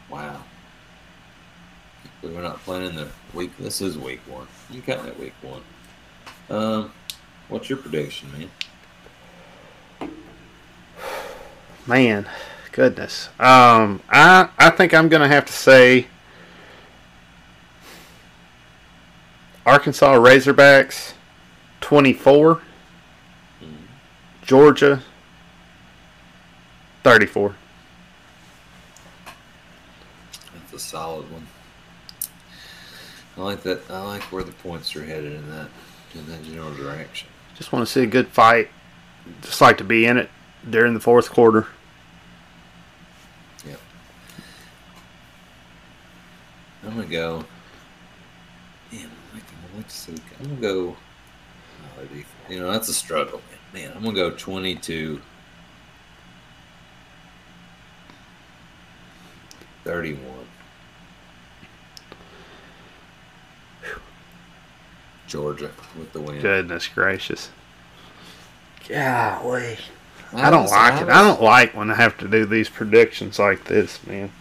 Wow. 0.09 0.41
We 2.21 2.29
were 2.29 2.41
not 2.41 2.59
playing 2.63 2.87
in 2.87 2.95
the 2.95 3.07
week. 3.33 3.51
This 3.57 3.81
is 3.81 3.97
week 3.97 4.19
one. 4.27 4.47
You 4.69 4.81
got 4.81 5.05
it 5.05 5.17
week 5.19 5.33
one. 5.41 5.61
Um, 6.49 6.91
what's 7.47 7.69
your 7.69 7.77
prediction, 7.77 8.29
man? 8.33 10.11
Man, 11.87 12.29
goodness. 12.71 13.29
Um, 13.39 14.01
I 14.09 14.49
I 14.57 14.69
think 14.69 14.93
I'm 14.93 15.07
gonna 15.07 15.27
have 15.27 15.45
to 15.45 15.53
say 15.53 16.07
Arkansas 19.65 20.15
Razorbacks 20.15 21.13
24, 21.81 22.61
Georgia 24.41 25.01
34. 27.03 27.55
That's 30.53 30.73
a 30.73 30.79
solid 30.79 31.31
one. 31.31 31.47
I 33.39 33.41
like 33.41 33.63
that. 33.63 33.89
I 33.89 34.01
like 34.01 34.23
where 34.23 34.43
the 34.43 34.51
points 34.51 34.93
are 34.97 35.03
headed 35.05 35.31
in 35.31 35.49
that 35.49 35.69
in 36.13 36.25
that 36.27 36.43
general 36.43 36.73
direction. 36.73 37.29
Just 37.55 37.71
want 37.71 37.87
to 37.87 37.91
see 37.91 38.03
a 38.03 38.07
good 38.07 38.27
fight. 38.27 38.67
Just 39.41 39.61
like 39.61 39.77
to 39.77 39.85
be 39.85 40.05
in 40.05 40.17
it 40.17 40.29
during 40.69 40.93
the 40.93 40.99
fourth 40.99 41.29
quarter. 41.29 41.67
Yep. 43.65 43.79
I'm 46.83 46.95
gonna 46.95 47.05
go. 47.07 47.45
Man, 48.91 49.09
like, 49.33 49.43
what's 49.73 50.05
the, 50.05 50.19
I'm 50.41 50.47
gonna 50.47 50.61
go. 50.61 50.97
oh, 51.97 52.03
You 52.49 52.59
know, 52.59 52.71
that's 52.71 52.89
a 52.89 52.93
struggle, 52.93 53.41
man. 53.73 53.83
Man, 53.85 53.93
I'm 53.95 54.03
gonna 54.03 54.15
go 54.15 54.31
22. 54.31 55.21
31. 59.85 60.25
Georgia 65.29 65.69
with 65.97 66.11
the 66.11 66.19
win. 66.19 66.41
Goodness 66.41 66.87
gracious. 66.87 67.49
Golly. 68.87 69.77
I 70.33 70.49
don't 70.49 70.63
was- 70.63 70.71
like 70.71 71.01
it. 71.01 71.05
was- 71.05 71.15
I 71.15 71.21
don't 71.21 71.41
like 71.41 71.75
when 71.75 71.91
I 71.91 71.95
have 71.95 72.17
to 72.17 72.27
do 72.27 72.45
these 72.45 72.67
predictions 72.69 73.39
like 73.39 73.63
this, 73.65 73.99
man. 74.05 74.31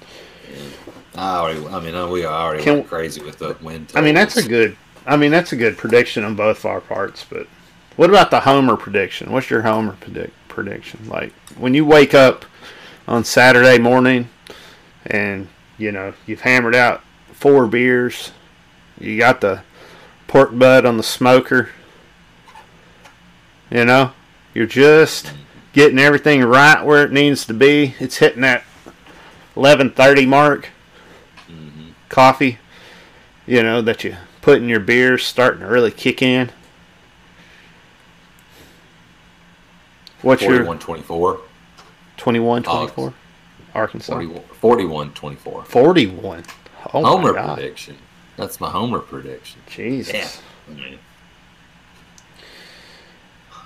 I 1.15 1.37
already. 1.37 1.67
I 1.67 1.81
mean, 1.81 1.95
uh, 1.95 2.07
we 2.09 2.25
already 2.25 2.63
Can- 2.63 2.75
went 2.75 2.89
crazy 2.89 3.21
with 3.23 3.39
the 3.39 3.57
win. 3.61 3.87
I 3.95 4.01
mean, 4.01 4.15
that's 4.15 4.37
a 4.37 4.49
good. 4.49 4.77
I 5.07 5.17
mean, 5.17 5.31
that's 5.31 5.53
a 5.53 5.57
good 5.57 5.77
prediction 5.79 6.25
on 6.25 6.35
both 6.35 6.65
our 6.65 6.81
parts. 6.81 7.25
But 7.29 7.47
what 7.97 8.11
about 8.11 8.31
the 8.31 8.41
homer 8.41 8.77
prediction? 8.77 9.33
What's 9.33 9.51
your 9.51 9.63
homer 9.63 9.97
predict 10.01 10.33
prediction? 10.49 11.01
Like 11.09 11.33
when 11.57 11.75
you 11.75 11.85
wake 11.85 12.15
up 12.15 12.45
on 13.07 13.25
Saturday 13.25 13.79
morning, 13.79 14.29
and 15.07 15.49
you 15.77 15.93
know 15.93 16.13
you've 16.27 16.43
hammered 16.43 16.75
out 16.75 17.03
four 17.33 17.67
beers, 17.67 18.33
you 19.01 19.19
got 19.19 19.41
the 19.41 19.63
pork 20.29 20.57
butt 20.57 20.87
on 20.87 20.97
the 20.97 21.03
smoker. 21.03 21.71
You 23.71 23.85
know, 23.85 24.13
you're 24.55 24.67
just 24.67 25.33
getting 25.73 25.99
everything 25.99 26.45
right 26.45 26.85
where 26.85 27.03
it 27.05 27.13
needs 27.13 27.45
to 27.47 27.55
be. 27.55 27.95
It's 27.99 28.19
hitting 28.19 28.43
that 28.43 28.63
11:30 29.57 30.25
mark 30.27 30.69
Mhm. 31.51 31.93
coffee, 32.09 32.59
you 33.47 33.63
know, 33.63 33.83
that 33.83 34.05
you 34.05 34.17
put 34.41 34.59
in 34.59 34.69
your 34.69 34.81
beers 34.81 35.27
starting 35.27 35.61
to 35.61 35.67
really 35.67 35.91
kick 35.91 36.23
in. 36.23 36.51
What's 40.23 40.43
your 40.43 40.51
41 40.65 40.79
24. 40.79 41.41
21 42.17 42.65
Hogs. 42.65 42.93
24? 42.93 43.15
Arkansas. 43.75 44.13
41, 44.13 44.43
41 44.61 45.13
24. 45.13 45.65
41. 45.65 46.45
Oh 46.93 47.05
homer 47.05 47.33
prediction. 47.35 47.99
That's 48.39 48.61
my 48.61 48.71
homer 48.71 49.01
prediction. 49.01 49.61
Jesus. 49.69 50.41
Yeah. 50.71 50.95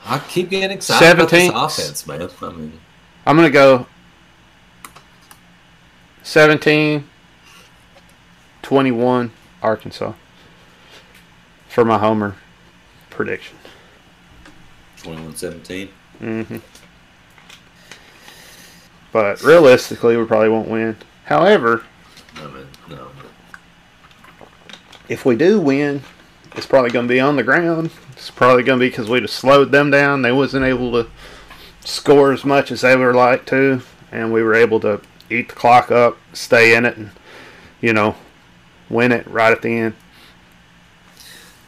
I 0.06 0.18
keep 0.18 0.48
getting 0.48 0.70
excited 0.70 1.20
about 1.20 1.28
17. 1.28 1.52
this 1.52 1.78
offense, 1.78 2.06
man. 2.06 2.22
I 2.22 2.52
mean, 2.52 2.80
I'm 3.26 3.36
going 3.36 3.46
to 3.46 3.52
go 3.52 3.86
17 6.22 7.06
21 8.62 9.30
Arkansas 9.62 10.14
for 11.68 11.84
my 11.84 11.98
homer 11.98 12.36
prediction. 13.10 13.58
21 15.02 15.36
17. 15.36 15.88
hmm 16.18 16.56
But 19.12 19.42
realistically, 19.42 20.16
we 20.16 20.24
probably 20.24 20.48
won't 20.48 20.68
win. 20.68 20.96
However, 21.26 21.84
I 22.36 22.46
mean. 22.46 22.66
If 25.08 25.24
we 25.24 25.36
do 25.36 25.60
win, 25.60 26.02
it's 26.54 26.66
probably 26.66 26.90
going 26.90 27.06
to 27.06 27.12
be 27.12 27.20
on 27.20 27.36
the 27.36 27.42
ground. 27.42 27.90
It's 28.12 28.30
probably 28.30 28.62
going 28.62 28.78
to 28.78 28.84
be 28.84 28.90
because 28.90 29.08
we 29.08 29.20
just 29.20 29.36
slowed 29.36 29.72
them 29.72 29.90
down. 29.90 30.22
They 30.22 30.32
wasn't 30.32 30.64
able 30.64 30.92
to 30.92 31.10
score 31.84 32.32
as 32.32 32.44
much 32.44 32.70
as 32.70 32.82
they 32.82 32.96
would 32.96 33.14
like 33.14 33.46
to, 33.46 33.82
and 34.10 34.32
we 34.32 34.42
were 34.42 34.54
able 34.54 34.80
to 34.80 35.00
eat 35.30 35.48
the 35.48 35.54
clock 35.54 35.90
up, 35.90 36.18
stay 36.32 36.74
in 36.74 36.84
it, 36.84 36.96
and 36.96 37.10
you 37.80 37.92
know, 37.92 38.14
win 38.88 39.12
it 39.12 39.26
right 39.26 39.52
at 39.52 39.62
the 39.62 39.76
end. 39.76 39.94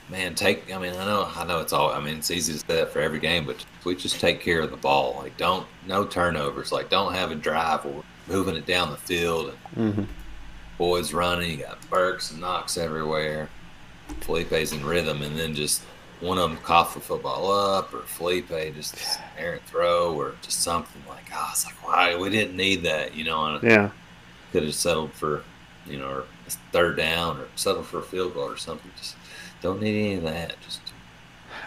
Man, 0.09 0.35
take. 0.35 0.73
I 0.73 0.79
mean, 0.79 0.93
I 0.95 1.05
know. 1.07 1.29
I 1.35 1.45
know 1.45 1.61
it's 1.61 1.73
all. 1.73 1.91
I 1.91 1.99
mean, 1.99 2.19
it's 2.19 2.31
easy 2.31 2.53
to 2.53 2.59
say 2.59 2.67
that 2.69 2.93
for 2.93 3.01
every 3.01 3.19
game, 3.19 3.47
but 3.47 3.57
if 3.57 3.85
we 3.85 3.97
just 3.97 4.21
take 4.21 4.41
care 4.41 4.61
of 4.61 4.71
the 4.71 4.77
ball. 4.77 5.17
Like, 5.17 5.37
don't 5.37 5.67
no 5.87 6.05
turnovers. 6.05 6.71
Like, 6.71 6.91
don't 6.91 7.15
have 7.15 7.31
a 7.31 7.35
drive 7.35 7.87
or 7.87 8.05
moving 8.29 8.55
it 8.55 8.67
down 8.67 8.91
the 8.91 8.97
field 8.97 9.55
and 9.75 9.97
hmm 9.97 10.05
boys 10.79 11.13
running. 11.13 11.51
You 11.51 11.57
got 11.59 11.91
Burks 11.91 12.31
and 12.31 12.41
Knox 12.41 12.77
everywhere. 12.77 13.49
Felipe's 14.21 14.73
in 14.73 14.85
rhythm, 14.85 15.23
and 15.23 15.39
then 15.39 15.55
just 15.55 15.83
one 16.21 16.39
of 16.39 16.49
them 16.49 16.59
cough 16.59 16.95
the 16.95 17.01
football 17.01 17.51
up, 17.51 17.93
or 17.93 18.01
Felipe 18.01 18.49
just 18.75 18.97
errant 19.39 19.63
throw, 19.63 20.15
or 20.15 20.35
just 20.43 20.61
something 20.63 21.03
like, 21.09 21.25
oh, 21.35 21.49
it's 21.53 21.65
like, 21.65 21.87
why 21.87 22.17
we 22.17 22.31
didn't 22.31 22.57
need 22.57 22.83
that, 22.85 23.15
you 23.15 23.25
know? 23.25 23.47
And 23.47 23.63
Yeah, 23.63 23.91
could 24.53 24.63
have 24.63 24.75
settled 24.75 25.13
for, 25.13 25.43
you 25.87 25.99
know, 25.99 26.09
or 26.09 26.25
third 26.73 26.97
down, 26.97 27.39
or 27.39 27.47
settled 27.57 27.87
for 27.87 27.99
a 27.99 28.03
field 28.03 28.35
goal 28.35 28.45
or 28.45 28.57
something. 28.57 28.91
Just 28.99 29.17
don't 29.63 29.81
need 29.81 29.99
any 29.99 30.15
of 30.15 30.23
that. 30.25 30.55
Just 30.65 30.81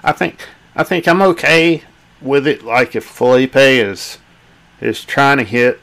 I 0.04 0.12
think 0.12 0.48
I 0.76 0.84
think 0.84 1.08
I'm 1.08 1.22
okay 1.22 1.82
with 2.22 2.48
it. 2.48 2.64
Like 2.64 2.96
if 2.96 3.06
Felipe 3.06 3.56
is 3.56 4.20
is 4.80 5.04
trying 5.04 5.38
to 5.38 5.44
hit, 5.44 5.80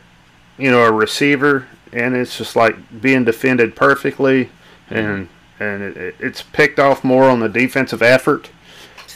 you 0.56 0.70
know, 0.70 0.84
a 0.84 0.92
receiver, 0.92 1.66
and 1.94 2.14
it's 2.16 2.36
just 2.36 2.56
like 2.56 3.00
being 3.00 3.24
defended 3.24 3.74
perfectly, 3.76 4.50
and 4.90 5.28
and 5.60 5.82
it, 5.82 5.96
it- 5.96 6.14
it's 6.20 6.42
picked 6.42 6.78
off 6.78 7.02
more 7.04 7.24
on 7.24 7.40
the 7.40 7.48
defensive 7.48 8.02
effort 8.02 8.50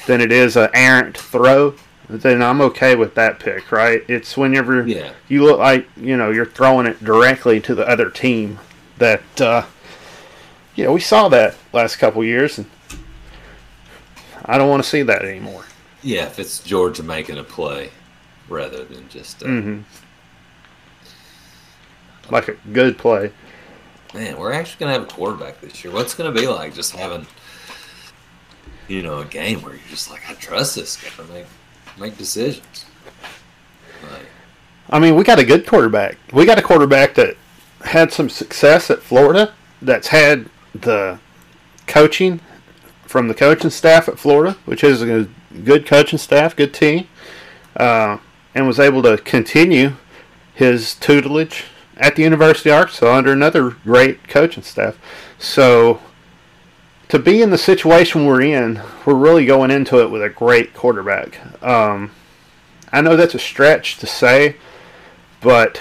than 0.07 0.21
it 0.23 0.33
is 0.33 0.57
a 0.57 0.71
errant 0.75 1.19
throw. 1.19 1.75
Then 2.09 2.43
I'm 2.43 2.63
okay 2.63 2.97
with 2.97 3.15
that 3.17 3.39
pick, 3.39 3.71
right? 3.71 4.03
It's 4.09 4.35
whenever 4.37 4.87
yeah, 4.87 5.13
you 5.29 5.45
look 5.45 5.59
like 5.59 5.87
you 5.97 6.17
know 6.17 6.31
you're 6.31 6.47
throwing 6.47 6.87
it 6.87 7.05
directly 7.05 7.61
to 7.61 7.75
the 7.75 7.87
other 7.87 8.09
team 8.09 8.59
that 8.97 9.41
uh, 9.41 9.67
you 10.75 10.85
know 10.85 10.93
we 10.95 11.01
saw 11.01 11.29
that 11.29 11.57
last 11.75 11.97
couple 11.97 12.25
years 12.25 12.57
and 12.59 12.67
I 14.45 14.57
don't 14.57 14.71
want 14.71 14.83
to 14.83 14.89
see 14.89 15.03
that 15.03 15.23
anymore. 15.25 15.65
yeah. 16.03 16.25
If 16.27 16.39
it's 16.39 16.61
Georgia 16.63 17.03
making 17.03 17.37
a 17.39 17.45
play 17.45 17.91
rather 18.49 18.85
than 18.85 19.07
just, 19.11 19.43
uh, 19.43 19.47
hmm 19.47 19.81
Like 22.31 22.49
a 22.49 22.57
good 22.73 22.99
play. 22.99 23.33
man, 24.15 24.39
we're 24.39 24.53
actually 24.53 24.81
going 24.81 24.95
to 24.95 25.01
have 25.01 25.09
a 25.09 25.13
quarterback 25.13 25.61
this 25.61 25.83
year. 25.83 25.93
What's 25.93 26.15
going 26.15 26.33
to 26.33 26.41
be 26.41 26.47
like 26.47 26.75
just 26.75 26.95
having, 26.95 27.27
you 28.87 29.03
know, 29.03 29.21
a 29.21 29.25
game 29.25 29.63
where 29.63 29.75
you're 29.75 29.89
just 29.89 30.11
like, 30.11 30.29
I 30.29 30.35
trust 30.35 30.75
this 30.75 30.97
guy 30.97 31.11
to 31.23 31.33
make 31.33 31.47
make 31.99 32.17
decisions. 32.17 32.85
Like, 34.03 34.27
I 34.91 34.99
mean, 34.99 35.17
we 35.17 35.25
got 35.25 35.39
a 35.39 35.45
good 35.45 35.67
quarterback. 35.67 36.17
We 36.33 36.45
got 36.45 36.59
a 36.59 36.63
quarterback 36.63 37.15
that 37.15 37.37
had 37.85 38.13
some 38.13 38.29
success 38.29 38.91
at 38.91 39.03
Florida. 39.03 39.55
That's 39.83 40.09
had 40.09 40.49
the 40.75 41.19
coaching 41.87 42.41
from 43.05 43.29
the 43.29 43.35
coaching 43.35 43.71
staff 43.71 44.09
at 44.09 44.19
Florida, 44.19 44.57
which 44.65 44.85
is 44.85 45.03
a 45.03 45.29
good 45.65 45.87
coaching 45.87 46.19
staff, 46.19 46.55
good 46.55 46.75
team, 46.75 47.09
uh, 47.77 48.19
and 48.55 48.67
was 48.67 48.79
able 48.79 49.03
to 49.03 49.17
continue 49.19 49.95
his 50.55 50.95
tutelage 50.95 51.65
at 51.99 52.17
the 52.17 52.23
University 52.23 52.71
of 52.71 52.77
Arkansas 52.77 53.13
under 53.13 53.33
another 53.33 53.71
great 53.71 54.29
coaching 54.29 54.63
staff. 54.63 54.97
So 55.39 56.01
to 57.09 57.19
be 57.19 57.43
in 57.43 57.51
the 57.51 57.59
situation 57.59 58.27
we're 58.27 58.43
in, 58.43 58.81
we're 59.05 59.15
really 59.15 59.47
going 59.47 59.71
into 59.71 60.01
it 60.01 60.11
with 60.11 60.23
a 60.23 60.29
great 60.29 60.75
quarterback. 60.75 61.63
Um, 61.63 62.13
I 62.93 63.01
know 63.01 63.17
that's 63.17 63.35
a 63.35 63.39
stretch 63.39 63.99
to 63.99 64.07
say, 64.07 64.57
but 65.41 65.81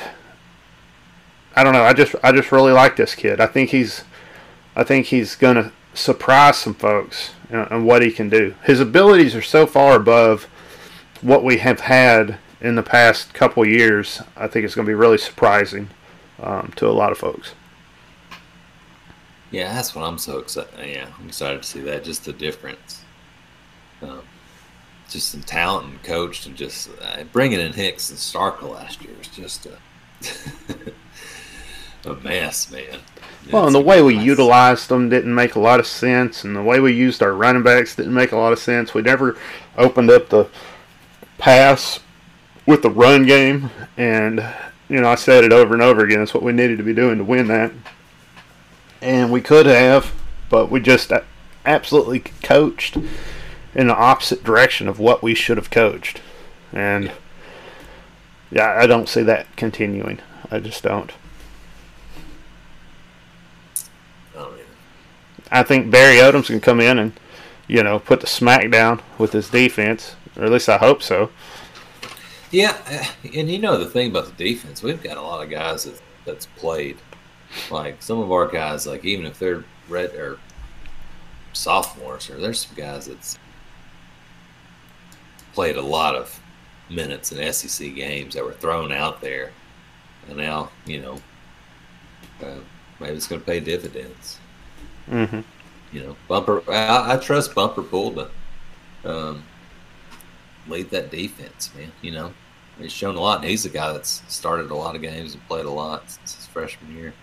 I 1.55 1.63
don't 1.63 1.74
know. 1.74 1.84
I 1.84 1.93
just 1.93 2.15
I 2.24 2.32
just 2.32 2.51
really 2.51 2.72
like 2.72 2.95
this 2.95 3.15
kid. 3.15 3.39
I 3.39 3.47
think 3.47 3.70
he's 3.70 4.03
I 4.76 4.84
think 4.84 5.07
he's 5.07 5.36
gonna 5.36 5.72
surprise 5.93 6.57
some 6.57 6.74
folks 6.74 7.32
and 7.49 7.86
what 7.86 8.01
he 8.01 8.11
can 8.11 8.30
do. 8.30 8.55
His 8.63 8.80
abilities 8.80 9.36
are 9.36 9.41
so 9.41 9.65
far 9.65 9.95
above 9.95 10.43
what 11.22 11.43
we 11.43 11.57
have 11.57 11.82
had 11.82 12.38
in 12.61 12.76
the 12.76 12.84
past 12.84 13.34
couple 13.34 13.65
years. 13.65 14.22
I 14.36 14.47
think 14.47 14.65
it's 14.65 14.76
going 14.76 14.86
to 14.86 14.89
be 14.89 14.95
really 14.95 15.18
surprising 15.18 15.89
um, 16.41 16.73
to 16.75 16.88
a 16.88 16.91
lot 16.91 17.11
of 17.11 17.17
folks. 17.17 17.53
Yeah, 19.51 19.73
that's 19.73 19.95
what 19.95 20.03
I'm 20.03 20.17
so 20.17 20.39
excited. 20.39 20.71
Yeah, 20.85 21.09
I'm 21.19 21.27
excited 21.27 21.61
to 21.61 21.67
see 21.67 21.79
that. 21.81 22.03
Just 22.03 22.25
the 22.25 22.33
difference. 22.33 23.03
Um, 24.01 24.21
just 25.09 25.29
some 25.29 25.41
talent 25.41 25.88
and 25.88 26.03
coached, 26.03 26.45
and 26.47 26.55
just 26.55 26.89
uh, 27.01 27.23
bringing 27.31 27.59
in 27.59 27.71
Hicks 27.71 28.09
and 28.09 28.19
Starkel 28.19 28.73
last 28.73 29.01
year 29.01 29.13
was 29.17 29.27
just 29.29 29.65
a, 29.65 29.77
a 32.09 32.15
mess, 32.15 32.69
man. 32.69 32.99
Well, 33.51 33.65
and 33.65 33.73
the 33.73 33.81
way 33.81 34.01
we 34.01 34.17
utilized 34.17 34.89
them 34.89 35.07
didn't 35.07 35.33
make 35.33 35.55
a 35.55 35.59
lot 35.59 35.79
of 35.79 35.88
sense, 35.88 36.43
and 36.43 36.53
the 36.53 36.61
way 36.61 36.81
we 36.81 36.93
used 36.93 37.23
our 37.23 37.33
running 37.33 37.63
backs 37.63 37.95
didn't 37.95 38.13
make 38.13 38.33
a 38.33 38.38
lot 38.38 38.51
of 38.51 38.59
sense. 38.59 38.93
We 38.93 39.01
never 39.01 39.38
opened 39.77 40.11
up 40.11 40.27
the 40.27 40.49
pass 41.38 42.01
with 42.65 42.81
the 42.81 42.89
run 42.89 43.25
game, 43.25 43.69
and 43.95 44.45
you 44.89 45.01
know 45.01 45.09
I 45.09 45.15
said 45.15 45.43
it 45.43 45.53
over 45.53 45.73
and 45.73 45.83
over 45.83 46.03
again. 46.03 46.21
It's 46.21 46.33
what 46.33 46.43
we 46.43 46.51
needed 46.53 46.77
to 46.77 46.83
be 46.83 46.93
doing 46.93 47.17
to 47.17 47.23
win 47.23 47.47
that, 47.47 47.71
and 49.01 49.31
we 49.31 49.41
could 49.41 49.65
have, 49.65 50.13
but 50.49 50.69
we 50.71 50.79
just 50.79 51.11
absolutely 51.65 52.19
coached 52.43 52.97
in 53.75 53.88
the 53.88 53.95
opposite 53.95 54.43
direction 54.43 54.88
of 54.88 54.99
what 54.99 55.21
we 55.21 55.35
should 55.35 55.57
have 55.57 55.69
coached, 55.69 56.21
and 56.71 57.11
yeah, 58.51 58.75
I 58.79 58.88
don't 58.88 59.09
see 59.09 59.23
that 59.23 59.53
continuing. 59.55 60.19
I 60.49 60.59
just 60.59 60.83
don't. 60.83 61.11
I 65.51 65.63
think 65.63 65.89
Barry 65.89 66.17
Odom's 66.17 66.47
can 66.47 66.59
come 66.59 66.81
in 66.81 66.99
and, 66.99 67.13
you 67.67 67.83
know, 67.83 67.99
put 67.99 68.21
the 68.21 68.27
smack 68.27 68.69
down 68.69 69.01
with 69.17 69.33
his 69.33 69.49
defense, 69.49 70.15
or 70.35 70.45
at 70.45 70.51
least 70.51 70.69
I 70.69 70.77
hope 70.77 71.01
so. 71.01 71.29
Yeah, 72.52 72.78
and 73.24 73.50
you 73.50 73.60
know 73.60 73.78
the 73.78 73.89
thing 73.89 74.12
about 74.12 74.26
the 74.26 74.43
defense, 74.43 74.82
we've 74.82 75.04
got 75.04 75.18
a 75.18 75.22
lot 75.22 75.43
of 75.43 75.50
guys 75.50 75.84
that 75.84 76.02
that's 76.26 76.45
played. 76.45 76.98
Like 77.72 78.02
some 78.02 78.20
of 78.20 78.32
our 78.32 78.48
guys, 78.48 78.86
like 78.88 79.06
even 79.06 79.26
if 79.26 79.39
they're 79.39 79.64
red 79.89 80.14
or 80.16 80.38
sophomores, 81.54 82.30
or 82.30 82.38
there's 82.38 82.66
some 82.66 82.76
guys 82.76 83.08
that's 83.08 83.38
played 85.54 85.78
a 85.78 85.82
lot 85.82 86.16
of 86.16 86.39
minutes 86.89 87.32
in 87.32 87.54
SEC 87.54 87.95
games 87.95 88.34
that 88.36 88.45
were 88.45 88.54
thrown 88.54 88.91
out 88.91 89.22
there, 89.22 89.52
and 90.30 90.38
now 90.38 90.70
you 90.86 91.02
know 91.02 91.20
uh, 92.41 92.60
maybe 93.00 93.16
it's 93.16 93.28
going 93.28 93.41
to 93.41 93.45
pay 93.45 93.60
dividends. 93.60 94.39
Mm-hmm. 95.10 95.41
You 95.91 96.04
know, 96.04 96.16
Bumper. 96.28 96.64
I, 96.70 97.14
I 97.14 97.18
trust 97.18 97.56
Bumper 97.56 97.84
Pool 97.84 98.14
to 98.14 98.30
um, 99.10 99.43
lead 100.70 100.89
that 100.91 101.11
defense, 101.11 101.72
man. 101.76 101.91
You 102.01 102.11
know, 102.11 102.34
he's 102.80 102.91
shown 102.91 103.15
a 103.15 103.22
lot. 103.22 103.43
He's 103.43 103.65
a 103.65 103.70
guy 103.70 103.93
that's 103.93 104.22
started 104.28 104.72
a 104.72 104.76
lot 104.76 104.95
of 104.95 105.01
games 105.01 105.34
and 105.34 105.47
played 105.47 105.65
a 105.65 105.72
lot 105.72 106.09
since 106.09 106.36
his 106.36 106.45
freshman 106.45 106.95
year. 106.95 107.13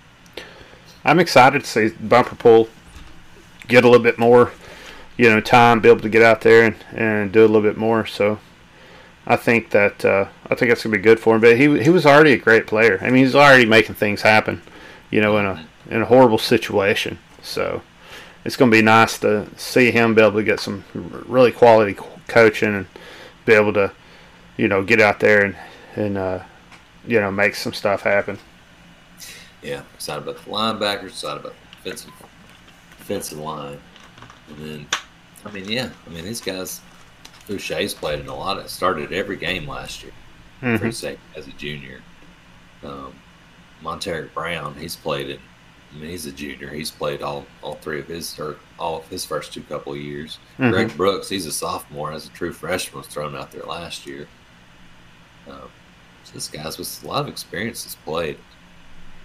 I'm 1.05 1.19
excited 1.19 1.65
to 1.65 1.67
see 1.67 1.89
Bumper 1.89 2.35
Pool 2.35 2.69
get 3.69 3.85
a 3.85 3.89
little 3.89 4.03
bit 4.03 4.19
more, 4.19 4.53
you 5.17 5.29
know, 5.29 5.41
time, 5.41 5.81
be 5.81 5.89
able 5.89 6.01
to 6.01 6.09
get 6.09 6.23
out 6.23 6.41
there 6.41 6.65
and, 6.65 6.77
and 6.93 7.33
do 7.33 7.41
a 7.41 7.47
little 7.47 7.63
bit 7.63 7.77
more. 7.77 8.07
So 8.07 8.39
I 9.27 9.37
think 9.37 9.71
that 9.71 10.05
uh, 10.05 10.29
I 10.51 10.55
think 10.55 10.71
that's 10.71 10.83
gonna 10.83 10.97
be 10.97 11.03
good 11.03 11.21
for 11.21 11.35
him. 11.35 11.41
But 11.41 11.57
he 11.57 11.83
he 11.83 11.91
was 11.91 12.07
already 12.07 12.33
a 12.33 12.39
great 12.39 12.67
player. 12.67 12.99
I 13.01 13.11
mean, 13.11 13.25
he's 13.25 13.35
already 13.35 13.67
making 13.67 13.97
things 13.97 14.23
happen, 14.23 14.63
you 15.11 15.21
know, 15.21 15.37
in 15.39 15.45
a 15.47 15.67
in 15.91 16.03
a 16.03 16.07
horrible 16.07 16.39
situation. 16.39 17.19
So 17.43 17.83
it's 18.45 18.57
to 18.57 18.67
be 18.67 18.83
nice 18.83 19.19
to 19.19 19.49
see 19.57 19.91
him 19.91 20.15
be 20.15 20.23
able 20.23 20.33
to 20.33 20.43
get 20.43 20.61
some 20.61 20.85
really 20.95 21.53
quality 21.53 21.97
coaching 22.29 22.75
and 22.75 22.87
be 23.45 23.53
able 23.53 23.73
to, 23.75 23.93
you 24.57 24.69
know, 24.69 24.83
get 24.83 25.01
out 25.01 25.21
there 25.21 25.45
and 25.45 25.57
and 25.97 26.19
uh, 26.19 26.43
you 27.07 27.21
know 27.21 27.31
make 27.31 27.55
some 27.55 27.73
stuff 27.73 28.03
happen. 28.03 28.39
Yeah, 29.63 29.83
excited 29.95 30.23
about 30.23 30.45
the 30.45 30.51
linebackers, 30.51 31.09
excited 31.09 31.41
about 31.41 31.55
the 31.55 31.77
defensive 31.77 32.13
defensive 32.99 33.39
line, 33.39 33.81
and 34.49 34.59
then 34.59 34.87
I 35.45 35.51
mean, 35.51 35.69
yeah, 35.69 35.91
I 36.07 36.11
mean 36.11 36.25
these 36.25 36.41
guys. 36.41 36.81
Foucha's 37.47 37.93
played 37.93 38.21
in 38.21 38.29
a 38.29 38.35
lot 38.35 38.57
of 38.57 38.71
started 38.71 39.13
every 39.13 39.37
game 39.37 39.69
last 39.69 40.03
year 40.03 40.13
mm-hmm. 40.63 41.39
as 41.39 41.47
a 41.47 41.53
junior. 41.53 42.01
Um, 42.83 43.15
Montaric 43.83 44.33
Brown, 44.33 44.75
he's 44.77 44.97
played 44.97 45.29
in 45.31 45.39
I 45.95 45.99
mean, 45.99 46.11
he's 46.11 46.27
a 46.27 46.33
junior. 46.33 46.71
He's 46.71 46.91
played 46.91 47.23
all, 47.23 47.47
all 47.63 47.75
three 47.77 48.01
of 48.01 48.09
his 48.09 48.39
or 48.39 48.57
all 48.79 48.99
of 48.99 49.09
his 49.09 49.25
first 49.25 49.53
two 49.53 49.63
couple 49.63 49.93
of 49.93 49.99
years. 49.99 50.39
Mm-hmm. 50.59 50.71
Greg 50.71 50.97
Brooks, 50.97 51.29
he's 51.29 51.47
a 51.47 51.53
sophomore, 51.53 52.13
as 52.13 52.27
a 52.27 52.31
true 52.31 52.53
freshman, 52.53 52.99
was 52.99 53.07
thrown 53.07 53.37
out 53.37 53.53
there 53.53 53.63
last 53.63 54.07
year. 54.07 54.27
Um, 55.49 55.71
so 56.25 56.33
this 56.33 56.49
guy's 56.49 56.79
with 56.79 57.05
a 57.05 57.07
lot 57.07 57.21
of 57.21 57.29
experience 57.29 57.85
has 57.85 57.95
played. 57.95 58.39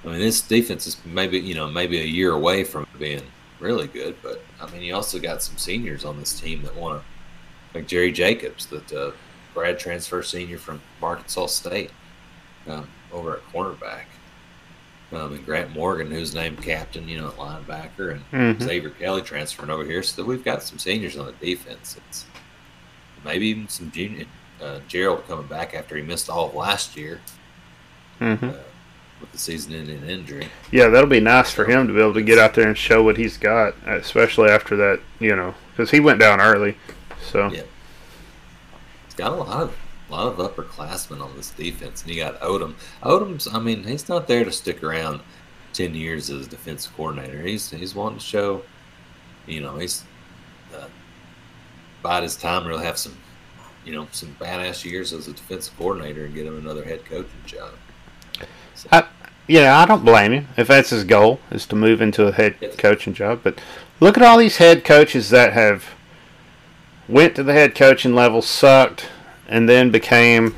I 0.03 0.09
mean, 0.09 0.20
this 0.20 0.41
defense 0.41 0.86
is 0.86 0.97
maybe 1.05 1.39
you 1.39 1.55
know 1.55 1.67
maybe 1.67 1.99
a 1.99 2.05
year 2.05 2.32
away 2.32 2.63
from 2.63 2.86
being 2.97 3.24
really 3.59 3.88
good, 3.88 4.15
but 4.22 4.41
I 4.61 4.70
mean, 4.70 4.82
you 4.82 4.95
also 4.95 5.20
got 5.20 5.41
some 5.41 5.57
seniors 5.57 6.05
on 6.05 6.20
this 6.20 6.39
team 6.39 6.61
that 6.63 6.76
want 6.76 7.01
to, 7.01 7.78
like 7.78 7.88
Jerry 7.88 8.11
Jacobs, 8.11 8.67
that 8.67 8.93
uh, 8.93 9.11
grad 9.53 9.80
transfer 9.80 10.22
senior 10.24 10.57
from 10.57 10.82
Arkansas 11.01 11.47
State, 11.47 11.91
um, 12.67 12.88
over 13.11 13.38
at 13.38 13.43
cornerback. 13.51 14.03
Um, 15.12 15.34
and 15.34 15.43
Grant 15.43 15.72
Morgan, 15.72 16.12
who's 16.12 16.36
named 16.36 16.62
captain, 16.62 17.07
you 17.10 17.20
know, 17.20 17.30
at 17.30 17.38
linebacker, 17.38 18.12
and 18.12 18.32
mm-hmm. 18.32 18.64
Xavier 18.64 18.91
Kelly 18.91 19.24
transferring 19.24 19.72
over 19.72 19.84
here. 19.84 20.03
So 20.03 20.24
we've 20.24 20.43
got 20.43 20.62
some 20.62 20.78
seniors 20.78 21.18
on 21.18 21.26
the 21.26 21.32
defense. 21.32 21.97
It's 21.97 22.26
maybe 23.26 23.47
even 23.47 23.68
some 23.68 23.89
junior. 23.89 24.28
Uh, 24.62 24.82
Gerald 24.88 25.26
coming 25.28 25.47
back 25.47 25.74
after 25.74 25.95
he 25.95 26.03
missed 26.03 26.30
all 26.30 26.49
of 26.49 26.53
last 26.53 26.95
year 26.95 27.22
mm-hmm. 28.20 28.49
uh, 28.49 28.53
with 29.20 29.32
the 29.32 29.38
season-ending 29.39 30.03
injury. 30.03 30.47
Yeah, 30.72 30.89
that'll 30.89 31.10
be 31.10 31.20
nice 31.20 31.49
for 31.49 31.66
him 31.66 31.88
to 31.88 31.93
be 31.93 31.99
able 31.99 32.14
to 32.14 32.22
get 32.22 32.38
out 32.38 32.53
there 32.53 32.68
and 32.68 32.78
show 32.78 33.01
what 33.01 33.18
he's 33.18 33.38
got, 33.38 33.74
especially 33.88 34.51
after 34.51 34.76
that, 34.76 34.99
you 35.20 35.36
know, 35.36 35.55
because 35.72 35.89
he 35.89 35.99
went 35.99 36.20
down 36.20 36.39
early. 36.39 36.78
So 37.32 37.47
yeah, 37.47 37.64
he's 39.05 39.16
got 39.16 39.32
a 39.32 39.36
lot 39.36 39.64
of 39.64 39.78
a 40.10 40.14
lot 40.14 40.28
of 40.28 40.38
upperclassmen 40.38 41.22
on 41.22 41.36
this 41.36 41.51
defense, 41.51 42.01
and 42.01 42.12
you 42.12 42.22
got 42.24 42.39
Odom. 42.41 42.74
Odom's, 43.03 43.47
I 43.47 43.60
mean, 43.60 43.84
he's 43.84 44.10
not 44.10 44.28
there 44.28 44.43
to 44.43 44.51
stick 44.51 44.84
around 44.84 45.22
ten 45.74 45.93
years 45.93 46.30
as 46.30 46.47
a 46.47 46.49
defense 46.49 46.88
coordinator. 46.88 47.41
He's 47.41 47.70
he's 47.70 47.93
wanting 47.93 48.20
to 48.20 48.26
show, 48.26 48.64
you 49.45 49.62
know, 49.62 49.78
he's 49.78 50.03
uh, 50.76 50.88
bide 52.01 52.24
his 52.24 52.36
time, 52.36 52.66
really 52.66 52.86
have 52.86 52.97
some, 52.97 53.18
you 53.86 53.93
know, 53.93 54.07
some 54.12 54.36
badass 54.39 54.84
years 54.84 55.14
as 55.14 55.28
a 55.28 55.34
defensive 55.34 55.78
coordinator 55.78 56.26
and 56.26 56.34
get 56.34 56.45
him 56.45 56.57
another 56.57 56.84
head 56.84 57.05
coaching 57.05 57.30
job. 57.45 57.72
So. 58.76 58.89
I, 58.91 59.05
yeah, 59.47 59.80
I 59.80 59.86
don't 59.86 60.05
blame 60.05 60.32
him 60.32 60.47
if 60.57 60.68
that's 60.68 60.91
his 60.91 61.03
goal 61.03 61.39
is 61.49 61.66
to 61.68 61.76
move 61.76 62.01
into 62.01 62.28
a 62.28 62.32
head 62.32 62.55
coaching 62.78 63.14
job. 63.14 63.41
But 63.43 63.60
look 63.99 64.16
at 64.16 64.24
all 64.24 64.38
these 64.38 64.57
head 64.57 64.84
coaches 64.84 65.32
that 65.32 65.53
have 65.53 65.86
went 67.07 67.36
to 67.36 67.43
the 67.43 67.53
head 67.53 67.74
coaching 67.74 68.14
level, 68.14 68.43
sucked, 68.43 69.10
and 69.50 69.68
then 69.68 69.89
became, 69.89 70.56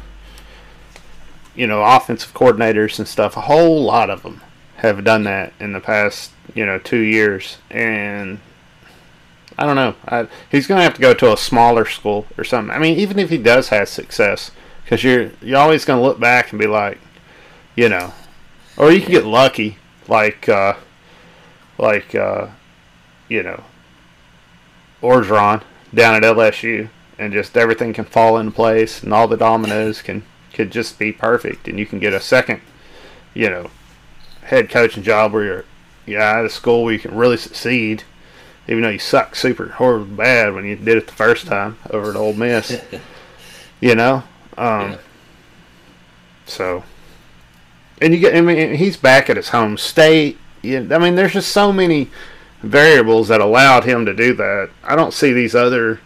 you 1.56 1.66
know, 1.66 1.82
offensive 1.82 2.34
coordinators 2.34 3.00
and 3.00 3.08
stuff. 3.08 3.36
A 3.36 3.42
whole 3.42 3.82
lot 3.84 4.12
of 4.12 4.22
them 4.22 4.42
have 4.76 5.04
done 5.04 5.24
that 5.24 5.54
in 5.60 5.72
the 5.72 5.80
past, 5.80 6.32
you 6.54 6.66
know, 6.66 6.78
two 6.78 7.00
years. 7.00 7.58
And 7.70 8.40
I 9.58 9.66
don't 9.66 9.78
know. 9.78 9.96
I, 10.08 10.28
he's 10.52 10.68
going 10.68 10.80
to 10.80 10.84
have 10.84 10.96
to 10.96 11.02
go 11.02 11.14
to 11.14 11.34
a 11.34 11.38
smaller 11.38 11.86
school 11.86 12.28
or 12.38 12.44
something. 12.44 12.76
I 12.76 12.80
mean, 12.80 13.00
even 13.00 13.18
if 13.18 13.30
he 13.30 13.38
does 13.38 13.70
have 13.70 13.88
success, 13.88 14.52
because 14.84 15.04
you're 15.04 15.32
you're 15.42 15.58
always 15.58 15.86
going 15.86 16.00
to 16.00 16.06
look 16.06 16.20
back 16.20 16.52
and 16.52 16.60
be 16.60 16.68
like, 16.68 17.00
you 17.76 17.88
know, 17.88 18.14
or 18.76 18.92
you 18.92 19.00
can 19.02 19.12
get 19.12 19.26
lucky, 19.26 19.78
like 20.08 20.50
uh, 20.50 20.74
like 21.78 22.14
uh, 22.14 22.48
you 23.30 23.42
know 23.42 23.64
Orgeron 25.02 25.64
down 25.94 26.16
at 26.16 26.24
LSU, 26.24 26.90
and 27.22 27.32
just 27.32 27.56
everything 27.56 27.94
can 27.94 28.04
fall 28.06 28.38
into 28.38 28.52
place, 28.52 29.04
and 29.04 29.14
all 29.14 29.28
the 29.28 29.38
dominoes 29.38 30.02
can 30.02 30.24
could 30.54 30.72
just 30.72 30.98
be 31.00 31.12
perfect, 31.14 31.68
and 31.68 31.78
you 31.80 31.86
can 31.86 32.00
get 32.00 32.14
a 32.14 32.20
second, 32.20 32.60
you 33.34 33.50
know, 33.50 33.70
head 34.42 34.70
coaching 34.70 35.04
job 35.04 35.32
where 35.32 35.44
you're 35.44 35.66
yeah 36.08 36.40
at 36.40 36.46
a 36.46 36.50
school 36.50 36.84
where 36.84 36.94
you 36.94 37.00
can 37.00 37.16
really 37.16 37.38
succeed, 37.38 38.04
even 38.68 38.82
though 38.82 38.90
you 38.90 39.00
suck 39.00 39.36
super 39.36 39.68
horrible 39.68 40.06
bad 40.16 40.54
when 40.54 40.66
you 40.66 40.76
did 40.76 40.98
it 40.98 41.06
the 41.06 41.14
first 41.14 41.46
time 41.46 41.78
over 41.92 42.10
at 42.10 42.16
Ole 42.16 42.34
Miss. 42.34 42.82
you 43.80 43.94
know, 43.96 44.24
um, 44.58 44.92
Yeah. 44.92 44.98
so 46.48 46.84
and 48.02 48.14
you 48.14 48.20
get 48.20 48.36
I 48.36 48.42
mean 48.42 48.74
he's 48.76 48.98
back 48.98 49.30
at 49.30 49.38
his 49.38 49.50
home 49.50 49.78
state. 49.78 50.40
You, 50.64 50.88
I 50.92 50.98
mean, 50.98 51.16
there's 51.16 51.34
just 51.34 51.52
so 51.52 51.72
many 51.72 52.10
variables 52.62 53.28
that 53.30 53.42
allowed 53.42 53.84
him 53.84 54.06
to 54.06 54.14
do 54.14 54.34
that. 54.34 54.70
I 54.84 54.96
don't 54.96 55.14
see 55.14 55.34
these 55.34 55.56
other 55.56 56.00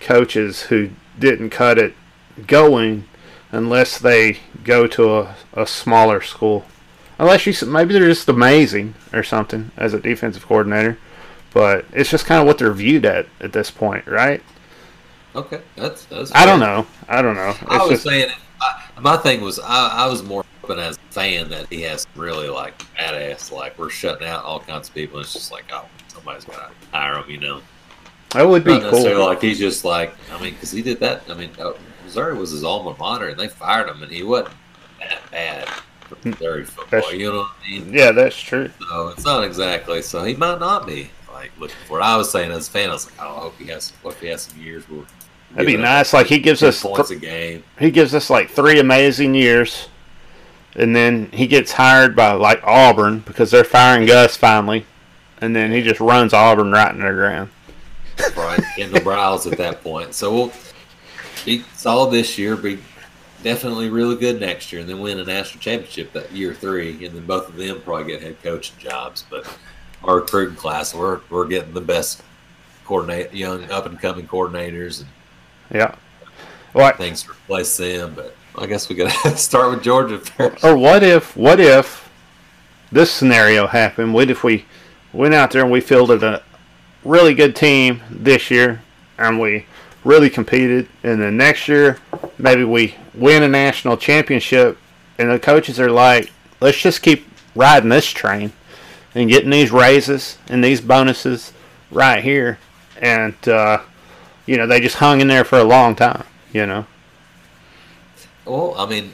coaches 0.00 0.62
who 0.62 0.90
didn't 1.18 1.50
cut 1.50 1.78
it 1.78 1.94
going 2.46 3.04
unless 3.50 3.98
they 3.98 4.38
go 4.64 4.86
to 4.86 5.16
a, 5.18 5.36
a 5.54 5.66
smaller 5.66 6.20
school. 6.20 6.64
Unless 7.18 7.46
you 7.46 7.66
maybe 7.66 7.94
they're 7.94 8.08
just 8.08 8.28
amazing 8.28 8.94
or 9.12 9.22
something 9.22 9.70
as 9.76 9.92
a 9.92 10.00
defensive 10.00 10.46
coordinator, 10.46 10.98
but 11.52 11.84
it's 11.92 12.10
just 12.10 12.26
kind 12.26 12.40
of 12.40 12.46
what 12.46 12.58
they're 12.58 12.72
viewed 12.72 13.04
at 13.04 13.26
at 13.40 13.52
this 13.52 13.70
point, 13.70 14.06
right? 14.06 14.42
Okay, 15.34 15.60
that's 15.76 16.04
that's. 16.06 16.32
I 16.34 16.46
don't 16.46 16.60
know. 16.60 16.86
I 17.08 17.22
don't 17.22 17.34
know. 17.34 17.54
I 17.66 17.78
was 17.78 17.90
just- 17.90 18.04
saying, 18.04 18.30
I, 18.60 19.00
my 19.00 19.16
thing 19.16 19.40
was, 19.40 19.58
I, 19.58 20.04
I 20.04 20.06
was 20.06 20.22
more 20.22 20.44
hoping 20.62 20.78
as 20.78 20.96
a 20.96 21.12
fan 21.12 21.48
that 21.50 21.66
he 21.68 21.82
has 21.82 22.06
really 22.14 22.48
like 22.48 22.78
badass, 22.96 23.50
like 23.52 23.78
we're 23.78 23.90
shutting 23.90 24.26
out 24.26 24.44
all 24.44 24.60
kinds 24.60 24.88
of 24.88 24.94
people. 24.94 25.20
It's 25.20 25.32
just 25.32 25.50
like, 25.52 25.64
oh, 25.72 25.86
somebody's 26.08 26.44
got 26.44 26.70
to 26.70 26.96
hire 26.96 27.18
him, 27.18 27.30
you 27.30 27.38
know. 27.38 27.60
That 28.32 28.42
would 28.48 28.64
be 28.64 28.78
Not 28.78 28.90
cool. 28.90 29.18
like 29.26 29.40
he's 29.40 29.58
just 29.58 29.84
like, 29.84 30.14
I 30.32 30.40
mean, 30.40 30.54
because 30.54 30.70
he 30.70 30.82
did 30.82 31.00
that. 31.00 31.22
I 31.28 31.34
mean, 31.34 31.50
uh, 31.58 31.72
Missouri 32.04 32.36
was 32.36 32.50
his 32.50 32.64
alma 32.64 32.94
mater, 32.98 33.28
and 33.28 33.38
they 33.38 33.48
fired 33.48 33.88
him, 33.88 34.02
and 34.02 34.10
he 34.12 34.22
wasn't 34.22 34.54
that 35.00 35.30
bad 35.30 35.68
for 36.08 36.16
Missouri 36.28 36.64
football. 36.64 36.86
That's- 36.90 37.12
You 37.12 37.30
know 37.32 37.38
what 37.38 37.50
I 37.66 37.70
mean? 37.70 37.92
Yeah, 37.92 38.12
that's 38.12 38.38
true. 38.40 38.70
So 38.88 39.08
it's 39.08 39.24
not 39.24 39.44
exactly. 39.44 40.02
So 40.02 40.24
he 40.24 40.34
might 40.34 40.58
not 40.60 40.86
be 40.86 41.10
like 41.32 41.52
looking 41.58 41.76
for. 41.86 42.00
I 42.02 42.16
was 42.16 42.30
saying 42.30 42.50
as 42.50 42.68
a 42.68 42.70
fan, 42.70 42.90
I 42.90 42.94
was 42.94 43.06
like, 43.06 43.14
oh, 43.20 43.36
I 43.36 43.40
hope 43.40 43.58
he 43.58 43.66
has. 43.68 43.92
If 44.04 44.20
he 44.20 44.26
has 44.28 44.42
some 44.42 44.60
years 44.60 44.88
where 44.88 45.04
That'd 45.52 45.66
be 45.66 45.76
nice. 45.78 46.12
Like 46.12 46.26
he 46.26 46.38
gives 46.38 46.62
us 46.62 46.82
points 46.82 47.10
a 47.10 47.16
game. 47.16 47.64
he 47.78 47.90
gives 47.90 48.14
us 48.14 48.28
like 48.28 48.50
three 48.50 48.80
amazing 48.80 49.34
years, 49.34 49.88
and 50.74 50.94
then 50.94 51.30
he 51.32 51.46
gets 51.46 51.72
hired 51.72 52.14
by 52.14 52.32
like 52.32 52.60
Auburn 52.64 53.20
because 53.20 53.50
they're 53.50 53.64
firing 53.64 54.06
Gus 54.06 54.36
finally, 54.36 54.84
and 55.40 55.56
then 55.56 55.72
he 55.72 55.80
just 55.82 56.00
runs 56.00 56.34
Auburn 56.34 56.70
right 56.72 56.94
in 56.94 57.00
the 57.00 57.12
ground. 57.12 57.48
Right? 58.36 58.60
Kendall 58.76 59.00
Briles 59.00 59.50
at 59.50 59.58
that 59.58 59.82
point. 59.82 60.14
So 60.14 60.32
we'll 60.32 60.52
be 61.44 61.64
solid 61.74 62.12
this 62.12 62.38
year, 62.38 62.56
be 62.56 62.78
definitely 63.42 63.88
really 63.88 64.16
good 64.16 64.40
next 64.40 64.72
year, 64.72 64.80
and 64.80 64.90
then 64.90 65.00
win 65.00 65.18
a 65.18 65.24
national 65.24 65.60
championship 65.60 66.12
that 66.12 66.30
year 66.32 66.54
three, 66.54 67.04
and 67.06 67.14
then 67.14 67.26
both 67.26 67.48
of 67.48 67.56
them 67.56 67.80
probably 67.82 68.12
get 68.12 68.22
head 68.22 68.42
coaching 68.42 68.76
jobs. 68.78 69.24
But 69.28 69.46
our 70.04 70.16
recruiting 70.16 70.56
class, 70.56 70.94
we're 70.94 71.20
we're 71.30 71.46
getting 71.46 71.74
the 71.74 71.80
best 71.80 72.22
coordinate 72.84 73.34
young 73.34 73.70
up 73.70 73.86
and 73.86 74.00
coming 74.00 74.26
coordinators 74.26 75.00
and 75.00 75.08
Yeah. 75.72 75.94
What 76.72 76.96
things 76.96 77.22
to 77.24 77.30
replace 77.32 77.76
them. 77.76 78.14
But 78.14 78.34
I 78.56 78.66
guess 78.66 78.88
we 78.88 78.94
got 78.94 79.10
to 79.22 79.36
start 79.36 79.70
with 79.70 79.82
Georgia 79.82 80.18
first. 80.18 80.64
or 80.64 80.76
what 80.76 81.02
if 81.02 81.36
what 81.36 81.60
if 81.60 82.10
this 82.90 83.10
scenario 83.10 83.66
happened? 83.66 84.14
What 84.14 84.30
if 84.30 84.42
we 84.42 84.64
went 85.12 85.34
out 85.34 85.50
there 85.50 85.62
and 85.62 85.70
we 85.70 85.80
fielded 85.80 86.22
a 86.22 86.42
really 87.04 87.34
good 87.34 87.54
team 87.54 88.02
this 88.10 88.50
year 88.50 88.82
and 89.18 89.38
we 89.38 89.66
really 90.04 90.30
competed 90.30 90.88
and 91.02 91.20
then 91.20 91.36
next 91.36 91.68
year 91.68 91.98
maybe 92.38 92.64
we 92.64 92.94
win 93.14 93.42
a 93.42 93.48
national 93.48 93.96
championship 93.96 94.78
and 95.18 95.30
the 95.30 95.38
coaches 95.38 95.80
are 95.80 95.90
like, 95.90 96.30
let's 96.60 96.78
just 96.78 97.02
keep 97.02 97.26
riding 97.54 97.88
this 97.88 98.06
train 98.06 98.52
and 99.14 99.28
getting 99.28 99.50
these 99.50 99.70
raises 99.70 100.38
and 100.48 100.62
these 100.62 100.80
bonuses 100.80 101.52
right 101.90 102.22
here 102.22 102.58
and 103.00 103.48
uh, 103.48 103.78
you 104.46 104.56
know, 104.56 104.66
they 104.66 104.80
just 104.80 104.96
hung 104.96 105.20
in 105.20 105.28
there 105.28 105.44
for 105.44 105.58
a 105.58 105.64
long 105.64 105.94
time, 105.94 106.24
you 106.52 106.64
know. 106.64 106.86
Well, 108.46 108.74
I 108.78 108.86
mean, 108.86 109.12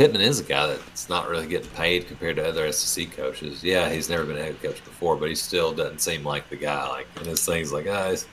Pittman 0.00 0.22
is 0.22 0.40
a 0.40 0.44
guy 0.44 0.66
that's 0.66 1.10
not 1.10 1.28
really 1.28 1.46
getting 1.46 1.68
paid 1.72 2.08
compared 2.08 2.36
to 2.36 2.48
other 2.48 2.72
SEC 2.72 3.10
coaches. 3.10 3.62
Yeah, 3.62 3.90
he's 3.90 4.08
never 4.08 4.24
been 4.24 4.38
a 4.38 4.42
head 4.42 4.62
coach 4.62 4.82
before, 4.82 5.14
but 5.14 5.28
he 5.28 5.34
still 5.34 5.74
doesn't 5.74 6.00
seem 6.00 6.24
like 6.24 6.48
the 6.48 6.56
guy. 6.56 6.88
Like, 6.88 7.06
and 7.16 7.26
his 7.26 7.44
thing's 7.44 7.70
like, 7.70 7.86
ah, 7.86 8.08
he's, 8.08 8.26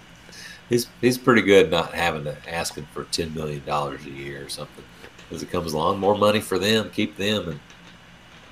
he's 0.70 0.88
he's 1.02 1.18
pretty 1.18 1.42
good 1.42 1.70
not 1.70 1.94
having 1.94 2.24
to 2.24 2.38
ask 2.50 2.76
him 2.76 2.88
for 2.94 3.04
ten 3.12 3.34
million 3.34 3.62
dollars 3.66 4.06
a 4.06 4.10
year 4.10 4.46
or 4.46 4.48
something. 4.48 4.86
As 5.30 5.44
it 5.44 5.52
comes 5.52 5.74
along, 5.74 6.00
more 6.00 6.18
money 6.18 6.40
for 6.40 6.58
them, 6.58 6.90
keep 6.90 7.18
them, 7.18 7.50
and 7.50 7.60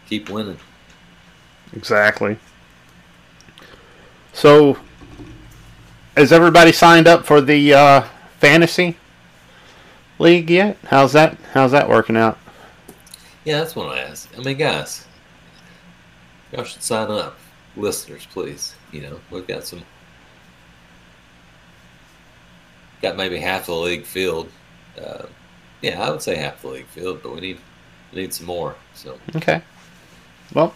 keep 0.09 0.29
winning. 0.29 0.59
Exactly. 1.71 2.37
So, 4.33 4.77
has 6.17 6.33
everybody 6.33 6.73
signed 6.73 7.07
up 7.07 7.25
for 7.25 7.39
the 7.39 7.75
uh, 7.75 8.01
fantasy 8.39 8.97
league 10.19 10.49
yet? 10.49 10.77
How's 10.87 11.13
that? 11.13 11.37
How's 11.53 11.71
that 11.71 11.87
working 11.87 12.17
out? 12.17 12.39
Yeah, 13.45 13.59
that's 13.59 13.75
what 13.75 13.89
I 13.89 13.99
ask. 13.99 14.27
I 14.37 14.41
mean, 14.41 14.57
guys, 14.57 15.05
y'all 16.51 16.63
should 16.63 16.81
sign 16.81 17.11
up, 17.11 17.37
listeners, 17.77 18.25
please. 18.31 18.75
You 18.91 19.01
know, 19.01 19.19
we've 19.29 19.45
got 19.47 19.63
some, 19.63 19.83
got 23.01 23.15
maybe 23.17 23.37
half 23.39 23.67
the 23.67 23.73
league 23.73 24.05
filled. 24.05 24.49
Uh, 24.99 25.25
yeah, 25.81 26.01
I 26.01 26.09
would 26.09 26.21
say 26.21 26.35
half 26.35 26.61
the 26.61 26.69
league 26.69 26.87
filled, 26.87 27.21
but 27.21 27.33
we 27.35 27.41
need 27.41 27.59
we 28.13 28.21
need 28.21 28.33
some 28.33 28.47
more. 28.47 28.75
So 28.93 29.19
Okay. 29.35 29.61
Well, 30.53 30.73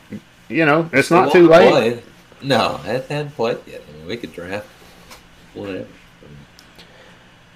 you 0.49 0.65
know, 0.65 0.89
it's 0.93 1.11
not 1.11 1.31
too 1.31 1.47
late. 1.47 1.69
play- 1.71 2.03
no, 2.41 2.79
I 2.83 2.87
hadn't 2.87 3.31
played 3.31 3.57
yet. 3.67 3.81
I 3.87 3.97
mean, 3.97 4.07
we 4.07 4.17
could 4.17 4.33
draft 4.33 4.67
whatever. 5.53 5.87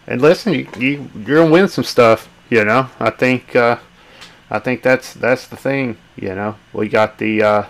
And 0.08 0.22
listen, 0.22 0.54
you, 0.54 0.68
you 0.78 1.10
you're 1.26 1.40
gonna 1.40 1.52
win 1.52 1.68
some 1.68 1.84
stuff. 1.86 2.30
You 2.50 2.66
know, 2.66 2.90
I 3.00 3.10
think 3.10 3.56
uh, 3.56 3.78
I 4.50 4.60
think 4.60 4.84
that's 4.84 5.14
that's 5.14 5.48
the 5.48 5.56
thing. 5.56 5.98
You 6.16 6.36
know, 6.36 6.56
we 6.74 6.90
got 6.90 7.18
the 7.18 7.42
uh, 7.42 7.66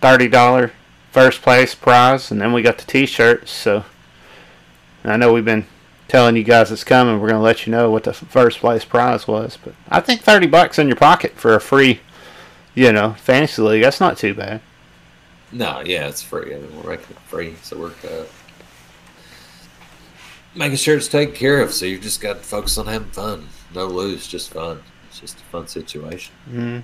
thirty 0.00 0.28
dollar 0.28 0.72
first 1.10 1.42
place 1.42 1.74
prize, 1.74 2.30
and 2.30 2.40
then 2.40 2.52
we 2.52 2.62
got 2.62 2.78
the 2.78 2.84
T-shirts. 2.84 3.50
So 3.50 3.84
I 5.04 5.16
know 5.16 5.32
we've 5.32 5.44
been 5.44 5.66
telling 6.08 6.36
you 6.36 6.42
guys 6.42 6.70
it's 6.70 6.84
coming. 6.84 7.20
We're 7.20 7.28
gonna 7.28 7.42
let 7.42 7.66
you 7.66 7.70
know 7.70 7.90
what 7.90 8.04
the 8.04 8.12
first 8.12 8.58
place 8.58 8.84
prize 8.84 9.26
was. 9.26 9.58
But 9.62 9.74
I 9.88 10.00
think 10.00 10.22
thirty 10.22 10.46
bucks 10.46 10.78
in 10.78 10.88
your 10.88 10.96
pocket 10.96 11.32
for 11.36 11.54
a 11.54 11.60
free, 11.60 12.00
you 12.74 12.92
know, 12.92 13.14
fantasy 13.14 13.62
league. 13.62 13.82
That's 13.82 14.00
not 14.00 14.18
too 14.18 14.34
bad. 14.34 14.60
No, 15.52 15.82
yeah, 15.84 16.06
it's 16.06 16.22
free. 16.22 16.54
I 16.54 16.58
mean, 16.58 16.76
we're 16.76 16.90
making 16.90 17.10
it 17.10 17.18
free, 17.22 17.56
so 17.62 17.76
we're 17.76 18.08
uh, 18.08 18.24
making 20.54 20.76
sure 20.76 20.96
it's 20.96 21.08
taken 21.08 21.34
care 21.34 21.60
of. 21.60 21.72
So 21.72 21.86
you 21.86 21.98
just 21.98 22.20
got 22.20 22.34
to 22.34 22.42
focus 22.42 22.78
on 22.78 22.86
having 22.86 23.10
fun. 23.10 23.48
No 23.74 23.86
lose, 23.86 24.26
just 24.26 24.52
fun. 24.52 24.82
It's 25.08 25.20
just 25.20 25.40
a 25.40 25.44
fun 25.44 25.66
situation. 25.66 26.34
hmm 26.46 26.80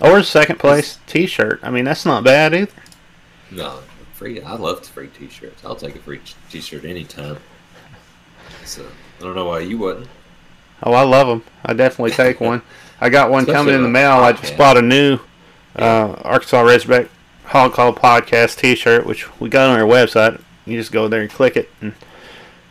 Or 0.00 0.18
a 0.18 0.24
second 0.24 0.58
place 0.58 0.98
T-shirt. 1.06 1.60
I 1.62 1.70
mean, 1.70 1.84
that's 1.84 2.04
not 2.06 2.24
bad 2.24 2.54
either. 2.54 2.72
No, 3.50 3.80
free. 4.14 4.40
I 4.42 4.54
love 4.54 4.84
free 4.86 5.08
T-shirts. 5.08 5.64
I'll 5.64 5.76
take 5.76 5.96
a 5.96 6.00
free 6.00 6.20
T-shirt 6.50 6.84
anytime. 6.84 7.38
So 8.64 8.84
I 9.18 9.22
don't 9.22 9.34
know 9.34 9.46
why 9.46 9.60
you 9.60 9.78
wouldn't. 9.78 10.08
Oh, 10.82 10.92
I 10.92 11.02
love 11.02 11.26
them. 11.26 11.42
I 11.64 11.72
definitely 11.72 12.12
take 12.12 12.40
one. 12.40 12.62
I 13.00 13.08
got 13.08 13.30
one 13.30 13.42
Especially 13.42 13.56
coming 13.58 13.74
in 13.76 13.82
the 13.82 13.88
mail. 13.88 14.10
I 14.12 14.32
just 14.32 14.56
bought 14.56 14.76
a 14.76 14.82
new 14.82 15.18
uh, 15.76 16.14
Arkansas 16.24 16.60
Razorback 16.62 17.08
Hog 17.44 17.72
Call 17.72 17.92
Podcast 17.94 18.58
T-shirt, 18.58 19.06
which 19.06 19.28
we 19.40 19.48
got 19.48 19.70
on 19.70 19.80
our 19.80 19.86
website. 19.86 20.40
You 20.66 20.76
just 20.76 20.92
go 20.92 21.08
there 21.08 21.22
and 21.22 21.30
click 21.30 21.56
it, 21.56 21.70
and 21.80 21.94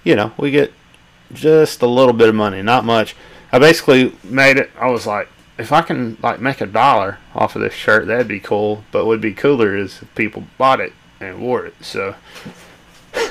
you 0.03 0.15
know 0.15 0.33
we 0.37 0.51
get 0.51 0.71
just 1.33 1.81
a 1.81 1.87
little 1.87 2.13
bit 2.13 2.29
of 2.29 2.35
money, 2.35 2.61
not 2.61 2.85
much. 2.85 3.15
I 3.57 3.59
basically 3.59 4.13
made 4.23 4.57
it. 4.57 4.69
I 4.79 4.91
was 4.91 5.07
like, 5.07 5.27
if 5.57 5.71
I 5.71 5.81
can 5.81 6.15
like 6.21 6.39
make 6.39 6.61
a 6.61 6.67
dollar 6.67 7.17
off 7.33 7.55
of 7.55 7.63
this 7.63 7.73
shirt, 7.73 8.05
that'd 8.05 8.27
be 8.27 8.39
cool. 8.39 8.83
But 8.91 8.99
what 8.99 9.07
would 9.07 9.21
be 9.21 9.33
cooler 9.33 9.75
is 9.75 10.03
if 10.03 10.13
people 10.13 10.43
bought 10.59 10.79
it 10.79 10.93
and 11.19 11.41
wore 11.41 11.65
it. 11.65 11.73
So. 11.81 12.15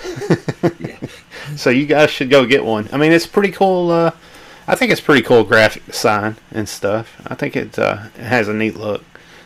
Yeah. 0.80 0.98
So 1.54 1.70
you 1.70 1.86
guys 1.86 2.10
should 2.10 2.28
go 2.28 2.44
get 2.44 2.64
one. 2.64 2.88
I 2.92 2.96
mean, 2.96 3.12
it's 3.12 3.26
pretty 3.26 3.52
cool. 3.52 3.92
Uh, 3.92 4.10
I 4.66 4.74
think 4.74 4.90
it's 4.90 5.00
pretty 5.00 5.22
cool 5.22 5.44
graphic 5.44 5.86
design 5.86 6.34
and 6.50 6.68
stuff. 6.68 7.22
I 7.24 7.36
think 7.36 7.54
it, 7.54 7.78
uh, 7.78 8.08
it 8.16 8.24
has 8.24 8.48
a 8.48 8.52
neat 8.52 8.74
look. 8.74 9.04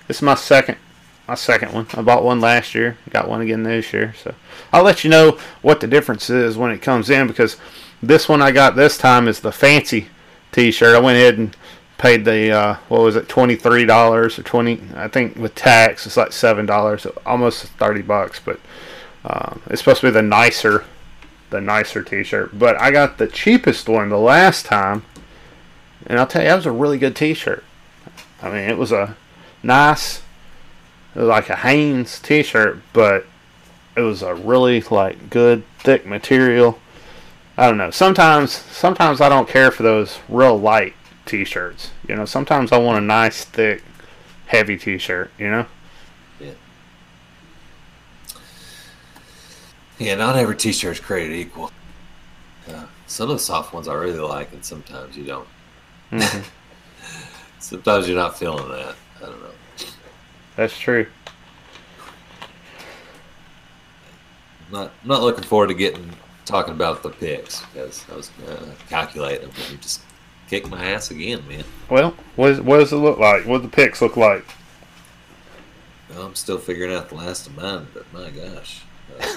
This 0.09 0.17
is 0.17 0.23
my 0.23 0.35
second, 0.35 0.79
my 1.29 1.35
second 1.35 1.75
one. 1.75 1.89
I 1.93 2.01
bought 2.01 2.25
one 2.25 2.41
last 2.41 2.75
year. 2.75 2.97
Got 3.11 3.29
one 3.29 3.43
again 3.43 3.65
this 3.65 3.93
year. 3.93 4.15
So 4.15 4.35
I'll 4.73 4.83
let 4.83 5.05
you 5.05 5.11
know 5.11 5.39
what 5.61 5.81
the 5.81 5.87
difference 5.87 6.31
is 6.31 6.57
when 6.57 6.71
it 6.71 6.81
comes 6.81 7.11
in 7.11 7.27
because 7.27 7.59
this 8.03 8.31
one 8.31 8.41
I 8.41 8.51
got 8.51 8.77
this 8.77 8.97
time 8.97 9.29
is 9.29 9.41
the 9.41 9.53
fancy 9.53 10.09
T-shirt. 10.53 10.95
I 10.95 10.99
went 10.99 11.17
ahead 11.17 11.39
and 11.39 11.57
paid 12.01 12.25
the 12.25 12.51
uh, 12.51 12.75
what 12.89 13.03
was 13.03 13.15
it 13.15 13.29
twenty 13.29 13.57
three 13.57 13.85
dollars 13.85 14.39
or 14.39 14.43
twenty 14.43 14.81
I 14.97 15.07
think 15.07 15.37
with 15.37 15.55
tax 15.55 16.07
it's 16.07 16.17
like 16.17 16.33
seven 16.33 16.65
dollars 16.65 17.07
almost 17.27 17.65
thirty 17.65 18.01
bucks 18.01 18.41
but 18.43 18.59
um, 19.23 19.61
it's 19.67 19.83
supposed 19.83 20.01
to 20.01 20.07
be 20.07 20.11
the 20.11 20.23
nicer 20.23 20.87
the 21.51 21.61
nicer 21.61 22.03
t-shirt. 22.03 22.59
But 22.59 22.81
I 22.81 22.91
got 22.91 23.19
the 23.19 23.27
cheapest 23.27 23.87
one 23.89 24.09
the 24.09 24.19
last 24.19 24.65
time 24.65 25.05
and 26.07 26.19
I'll 26.19 26.27
tell 26.27 26.41
you 26.41 26.49
that 26.49 26.57
was 26.57 26.67
a 26.67 26.73
really 26.73 26.97
good 26.97 27.15
t-shirt. 27.15 27.65
I 28.41 28.47
mean 28.47 28.71
it 28.71 28.79
was 28.79 28.93
a 28.93 29.17
nice 29.63 30.23
was 31.15 31.27
like 31.27 31.51
a 31.51 31.57
Hanes 31.57 32.19
t-shirt 32.19 32.81
but 32.95 33.27
it 33.95 34.01
was 34.01 34.23
a 34.23 34.35
really 34.35 34.81
like 34.81 35.29
good 35.29 35.65
thick 35.81 36.07
material 36.07 36.79
I 37.61 37.67
don't 37.67 37.77
know 37.77 37.91
sometimes 37.91 38.53
sometimes 38.53 39.21
I 39.21 39.29
don't 39.29 39.47
care 39.47 39.71
for 39.71 39.83
those 39.83 40.19
real 40.31 40.59
light 40.59 40.95
t-shirts. 41.27 41.91
You 42.09 42.17
know, 42.17 42.25
sometimes 42.25 42.73
I 42.73 42.79
want 42.79 42.97
a 42.97 43.03
nice, 43.03 43.45
thick, 43.45 43.83
heavy 44.47 44.79
t-shirt. 44.79 45.31
You 45.39 45.51
know. 45.51 45.67
Yeah. 46.41 46.53
Yeah, 49.99 50.15
not 50.15 50.37
every 50.37 50.57
T-shirt 50.57 50.93
is 50.93 51.01
created 51.01 51.37
equal. 51.37 51.71
Uh, 52.67 52.87
some 53.07 53.29
of 53.29 53.37
the 53.37 53.43
soft 53.43 53.75
ones 53.75 53.87
I 53.89 53.95
really 53.95 54.19
like, 54.19 54.51
and 54.55 54.65
sometimes 54.65 55.15
you 55.15 55.25
don't. 55.25 55.49
Mm-hmm. 56.11 56.41
sometimes 57.59 58.09
you're 58.09 58.17
not 58.17 58.39
feeling 58.39 58.67
that. 58.71 58.95
I 59.19 59.27
don't 59.27 59.43
know. 59.43 59.51
That's 60.57 60.79
true. 60.79 61.07
not 64.73 64.93
not 65.05 65.23
looking 65.23 65.45
forward 65.45 65.69
to 65.69 65.75
getting 65.75 66.11
talking 66.51 66.75
about 66.75 67.03
the 67.03 67.11
picks 67.11 67.65
because 67.67 68.05
I 68.11 68.17
was 68.17 68.31
uh, 68.49 68.67
calculating 68.89 69.49
them. 69.49 69.57
You 69.71 69.77
just 69.79 70.03
kick 70.49 70.69
my 70.69 70.85
ass 70.85 71.11
again, 71.11 71.47
man. 71.49 71.65
Well, 71.89 72.15
what, 72.37 72.51
is, 72.51 72.61
what 72.61 72.79
does 72.79 72.93
it 72.93 72.97
look 72.97 73.19
like? 73.19 73.47
What 73.47 73.59
do 73.59 73.69
the 73.69 73.69
picks 73.69 74.03
look 74.03 74.17
like? 74.17 74.45
Well, 76.11 76.27
I'm 76.27 76.35
still 76.35 76.59
figuring 76.59 76.93
out 76.93 77.09
the 77.09 77.15
last 77.15 77.47
of 77.47 77.57
mine, 77.57 77.87
but 77.95 78.13
my 78.13 78.31
gosh. 78.31 78.83
Uh, 79.19 79.37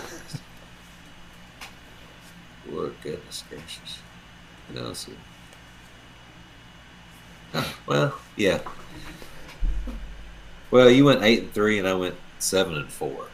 Lord 2.70 2.96
goodness 3.04 3.44
gracious. 3.48 4.00
Know, 4.74 4.94
so, 4.94 5.12
oh, 7.54 7.76
well, 7.86 8.20
yeah. 8.36 8.60
Well, 10.72 10.90
you 10.90 11.06
went 11.06 11.22
eight 11.22 11.44
and 11.44 11.54
three, 11.54 11.78
and 11.78 11.88
I 11.88 11.94
went 11.94 12.16
seven 12.40 12.76
and 12.76 12.92
four. 12.92 13.28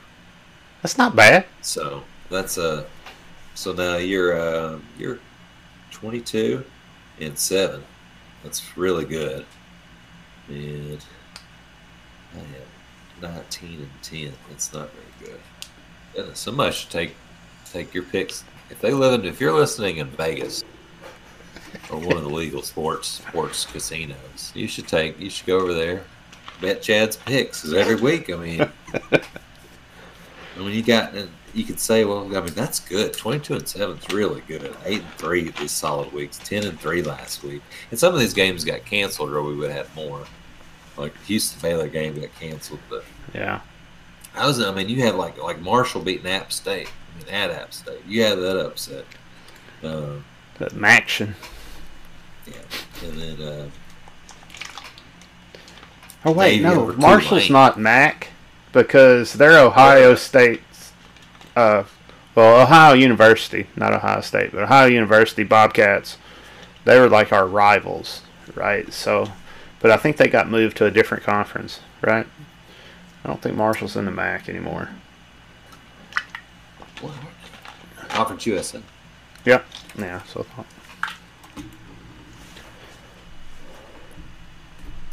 That's 0.82 0.98
not 0.98 1.16
bad. 1.16 1.46
So 1.62 2.04
that's 2.30 2.58
a. 2.58 2.86
So 3.60 3.74
now 3.74 3.98
you're 3.98 4.40
uh, 4.40 4.80
you're 4.98 5.20
22 5.92 6.64
and 7.20 7.38
seven. 7.38 7.84
That's 8.42 8.78
really 8.78 9.04
good. 9.04 9.46
And 10.48 11.04
I 12.36 12.38
have 12.38 13.36
19 13.36 13.82
and 13.82 13.90
10. 14.02 14.34
That's 14.50 14.72
not 14.72 14.90
very 14.92 15.32
good. 15.32 15.42
Yeah, 16.16 16.34
somebody 16.36 16.72
should 16.72 16.90
take 16.90 17.16
take 17.70 17.94
your 17.94 18.04
picks. 18.04 18.46
If 18.70 18.80
they 18.80 18.94
live 18.94 19.20
in, 19.20 19.26
if 19.26 19.42
you're 19.42 19.52
listening 19.52 19.98
in 19.98 20.08
Vegas 20.08 20.64
or 21.92 22.00
one 22.00 22.16
of 22.16 22.24
the 22.24 22.30
legal 22.30 22.62
sports 22.62 23.10
sports 23.10 23.66
casinos, 23.66 24.54
you 24.56 24.70
should 24.70 24.88
take 24.88 25.20
you 25.20 25.30
should 25.30 25.48
go 25.48 25.60
over 25.60 25.74
there. 25.74 26.06
Bet 26.62 26.82
Chad's 26.82 27.18
picks 27.18 27.64
because 27.64 27.74
every 27.74 27.96
week. 27.96 28.30
I 28.30 28.38
mean, 28.38 28.62
I 29.12 30.60
mean 30.60 30.72
you 30.74 30.82
got 30.82 31.14
you 31.54 31.64
could 31.64 31.80
say, 31.80 32.06
well, 32.06 32.26
I 32.36 32.42
mean, 32.42 32.54
that's 32.54 32.80
good. 32.80 33.14
22 33.14 33.56
and 33.56 33.68
7 33.68 33.98
is 33.98 34.10
really 34.14 34.42
good. 34.48 34.76
8 34.86 35.02
and 35.02 35.14
3 35.14 35.50
these 35.52 35.72
solid 35.72 36.12
weeks. 36.14 36.38
10 36.40 36.66
and 36.66 36.80
3 36.80 37.02
last 37.04 37.44
week. 37.44 37.62
And 37.92 38.00
some 38.00 38.14
of 38.14 38.20
these 38.20 38.34
games 38.34 38.64
got 38.64 38.86
canceled 38.86 39.32
or 39.32 39.44
we 39.44 39.56
would 39.56 39.72
have 39.72 39.94
more. 39.96 40.26
Like 40.98 41.16
Houston 41.24 41.62
Baylor 41.62 41.88
game 41.88 42.20
got 42.20 42.34
canceled, 42.40 42.82
but 42.90 43.06
yeah. 43.34 43.62
I 44.36 44.46
was 44.46 44.60
I 44.62 44.74
mean, 44.74 44.90
you 44.90 45.02
had 45.02 45.16
like 45.16 45.42
like 45.42 45.62
Marshall 45.62 46.02
beating 46.02 46.28
App 46.28 46.52
State. 46.52 46.90
I 46.90 47.18
mean 47.18 47.34
at 47.34 47.52
App 47.52 47.74
State. 47.74 48.02
You 48.06 48.24
had 48.24 48.38
that 48.40 48.60
upset. 48.60 49.06
Um, 49.82 50.26
that 50.58 50.74
MACtion. 50.74 51.36
Yeah. 52.46 53.08
And 53.08 53.18
then 53.18 53.42
uh 53.42 53.70
Oh 56.26 56.34
wait, 56.34 56.62
no, 56.62 56.92
Marshall's 56.94 57.50
not 57.50 57.80
MAC 57.80 58.28
because 58.74 59.34
they're 59.34 59.58
Ohio 59.58 60.16
State 60.16 60.62
uh, 61.60 61.84
well, 62.36 62.62
Ohio 62.62 62.94
University, 62.94 63.68
not 63.76 63.94
Ohio 63.94 64.22
State, 64.22 64.52
but 64.54 64.64
Ohio 64.64 64.88
University 64.88 65.44
Bobcats, 65.44 66.18
they 66.86 67.00
were 67.00 67.10
like 67.10 67.34
our 67.34 67.46
rivals, 67.46 68.22
right? 68.56 68.92
So, 68.94 69.32
but 69.82 69.92
I 69.92 69.98
think 69.98 70.18
they 70.18 70.28
got 70.28 70.50
moved 70.50 70.78
to 70.78 70.86
a 70.86 70.92
different 70.92 71.24
conference, 71.24 71.82
right? 72.02 72.26
I 73.24 73.28
don't 73.28 73.42
think 73.42 73.58
Marshall's 73.58 73.98
in 73.98 74.06
the 74.06 74.12
MAC 74.12 74.48
anymore. 74.48 74.90
Conference 78.08 78.46
USA. 78.46 78.82
Yep. 79.46 79.66
Yeah. 79.98 80.24
So. 80.24 80.46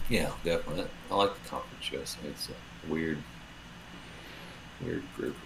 Yeah, 0.08 0.30
definitely. 0.44 0.86
I 1.10 1.14
like 1.16 1.42
the 1.42 1.48
Conference 1.48 1.90
USA. 1.90 2.20
It's 2.28 2.48
a 2.48 2.90
weird, 2.90 3.18
weird 4.80 5.02
group 5.16 5.36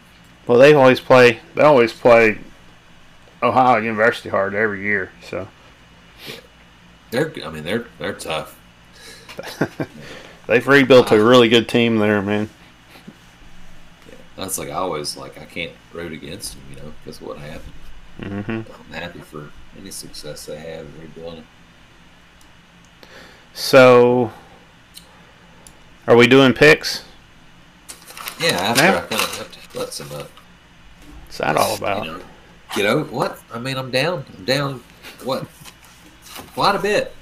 well, 0.50 0.58
they 0.58 0.74
always 0.74 0.98
play. 0.98 1.38
They 1.54 1.62
always 1.62 1.92
play 1.92 2.38
Ohio 3.40 3.80
University 3.80 4.30
hard 4.30 4.52
every 4.52 4.82
year. 4.82 5.12
So 5.22 5.46
they're. 7.12 7.32
I 7.44 7.50
mean, 7.50 7.62
they're 7.62 7.86
they're 8.00 8.14
tough. 8.14 8.58
They've 10.48 10.66
rebuilt 10.66 11.12
a 11.12 11.22
really 11.22 11.48
good 11.48 11.68
team 11.68 11.98
there, 11.98 12.20
man. 12.20 12.50
Yeah, 14.08 14.16
that's 14.34 14.58
like 14.58 14.70
I 14.70 14.72
always 14.72 15.16
like. 15.16 15.40
I 15.40 15.44
can't 15.44 15.70
root 15.92 16.12
against 16.12 16.54
them, 16.54 16.62
you 16.68 16.82
know, 16.82 16.92
because 17.04 17.20
of 17.20 17.28
what 17.28 17.38
happened. 17.38 17.72
Mm-hmm. 18.18 18.72
I'm 18.72 19.00
happy 19.00 19.20
for 19.20 19.52
any 19.78 19.92
success 19.92 20.46
they 20.46 20.58
have 20.58 20.84
in 20.84 21.00
rebuilding. 21.00 21.46
So, 23.54 24.32
are 26.08 26.16
we 26.16 26.26
doing 26.26 26.54
picks? 26.54 27.04
Yeah, 28.40 28.56
after 28.56 28.82
I 28.82 29.00
kind 29.02 29.12
of 29.12 29.38
have 29.38 29.72
to 29.72 29.78
let 29.78 29.92
some 29.92 30.10
up. 30.10 30.28
What's 31.30 31.38
that 31.38 31.56
all 31.56 31.76
about? 31.76 32.06
You 32.76 32.82
know, 32.82 33.04
what? 33.04 33.40
I 33.54 33.60
mean, 33.60 33.76
I'm 33.76 33.92
down. 33.92 34.24
I'm 34.36 34.44
down. 34.44 34.82
What? 35.22 35.46
Quite 36.54 36.74
a 36.74 36.80
bit. 36.80 37.14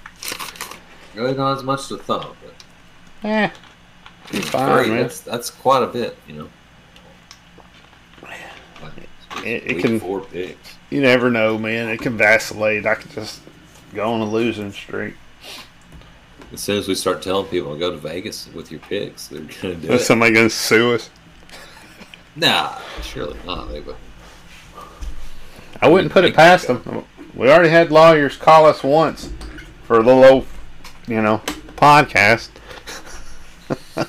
Really 1.15 1.35
not 1.35 1.59
as 1.59 1.63
much 1.63 1.89
to 1.89 1.99
thumb, 1.99 2.35
but 2.43 3.29
eh, 3.29 3.49
fine, 4.45 4.85
three, 4.87 4.97
that's 4.97 5.21
that's 5.21 5.51
quite 5.51 5.83
a 5.83 5.89
bit, 5.89 6.17
you 6.27 6.37
know. 6.37 6.49
it, 9.45 9.77
it 9.77 9.79
can 9.81 10.01
four 10.01 10.23
picks. 10.23 10.77
You 10.89 11.03
never 11.03 11.31
know, 11.31 11.59
man. 11.59 11.91
It 11.91 12.01
can 12.01 12.17
vacillate. 12.17 12.87
I 12.87 12.95
could 12.95 13.11
just 13.11 13.43
go 13.93 14.11
on 14.11 14.23
a 14.23 14.25
losing 14.27 14.73
streak. 14.73 15.17
As 16.51 16.63
soon 16.63 16.79
as 16.79 16.89
we 16.89 16.95
start 16.95 17.21
telling 17.21 17.47
people 17.49 17.75
to 17.75 17.79
go 17.79 17.91
to 17.91 17.99
Vegas 17.99 18.49
with 18.55 18.71
your 18.71 18.81
picks, 18.81 19.29
they're 19.29 19.43
gonna 19.43 19.75
do 19.75 19.93
Is 19.93 20.01
it. 20.01 20.05
Somebody 20.07 20.33
gonna 20.33 20.49
sue 20.49 20.95
us? 20.95 21.11
Nah, 22.39 22.79
surely 23.03 23.37
not. 23.45 23.69
They 23.69 23.81
would. 23.81 23.97
I 25.83 25.89
wouldn't 25.89 26.13
put 26.13 26.25
it 26.25 26.35
past 26.35 26.69
them. 26.69 27.05
We 27.35 27.51
already 27.51 27.69
had 27.69 27.91
lawyers 27.91 28.37
call 28.37 28.67
us 28.67 28.85
once 28.85 29.31
for 29.83 29.99
a 29.99 30.03
little 30.03 30.25
old, 30.25 30.47
you 31.09 31.21
know, 31.21 31.39
podcast. 31.77 32.51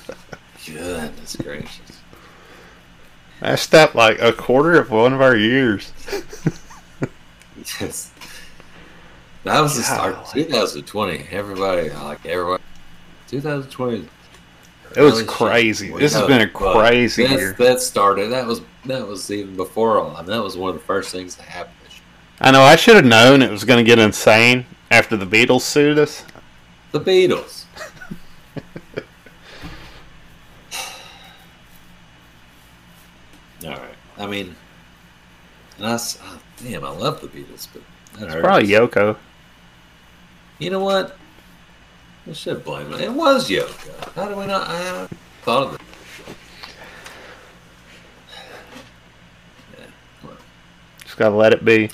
Goodness 0.66 1.36
gracious. 1.38 2.02
I 3.42 3.56
stepped 3.56 3.96
like 3.96 4.22
a 4.22 4.32
quarter 4.32 4.80
of 4.80 4.92
one 4.92 5.14
of 5.14 5.22
our 5.22 5.36
years. 5.36 5.92
yes. 7.80 8.12
That 9.44 9.62
was 9.62 9.76
the 9.76 9.84
start. 9.84 10.28
2020. 10.28 11.28
Everybody, 11.32 11.90
like 11.90 12.26
everybody. 12.28 12.62
2020 13.28 14.08
it 14.96 15.02
was 15.02 15.24
crazy. 15.24 15.92
This 15.92 16.14
has 16.14 16.28
been 16.28 16.42
a 16.42 16.50
crazy 16.50 17.24
year. 17.24 17.54
That 17.60 17.82
started. 17.82 18.30
That 18.32 18.46
was 18.46 18.62
that 18.86 19.08
was 19.08 19.30
even 19.32 19.56
before 19.56 20.00
all. 20.00 20.16
I 20.16 20.22
mean, 20.22 20.32
that 20.32 20.44
was 20.44 20.58
one 20.58 20.70
of 20.70 20.76
the 20.76 20.86
first 20.86 21.12
things 21.12 21.36
that 21.36 21.44
happened. 21.44 21.76
I 22.42 22.52
know. 22.52 22.62
I 22.62 22.76
should 22.76 22.96
have 22.96 23.06
known 23.06 23.42
it 23.42 23.52
was 23.52 23.66
going 23.66 23.84
to 23.84 23.88
get 23.88 24.00
insane 24.00 24.66
after 24.92 25.18
the 25.18 25.26
Beatles 25.26 25.62
sued 25.62 25.98
us. 26.00 26.24
The 26.92 27.02
Beatles. 27.02 27.66
all 33.66 33.72
right. 33.72 33.96
I 34.18 34.26
mean, 34.26 34.56
and 35.78 35.88
I, 35.88 35.96
oh, 35.96 36.40
damn, 36.64 36.84
I 36.86 36.90
love 36.90 37.22
the 37.22 37.28
Beatles, 37.28 37.68
but 37.74 37.82
it's 38.22 38.36
probably 38.36 38.68
Yoko. 38.70 39.18
You 40.60 40.70
know 40.70 40.84
what? 40.84 41.18
I 42.28 42.34
should 42.34 42.64
blame 42.64 42.94
it. 42.94 43.02
It 43.02 43.12
was 43.12 43.50
Yoko. 43.50 44.14
How 44.14 44.28
do 44.28 44.36
we 44.36 44.46
not? 44.46 44.68
I 44.68 45.08
thought 45.42 45.68
of 45.68 45.76
it. 45.76 45.82
Yeah, 49.78 49.86
well. 50.24 50.38
Just 51.04 51.18
gotta 51.18 51.36
let 51.36 51.54
it 51.54 51.66
be. 51.66 51.90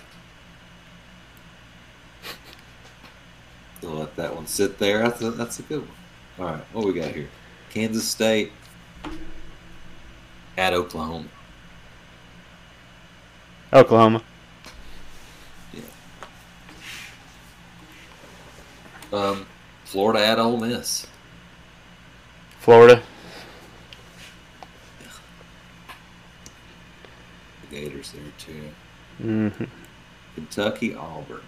Don't 3.82 4.00
let 4.00 4.16
that 4.16 4.36
one 4.36 4.48
sit 4.48 4.80
there. 4.80 5.00
That's 5.04 5.22
a, 5.22 5.32
that's 5.32 5.60
a 5.60 5.64
good 5.64 5.82
one. 5.82 5.98
All 6.40 6.46
right, 6.54 6.64
what 6.74 6.86
we 6.86 6.94
got 6.94 7.12
here? 7.12 7.30
Kansas 7.70 8.08
State 8.08 8.52
at 10.58 10.74
Oklahoma. 10.74 11.28
Oklahoma. 13.72 14.22
Yeah. 15.74 15.82
Um, 19.14 19.46
Florida 19.96 20.26
at 20.26 20.40
Ole 20.40 20.58
Miss. 20.58 21.08
Florida. 22.60 23.02
The 27.62 27.76
Gators 27.78 28.12
there 28.12 28.22
too. 28.38 28.72
hmm 29.24 29.64
Kentucky 30.36 30.94
Auburn. 30.94 31.40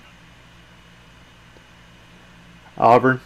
Auburn. 2.77 3.19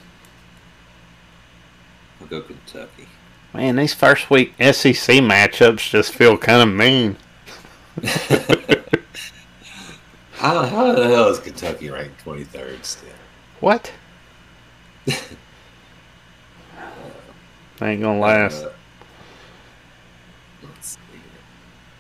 I'll 2.19 2.25
go 2.25 2.41
Kentucky. 2.41 3.07
Man, 3.53 3.75
these 3.75 3.93
first 3.93 4.31
week 4.31 4.55
SEC 4.57 5.17
matchups 5.21 5.87
just 5.87 6.15
feel 6.15 6.35
kind 6.35 6.67
of 6.67 6.75
mean. 6.75 7.15
How, 10.33 10.65
how 10.65 10.93
the 10.93 11.07
hell 11.07 11.27
is 11.27 11.37
Kentucky 11.37 11.91
ranked 11.91 12.25
23rd 12.25 12.83
still? 12.83 13.09
What? 13.59 13.91
Ain't 17.81 18.01
gonna 18.01 18.19
last. 18.19 18.63
Uh, 18.63 18.71
let's 20.63 20.89
see. 20.89 20.99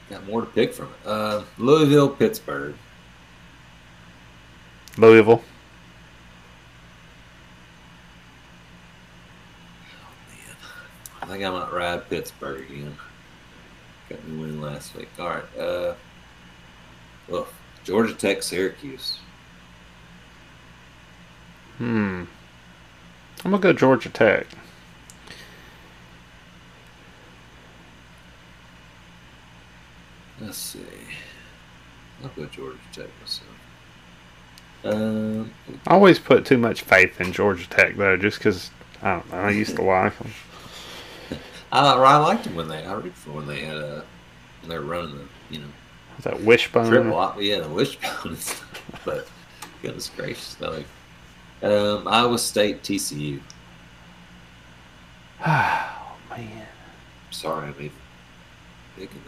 Got 0.09 0.25
more 0.27 0.41
to 0.41 0.47
pick 0.47 0.73
from 0.73 0.87
it. 0.87 1.07
Uh, 1.07 1.43
Louisville, 1.57 2.09
Pittsburgh. 2.09 2.75
Louisville. 4.97 5.41
I 11.21 11.25
think 11.25 11.43
I 11.43 11.49
might 11.49 11.71
ride 11.71 12.09
Pittsburgh 12.09 12.69
again. 12.69 12.95
Got 14.09 14.27
me 14.27 14.41
win 14.41 14.61
last 14.61 14.95
week. 14.95 15.07
All 15.17 15.29
right. 15.29 15.57
Uh, 15.57 15.93
well, 17.27 17.47
Georgia 17.83 18.13
Tech, 18.13 18.43
Syracuse. 18.43 19.19
Hmm. 21.77 22.25
I'm 23.43 23.51
gonna 23.51 23.61
go 23.61 23.73
Georgia 23.73 24.09
Tech. 24.09 24.45
Let's 30.39 30.57
see. 30.57 30.79
I'll 32.23 32.29
go 32.29 32.45
Georgia 32.45 32.77
Tech 32.91 33.07
myself. 33.19 33.47
Um, 34.83 35.51
I 35.87 35.93
always 35.93 36.17
put 36.17 36.45
too 36.45 36.57
much 36.57 36.81
faith 36.81 37.21
in 37.21 37.31
Georgia 37.31 37.67
Tech 37.69 37.95
though, 37.95 38.17
just 38.17 38.37
because 38.39 38.71
I 39.01 39.13
don't 39.13 39.31
know. 39.31 39.37
I 39.37 39.49
used 39.51 39.75
to 39.75 39.81
like 39.83 40.17
them. 40.17 40.31
I, 41.71 41.93
I 41.93 42.17
liked 42.17 42.43
them 42.45 42.55
when 42.55 42.67
they 42.67 42.83
I 42.83 42.93
rooted 42.93 43.13
for 43.13 43.31
when 43.31 43.47
they 43.47 43.61
had 43.61 43.77
a 43.77 44.03
when 44.61 44.69
they 44.69 44.77
were 44.79 44.85
running 44.85 45.15
the 45.17 45.25
you 45.49 45.59
know 45.61 45.67
Was 46.17 46.25
that 46.25 46.41
Wishbone? 46.41 46.89
triple 46.89 47.35
yeah 47.41 47.59
the 47.59 47.69
wishbone. 47.69 48.37
But 49.05 49.27
goodness 49.81 50.09
gracious, 50.15 50.57
I 50.61 50.67
like 50.67 50.85
um, 51.63 52.07
Iowa 52.07 52.37
State 52.37 52.83
TCU. 52.83 53.39
Oh 56.33 56.37
man. 56.37 56.67
Sorry, 57.31 57.67
I'm 57.67 57.71
even 57.71 57.91
thinking 58.95 59.21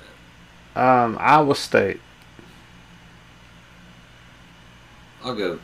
that. 0.73 0.81
Um, 0.81 1.17
Iowa 1.19 1.55
State. 1.55 1.99
I'll 5.23 5.35
go. 5.35 5.59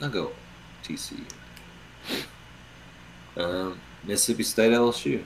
I'll 0.00 0.08
go 0.08 0.32
TCU. 0.84 1.24
Um, 3.36 3.80
Mississippi 4.04 4.42
State 4.42 4.72
LSU. 4.72 5.24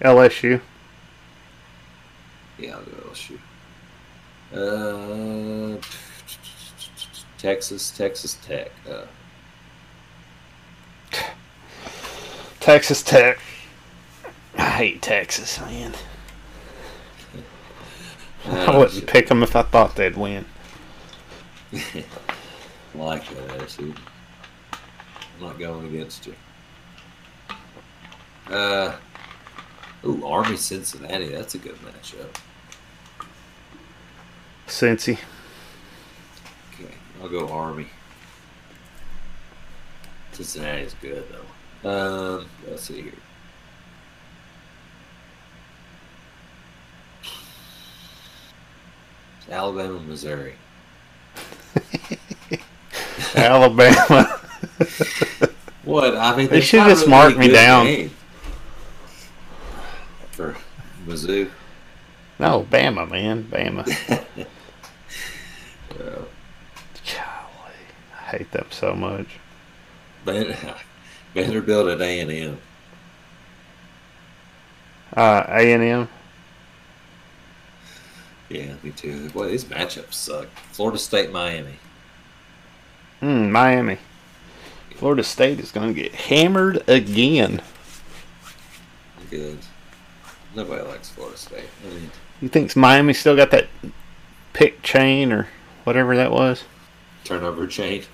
LSU. 0.00 0.60
Yeah, 2.58 2.76
I'll 2.76 2.82
go 2.82 2.92
LSU. 3.10 3.38
Uh, 4.54 5.76
Texas, 7.38 7.90
Texas 7.90 8.34
Tech. 8.42 8.70
Uh, 8.88 9.06
Texas 12.60 13.02
Tech. 13.02 13.38
I 14.56 14.70
hate 14.70 15.02
Texas, 15.02 15.60
man. 15.60 15.94
I 18.48 18.76
wouldn't 18.76 19.06
pick 19.06 19.28
them 19.28 19.42
if 19.42 19.56
I 19.56 19.62
thought 19.62 19.96
they'd 19.96 20.16
win. 20.16 20.44
like 22.94 23.28
that 23.28 23.50
attitude. 23.56 23.98
I'm 24.72 25.42
not 25.42 25.58
going 25.58 25.86
against 25.86 26.26
you. 26.26 26.34
Uh, 28.48 28.96
ooh, 30.04 30.24
Army 30.24 30.56
Cincinnati. 30.56 31.28
That's 31.28 31.54
a 31.54 31.58
good 31.58 31.76
matchup. 31.82 32.34
Cincy. 34.66 35.18
Okay, 36.74 36.92
I'll 37.22 37.28
go 37.28 37.48
Army. 37.48 37.86
Cincinnati 40.32 40.82
is 40.82 40.94
good 41.00 41.24
though. 41.82 41.88
Um, 42.38 42.48
let's 42.68 42.82
see 42.82 43.02
here. 43.02 43.12
Alabama, 49.50 50.00
Missouri. 50.00 50.54
Alabama. 53.34 54.40
What? 55.84 56.16
I 56.16 56.36
mean, 56.36 56.48
They 56.48 56.60
should 56.60 56.82
just 56.88 57.06
mark 57.06 57.38
me 57.38 57.46
down. 57.46 57.86
game 57.86 58.10
for 60.32 60.56
Mizzou. 61.06 61.48
no, 62.40 62.66
Bama, 62.68 63.08
man. 63.08 63.44
Bama. 63.44 63.86
Uh, 65.92 66.24
Golly. 67.06 67.76
I 68.25 68.25
hate 68.38 68.50
them 68.52 68.66
so 68.70 68.94
much. 68.94 69.26
Van- 70.24 70.56
Vanderbilt 71.34 71.88
at 71.88 72.00
A 72.00 72.20
and 72.20 72.30
M. 72.30 72.58
Uh, 75.16 75.44
A&M. 75.48 76.08
Yeah, 78.48 78.74
me 78.82 78.90
too. 78.90 79.28
Boy, 79.30 79.48
these 79.48 79.64
matchups 79.64 80.14
suck. 80.14 80.46
Florida 80.72 80.98
State, 80.98 81.32
Miami. 81.32 81.74
Mm, 83.22 83.50
Miami. 83.50 83.98
Florida 84.96 85.22
State 85.24 85.58
is 85.60 85.72
going 85.72 85.94
to 85.94 86.00
get 86.02 86.12
hammered 86.14 86.88
again. 86.88 87.60
Good. 89.30 89.58
Nobody 90.54 90.82
likes 90.84 91.08
Florida 91.10 91.36
State. 91.36 91.64
I 91.84 91.94
mean, 91.94 92.10
You 92.40 92.48
think 92.48 92.74
Miami 92.76 93.12
still 93.12 93.36
got 93.36 93.50
that 93.50 93.66
pick 94.52 94.82
chain 94.82 95.32
or 95.32 95.48
whatever 95.84 96.16
that 96.16 96.30
was? 96.32 96.64
turnover 97.24 97.66
chain. 97.66 98.04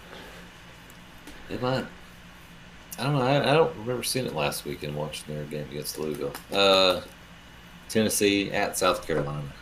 They 1.53 1.59
might. 1.59 1.85
I 2.99 3.03
don't 3.03 3.13
know. 3.13 3.21
I, 3.21 3.51
I 3.51 3.53
don't 3.53 3.77
remember 3.77 4.03
seeing 4.03 4.25
it 4.25 4.35
last 4.35 4.65
week 4.65 4.83
and 4.85 4.97
watching 4.97 5.35
their 5.35 5.45
game 5.45 5.67
against 5.71 5.99
Louisville. 5.99 6.33
Uh, 6.51 7.03
Tennessee 7.91 8.51
at 8.53 8.79
South 8.79 9.07
Carolina. 9.07 9.53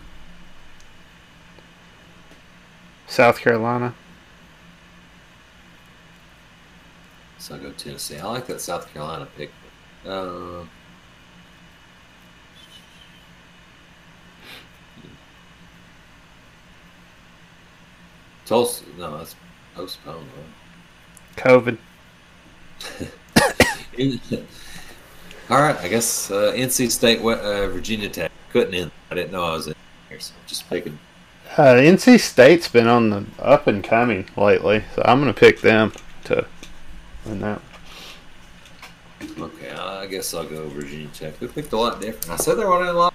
South 3.08 3.40
Carolina. 3.40 3.92
So 7.38 7.56
I'll 7.56 7.60
go 7.60 7.72
Tennessee. 7.72 8.18
I 8.18 8.26
like 8.26 8.46
that 8.46 8.60
South 8.60 8.92
Carolina 8.92 9.26
pick. 9.36 9.50
Uh, 10.06 10.62
Tulsa. 18.46 18.84
No, 18.96 19.18
that's 19.18 19.34
postponed. 19.74 20.28
COVID. 21.36 21.78
All 25.50 25.60
right. 25.60 25.76
I 25.76 25.88
guess 25.88 26.30
uh, 26.30 26.52
NC 26.54 26.90
State, 26.90 27.20
uh, 27.20 27.68
Virginia 27.68 28.08
Tech. 28.08 28.30
Couldn't 28.52 28.74
in. 28.74 28.90
I 29.10 29.14
didn't 29.14 29.32
know 29.32 29.44
I 29.44 29.52
was 29.52 29.68
in 29.68 29.74
here, 30.08 30.20
so 30.20 30.34
just 30.46 30.68
picking. 30.68 30.98
Uh, 31.56 31.74
NC 31.74 32.20
State's 32.20 32.68
been 32.68 32.86
on 32.86 33.10
the 33.10 33.24
up 33.40 33.66
and 33.66 33.82
coming 33.82 34.26
lately, 34.36 34.84
so 34.94 35.02
I'm 35.04 35.20
going 35.20 35.32
to 35.32 35.38
pick 35.38 35.60
them 35.60 35.92
to 36.24 36.46
win 37.26 37.40
that. 37.40 37.60
Okay, 39.38 39.70
I 39.70 40.06
guess 40.06 40.32
I'll 40.32 40.44
go 40.44 40.68
Virginia 40.68 41.08
Tech. 41.12 41.38
They 41.38 41.46
picked 41.48 41.72
a 41.72 41.76
lot 41.76 42.00
different. 42.00 42.30
I 42.30 42.36
said 42.36 42.56
there 42.56 42.68
weren't 42.68 42.88
a 42.88 42.92
lot 42.92 43.12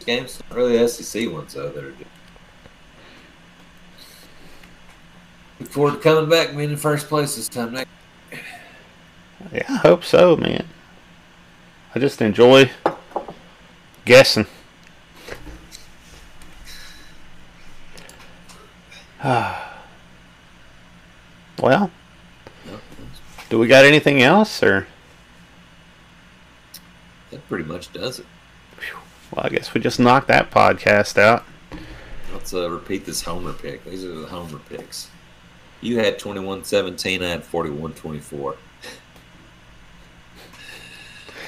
of 0.00 0.06
games, 0.06 0.40
not 0.50 0.56
really 0.56 0.86
SEC 0.86 1.30
ones 1.30 1.54
though. 1.54 1.70
That 1.70 1.82
are 1.82 1.92
good. 1.92 2.06
Look 5.62 5.70
forward 5.70 5.92
to 5.92 5.98
coming 6.00 6.28
back 6.28 6.48
and 6.48 6.58
being 6.58 6.70
in 6.70 6.76
first 6.76 7.06
place 7.06 7.36
this 7.36 7.48
time 7.48 7.74
next. 7.74 7.88
Yeah, 9.52 9.62
I 9.68 9.76
hope 9.76 10.02
so, 10.02 10.36
man. 10.36 10.66
I 11.94 12.00
just 12.00 12.20
enjoy 12.20 12.68
guessing. 14.04 14.46
well, 19.24 19.62
do 23.48 23.56
we 23.60 23.68
got 23.68 23.84
anything 23.84 24.20
else, 24.20 24.64
or 24.64 24.88
that 27.30 27.48
pretty 27.48 27.62
much 27.62 27.92
does 27.92 28.18
it. 28.18 28.26
well, 29.32 29.46
I 29.46 29.48
guess 29.48 29.72
we 29.72 29.80
just 29.80 30.00
knocked 30.00 30.26
that 30.26 30.50
podcast 30.50 31.18
out. 31.18 31.44
Let's 32.32 32.52
uh, 32.52 32.68
repeat 32.68 33.04
this 33.04 33.22
homer 33.22 33.52
pick. 33.52 33.84
These 33.84 34.04
are 34.04 34.12
the 34.12 34.26
homer 34.26 34.58
picks. 34.68 35.08
You 35.82 35.98
had 35.98 36.18
21-17. 36.18 37.22
I 37.22 37.28
had 37.28 37.42
41-24. 37.44 38.56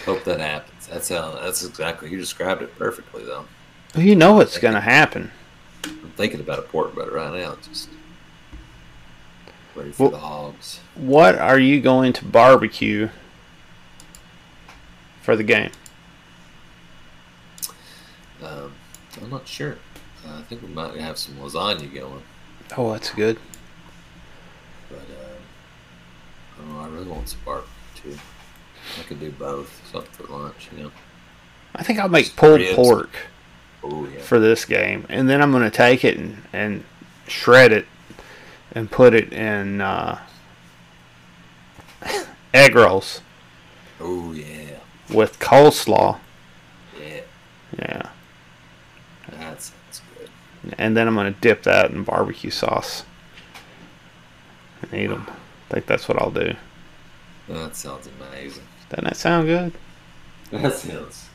Hope 0.05 0.25
that 0.25 0.41
happens. 0.41 0.87
That's 0.89 1.09
how. 1.09 1.33
That's 1.41 1.65
exactly. 1.65 2.11
You 2.11 2.19
described 2.19 2.61
it 2.61 2.77
perfectly, 2.79 3.25
though. 3.25 3.47
Well, 3.95 4.05
you 4.05 4.15
know 4.17 4.35
what's 4.35 4.59
going 4.59 4.75
to 4.75 4.81
happen. 4.81 5.31
I'm 5.87 6.13
thinking 6.17 6.41
about 6.41 6.59
a 6.59 6.63
pork 6.63 6.95
butt 6.95 7.11
right 7.13 7.33
now. 7.41 7.57
Just 7.67 7.89
ready 9.75 9.93
for 9.93 10.03
Well- 10.05 10.11
the 10.13 10.19
hogs. 10.19 10.81
What 10.95 11.37
are 11.39 11.59
you 11.59 11.81
going 11.81 12.13
to 12.15 12.25
barbecue 12.25 13.09
for 15.23 15.37
the 15.37 15.43
game? 15.45 15.71
Um, 18.43 18.73
I'm 19.23 19.31
not 19.31 19.49
sure. 19.49 19.79
Uh, 20.27 20.39
I 20.39 20.43
think 20.43 20.61
we 20.61 20.69
might 20.69 20.97
have 20.97 21.17
some 21.17 21.37
lasagna 21.37 21.93
going, 21.95 22.23
Oh, 22.77 22.93
that's 22.93 23.11
good. 23.11 23.39
but 24.91 24.99
uh, 26.59 26.63
I 26.63 26.65
don't 26.67 26.75
know. 26.75 26.81
I 26.81 26.89
really 26.89 27.09
want 27.11 27.29
some 27.29 27.41
barbecue 27.45 27.71
too. 27.97 28.19
I 29.01 29.03
could 29.05 29.21
do 29.21 29.31
both. 29.33 29.81
Something 29.91 30.27
for 30.27 30.33
lunch, 30.33 30.69
you 30.77 30.85
know. 30.85 30.91
I 31.75 31.83
think 31.83 31.99
I'll 31.99 32.09
make 32.09 32.37
pulled 32.37 32.61
pork 32.75 33.11
Oh 33.83 34.07
yeah. 34.07 34.21
for 34.21 34.39
this 34.39 34.65
game, 34.65 35.07
and 35.09 35.29
then 35.29 35.43
I'm 35.43 35.51
going 35.51 35.65
to 35.65 35.77
take 35.77 36.05
it 36.05 36.17
and, 36.17 36.43
and 36.53 36.85
shred 37.27 37.73
it 37.73 37.87
and 38.73 38.91
put 38.91 39.13
it 39.15 39.33
in 39.33 39.81
uh, 39.81 40.19
egg 42.55 42.75
rolls 42.75 43.21
Oh 44.01 44.33
yeah. 44.33 44.79
with 45.13 45.39
coleslaw. 45.39 46.19
Yeah. 47.01 47.21
Yeah, 47.79 48.03
That 49.31 49.61
sounds 49.63 50.03
good. 50.19 50.29
and 50.79 50.97
then 50.97 51.09
I'm 51.09 51.15
going 51.15 51.33
to 51.35 51.41
dip 51.41 51.65
that 51.65 51.91
in 51.91 52.05
barbecue 52.05 52.51
sauce 52.51 53.05
and 54.83 54.95
eat 54.95 55.09
them. 55.09 55.27
Think 55.75 55.87
that's 55.87 56.07
what 56.07 56.23
I'll 56.23 56.31
do. 56.31 56.55
That 57.49 57.75
sounds 57.75 58.09
amazing. 58.21 58.63
Doesn't 58.91 59.07
that 59.07 59.17
sound 59.17 59.49
good? 59.49 59.73
That 60.53 60.73
sounds. 60.73 61.29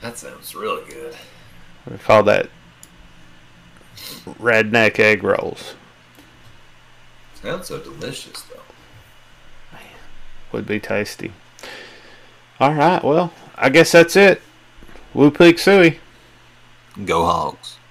That 0.00 0.16
sounds 0.16 0.54
really 0.54 0.88
good. 0.88 1.16
We 1.90 1.98
call 1.98 2.22
that 2.22 2.48
redneck 4.40 5.00
egg 5.00 5.24
rolls. 5.24 5.74
Sounds 7.42 7.66
so 7.66 7.80
delicious 7.80 8.42
though. 8.42 8.60
Would 10.52 10.66
be 10.66 10.78
tasty. 10.78 11.32
All 12.60 12.74
right, 12.74 13.02
well, 13.02 13.32
I 13.56 13.68
guess 13.68 13.90
that's 13.90 14.14
it. 14.14 14.40
Woo 15.12 15.32
Pig 15.32 15.56
Sooie. 15.56 15.98
Go 17.04 17.24
hogs. 17.24 17.78